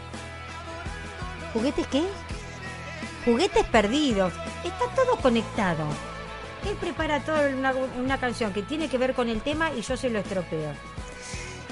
¿Juguetes 1.54 1.88
qué? 1.88 2.04
Juguetes 3.26 3.64
perdidos. 3.66 4.34
Está 4.64 4.86
todo 4.96 5.16
conectado. 5.18 5.86
Él 6.68 6.76
prepara 6.78 7.20
toda 7.22 7.48
una, 7.50 7.72
una 7.98 8.18
canción 8.20 8.52
que 8.52 8.64
tiene 8.64 8.90
que 8.90 8.98
ver 8.98 9.14
con 9.14 9.30
el 9.30 9.42
tema 9.42 9.72
y 9.72 9.82
yo 9.82 9.96
se 9.96 10.10
lo 10.10 10.20
estropeo. 10.20 10.72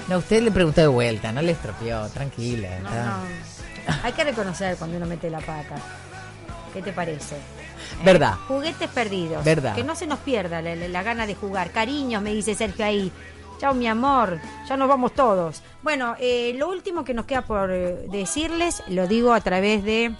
No, 0.08 0.18
usted 0.18 0.40
le 0.42 0.50
preguntó 0.52 0.80
de 0.80 0.86
vuelta, 0.86 1.32
no 1.32 1.42
le 1.42 1.52
estropeó, 1.52 2.08
tranquila. 2.10 2.78
No. 2.80 3.92
Hay 4.04 4.12
que 4.12 4.24
reconocer 4.24 4.76
cuando 4.76 4.96
uno 4.96 5.06
mete 5.06 5.28
la 5.28 5.40
pata. 5.40 5.74
¿Qué 6.76 6.82
te 6.82 6.92
parece? 6.92 7.36
¿Eh? 7.36 8.04
Verdad. 8.04 8.34
Juguetes 8.48 8.90
perdidos. 8.90 9.42
Verdad. 9.42 9.74
Que 9.74 9.82
no 9.82 9.94
se 9.94 10.06
nos 10.06 10.18
pierda 10.18 10.60
la, 10.60 10.76
la- 10.76 10.88
la 10.88 11.02
gana 11.02 11.26
de 11.26 11.34
jugar. 11.34 11.70
Cariños, 11.70 12.20
me 12.22 12.34
dice 12.34 12.54
Sergio 12.54 12.84
ahí. 12.84 13.10
Chao, 13.58 13.72
mi 13.72 13.86
amor. 13.88 14.38
Ya 14.68 14.76
nos 14.76 14.86
vamos 14.86 15.14
todos. 15.14 15.62
Bueno, 15.82 16.14
eh, 16.20 16.52
lo 16.58 16.68
último 16.68 17.02
que 17.02 17.14
nos 17.14 17.24
queda 17.24 17.40
por 17.40 17.70
eh, 17.70 18.06
decirles, 18.10 18.82
lo 18.88 19.06
digo 19.06 19.32
a 19.32 19.40
través 19.40 19.82
de, 19.84 20.14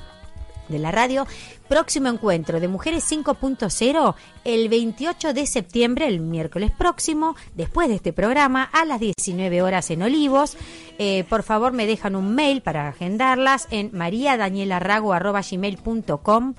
de 0.69 0.79
la 0.79 0.93
radio. 0.93 1.27
Próximo 1.69 2.09
encuentro 2.09 2.61
de 2.61 2.69
Mujeres 2.69 3.11
5.0 3.11 4.15
el 4.45 4.69
28 4.69 5.35
de 5.35 5.47
septiembre, 5.47 6.07
el 6.07 6.21
miércoles 6.21 6.71
próximo, 6.71 7.35
después 7.55 7.89
de 7.89 7.97
este 7.97 8.13
programa, 8.13 8.63
a 8.65 8.85
las 8.85 9.01
19 9.01 9.63
horas 9.63 9.91
en 9.91 10.03
Olivos. 10.03 10.57
Eh, 10.99 11.25
por 11.29 11.43
favor, 11.43 11.73
me 11.73 11.87
dejan 11.87 12.15
un 12.15 12.33
mail 12.35 12.61
para 12.63 12.89
agendarlas 12.89 13.67
en 13.71 13.91
mariadanielarago.gmail.com. 13.93 16.55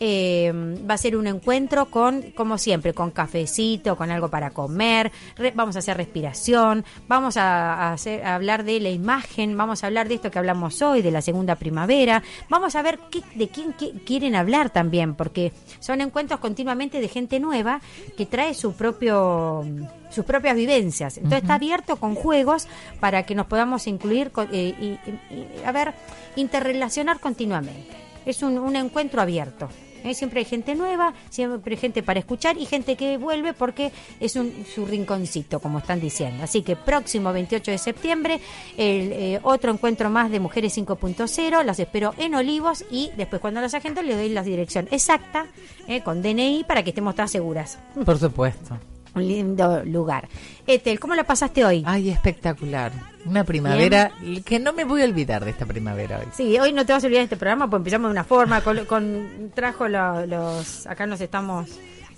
Eh, 0.00 0.52
va 0.88 0.94
a 0.94 0.98
ser 0.98 1.16
un 1.16 1.26
encuentro 1.26 1.86
con, 1.86 2.22
como 2.36 2.56
siempre, 2.56 2.94
con 2.94 3.10
cafecito, 3.10 3.96
con 3.96 4.10
algo 4.12 4.28
para 4.28 4.50
comer. 4.50 5.10
re- 5.36 5.52
vamos 5.56 5.74
a 5.74 5.80
hacer 5.80 5.96
respiración, 5.96 6.84
vamos 7.08 7.36
a, 7.36 7.74
a 7.74 7.92
hacer, 7.94 8.24
a 8.24 8.36
hablar 8.36 8.62
de 8.62 8.78
la 8.78 8.90
imagen, 8.90 9.56
vamos 9.56 9.82
a 9.82 9.88
hablar 9.88 10.06
de 10.08 10.14
esto 10.14 10.30
que 10.30 10.38
hablamos 10.38 10.80
hoy, 10.82 11.02
de 11.02 11.10
la 11.10 11.20
segunda 11.20 11.56
primavera. 11.56 12.22
Vamos 12.48 12.76
a 12.76 12.82
ver 12.82 13.00
qué- 13.10 13.22
de 13.34 13.48
quién 13.48 13.74
qui- 13.76 14.04
quieren 14.04 14.36
hablar 14.36 14.70
también, 14.70 15.14
porque 15.16 15.52
son 15.80 16.00
encuentros 16.00 16.38
continuamente 16.38 17.00
de 17.00 17.08
gente 17.08 17.40
nueva 17.40 17.80
que 18.16 18.24
trae 18.26 18.54
su 18.54 18.74
propio 18.74 19.64
sus 20.10 20.24
propias 20.24 20.56
vivencias. 20.56 21.16
Entonces 21.18 21.42
está 21.42 21.54
abierto 21.54 21.96
con 21.96 22.14
juegos 22.14 22.66
para 22.98 23.24
que 23.24 23.34
nos 23.34 23.46
podamos 23.46 23.86
incluir 23.86 24.30
eh, 24.52 24.74
y, 24.80 24.84
y- 25.10 25.34
y, 25.34 25.64
a 25.66 25.72
ver, 25.72 25.92
interrelacionar 26.36 27.20
continuamente. 27.20 27.96
Es 28.24 28.42
un, 28.42 28.58
un 28.58 28.76
encuentro 28.76 29.20
abierto. 29.20 29.68
¿Eh? 30.04 30.14
Siempre 30.14 30.40
hay 30.40 30.44
gente 30.44 30.74
nueva, 30.74 31.12
siempre 31.30 31.74
hay 31.74 31.80
gente 31.80 32.02
para 32.02 32.20
escuchar 32.20 32.56
y 32.58 32.66
gente 32.66 32.96
que 32.96 33.16
vuelve 33.16 33.52
porque 33.52 33.92
es 34.20 34.36
un, 34.36 34.64
su 34.72 34.86
rinconcito, 34.86 35.60
como 35.60 35.78
están 35.78 36.00
diciendo. 36.00 36.44
Así 36.44 36.62
que 36.62 36.76
próximo 36.76 37.32
28 37.32 37.70
de 37.70 37.78
septiembre, 37.78 38.40
el, 38.76 39.12
eh, 39.12 39.40
otro 39.42 39.72
encuentro 39.72 40.10
más 40.10 40.30
de 40.30 40.40
Mujeres 40.40 40.76
5.0. 40.76 41.64
Las 41.64 41.78
espero 41.78 42.14
en 42.18 42.34
Olivos 42.34 42.84
y 42.90 43.10
después 43.16 43.40
cuando 43.40 43.60
las 43.60 43.74
agendo 43.74 44.02
les 44.02 44.16
doy 44.16 44.28
la 44.28 44.42
dirección 44.42 44.88
exacta 44.90 45.46
¿eh? 45.86 46.02
con 46.02 46.22
DNI 46.22 46.64
para 46.66 46.82
que 46.82 46.90
estemos 46.90 47.14
todas 47.14 47.30
seguras. 47.30 47.78
Por 48.04 48.18
supuesto. 48.18 48.78
Un 49.14 49.26
lindo 49.26 49.82
lugar. 49.84 50.28
Etel, 50.66 51.00
¿cómo 51.00 51.14
la 51.14 51.24
pasaste 51.24 51.64
hoy? 51.64 51.82
Ay, 51.86 52.10
espectacular. 52.10 52.92
Una 53.24 53.44
primavera 53.44 54.12
que 54.44 54.58
no 54.58 54.72
me 54.72 54.84
voy 54.84 55.02
a 55.02 55.04
olvidar 55.04 55.44
de 55.44 55.50
esta 55.50 55.66
primavera 55.66 56.18
hoy. 56.18 56.26
Sí, 56.32 56.58
hoy 56.58 56.72
no 56.72 56.86
te 56.86 56.92
vas 56.92 57.02
a 57.02 57.06
olvidar 57.06 57.20
de 57.22 57.24
este 57.24 57.36
programa, 57.36 57.68
pues 57.68 57.80
empezamos 57.80 58.08
de 58.08 58.12
una 58.12 58.24
forma, 58.24 58.60
con, 58.62 58.84
con- 58.84 59.50
trajo 59.54 59.88
lo- 59.88 60.24
los, 60.26 60.86
acá 60.86 61.06
nos 61.06 61.20
estamos, 61.20 61.68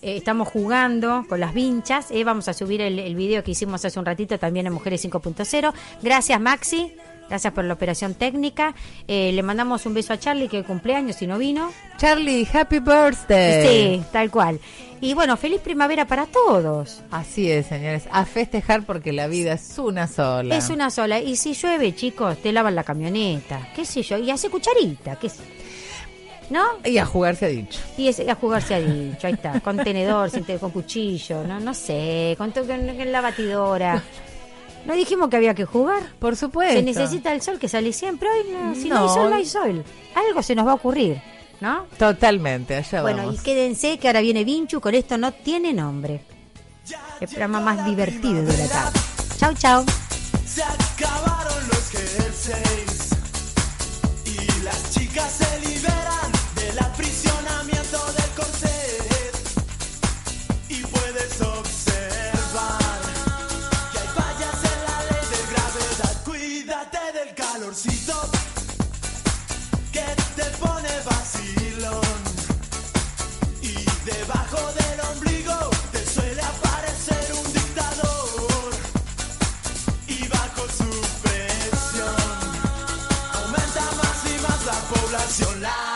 eh, 0.02 0.16
estamos 0.16 0.48
jugando 0.48 1.24
con 1.28 1.40
las 1.40 1.54
vinchas, 1.54 2.10
eh, 2.10 2.22
vamos 2.24 2.48
a 2.48 2.54
subir 2.54 2.80
el, 2.80 2.98
el 2.98 3.14
video 3.14 3.42
que 3.42 3.52
hicimos 3.52 3.84
hace 3.84 3.98
un 3.98 4.04
ratito 4.06 4.38
también 4.38 4.66
en 4.66 4.72
Mujeres 4.72 5.04
5.0. 5.04 5.72
Gracias 6.02 6.40
Maxi, 6.40 6.92
gracias 7.30 7.54
por 7.54 7.64
la 7.64 7.72
operación 7.72 8.12
técnica, 8.14 8.74
Eh, 9.08 9.32
le 9.32 9.42
mandamos 9.42 9.86
un 9.86 9.94
beso 9.94 10.12
a 10.12 10.18
Charlie 10.18 10.48
que 10.48 10.62
cumpleaños 10.64 11.22
y 11.22 11.26
no 11.26 11.38
vino. 11.38 11.72
Charlie, 11.96 12.46
happy 12.52 12.80
birthday. 12.80 13.66
Sí, 13.98 14.02
tal 14.12 14.30
cual. 14.30 14.60
Y 15.00 15.14
bueno, 15.14 15.38
feliz 15.38 15.60
primavera 15.62 16.04
para 16.06 16.26
todos. 16.26 17.00
Así 17.10 17.50
es, 17.50 17.66
señores. 17.66 18.04
A 18.12 18.26
festejar 18.26 18.82
porque 18.84 19.12
la 19.14 19.28
vida 19.28 19.54
es 19.54 19.78
una 19.78 20.06
sola. 20.06 20.54
Es 20.56 20.68
una 20.68 20.90
sola. 20.90 21.20
Y 21.20 21.36
si 21.36 21.54
llueve, 21.54 21.94
chicos, 21.94 22.36
te 22.42 22.52
lavan 22.52 22.74
la 22.74 22.84
camioneta, 22.84 23.68
qué 23.74 23.86
sé 23.86 24.02
yo, 24.02 24.18
y 24.18 24.30
hace 24.30 24.50
cucharita, 24.50 25.16
qué 25.16 25.30
sé. 25.30 25.42
¿No? 26.50 26.64
Y 26.84 26.98
a 26.98 27.06
jugar 27.06 27.36
se 27.36 27.46
ha 27.46 27.48
dicho. 27.48 27.78
Y 27.96 28.08
es, 28.08 28.20
a 28.20 28.34
jugar 28.34 28.60
se 28.60 28.74
ha 28.74 28.80
dicho, 28.80 29.26
ahí 29.26 29.34
está, 29.34 29.60
con 29.60 29.76
tenedor, 29.78 30.30
con 30.60 30.70
cuchillo, 30.72 31.44
no, 31.46 31.60
no 31.60 31.72
sé, 31.72 32.34
con, 32.36 32.50
con- 32.50 32.66
con 32.66 33.12
la 33.12 33.20
batidora. 33.20 34.02
¿No 34.86 34.94
dijimos 34.94 35.28
que 35.28 35.36
había 35.36 35.54
que 35.54 35.64
jugar? 35.64 36.02
Por 36.18 36.36
supuesto. 36.36 36.74
Se 36.74 36.82
necesita 36.82 37.32
el 37.32 37.42
sol 37.42 37.58
que 37.58 37.68
sale 37.68 37.92
siempre. 37.92 38.28
Hoy 38.28 38.52
no, 38.52 38.74
si 38.74 38.88
no, 38.88 38.94
No. 38.96 39.02
hay 39.02 39.08
sol, 39.14 39.30
no 39.30 39.36
hay 39.36 39.46
sol. 39.46 39.84
Algo 40.14 40.42
se 40.42 40.54
nos 40.54 40.66
va 40.66 40.72
a 40.72 40.74
ocurrir, 40.74 41.20
¿no? 41.60 41.86
Totalmente, 41.98 42.76
allá 42.76 43.02
Bueno, 43.02 43.18
vamos. 43.24 43.36
y 43.36 43.38
quédense 43.38 43.98
que 43.98 44.08
ahora 44.08 44.20
viene 44.20 44.42
Vinchu, 44.44 44.80
con 44.80 44.94
esto 44.94 45.16
no 45.18 45.32
tiene 45.32 45.72
nombre. 45.72 46.22
El 47.20 47.28
programa 47.28 47.60
más 47.60 47.84
divertido 47.84 48.42
de 48.42 48.56
la 48.56 48.66
tarde. 48.68 48.98
Chau, 49.38 49.54
chau. 49.54 49.84
Se 50.46 50.62
acabaron 50.64 51.68
los 51.68 51.90
jerseys 51.90 53.10
y 54.24 54.62
las 54.64 54.90
chicas 54.92 55.30
se 55.30 55.60
liberan 55.68 56.32
del 56.56 56.78
aprisionamiento 56.78 57.98
del 58.16 58.30
corset 58.34 58.79
calorcito 67.60 68.14
que 69.92 70.04
te 70.34 70.44
pone 70.58 70.88
vacilón 71.04 72.18
y 73.60 73.74
debajo 74.08 74.72
del 74.78 75.00
ombligo 75.12 75.70
te 75.92 76.06
suele 76.06 76.40
aparecer 76.40 77.32
un 77.34 77.52
dictador 77.52 78.72
y 80.06 80.26
bajo 80.28 80.62
su 80.78 80.90
presión 81.22 82.16
aumenta 83.34 83.82
más 84.00 84.18
y 84.24 84.40
más 84.40 84.64
la 84.64 84.80
población. 84.94 85.60
La 85.60 85.89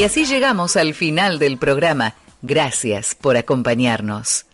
Y 0.00 0.02
así 0.02 0.24
llegamos 0.24 0.78
al 0.78 0.94
final 0.94 1.38
del 1.38 1.58
programa. 1.58 2.14
Gracias 2.40 3.14
por 3.14 3.36
acompañarnos. 3.36 4.46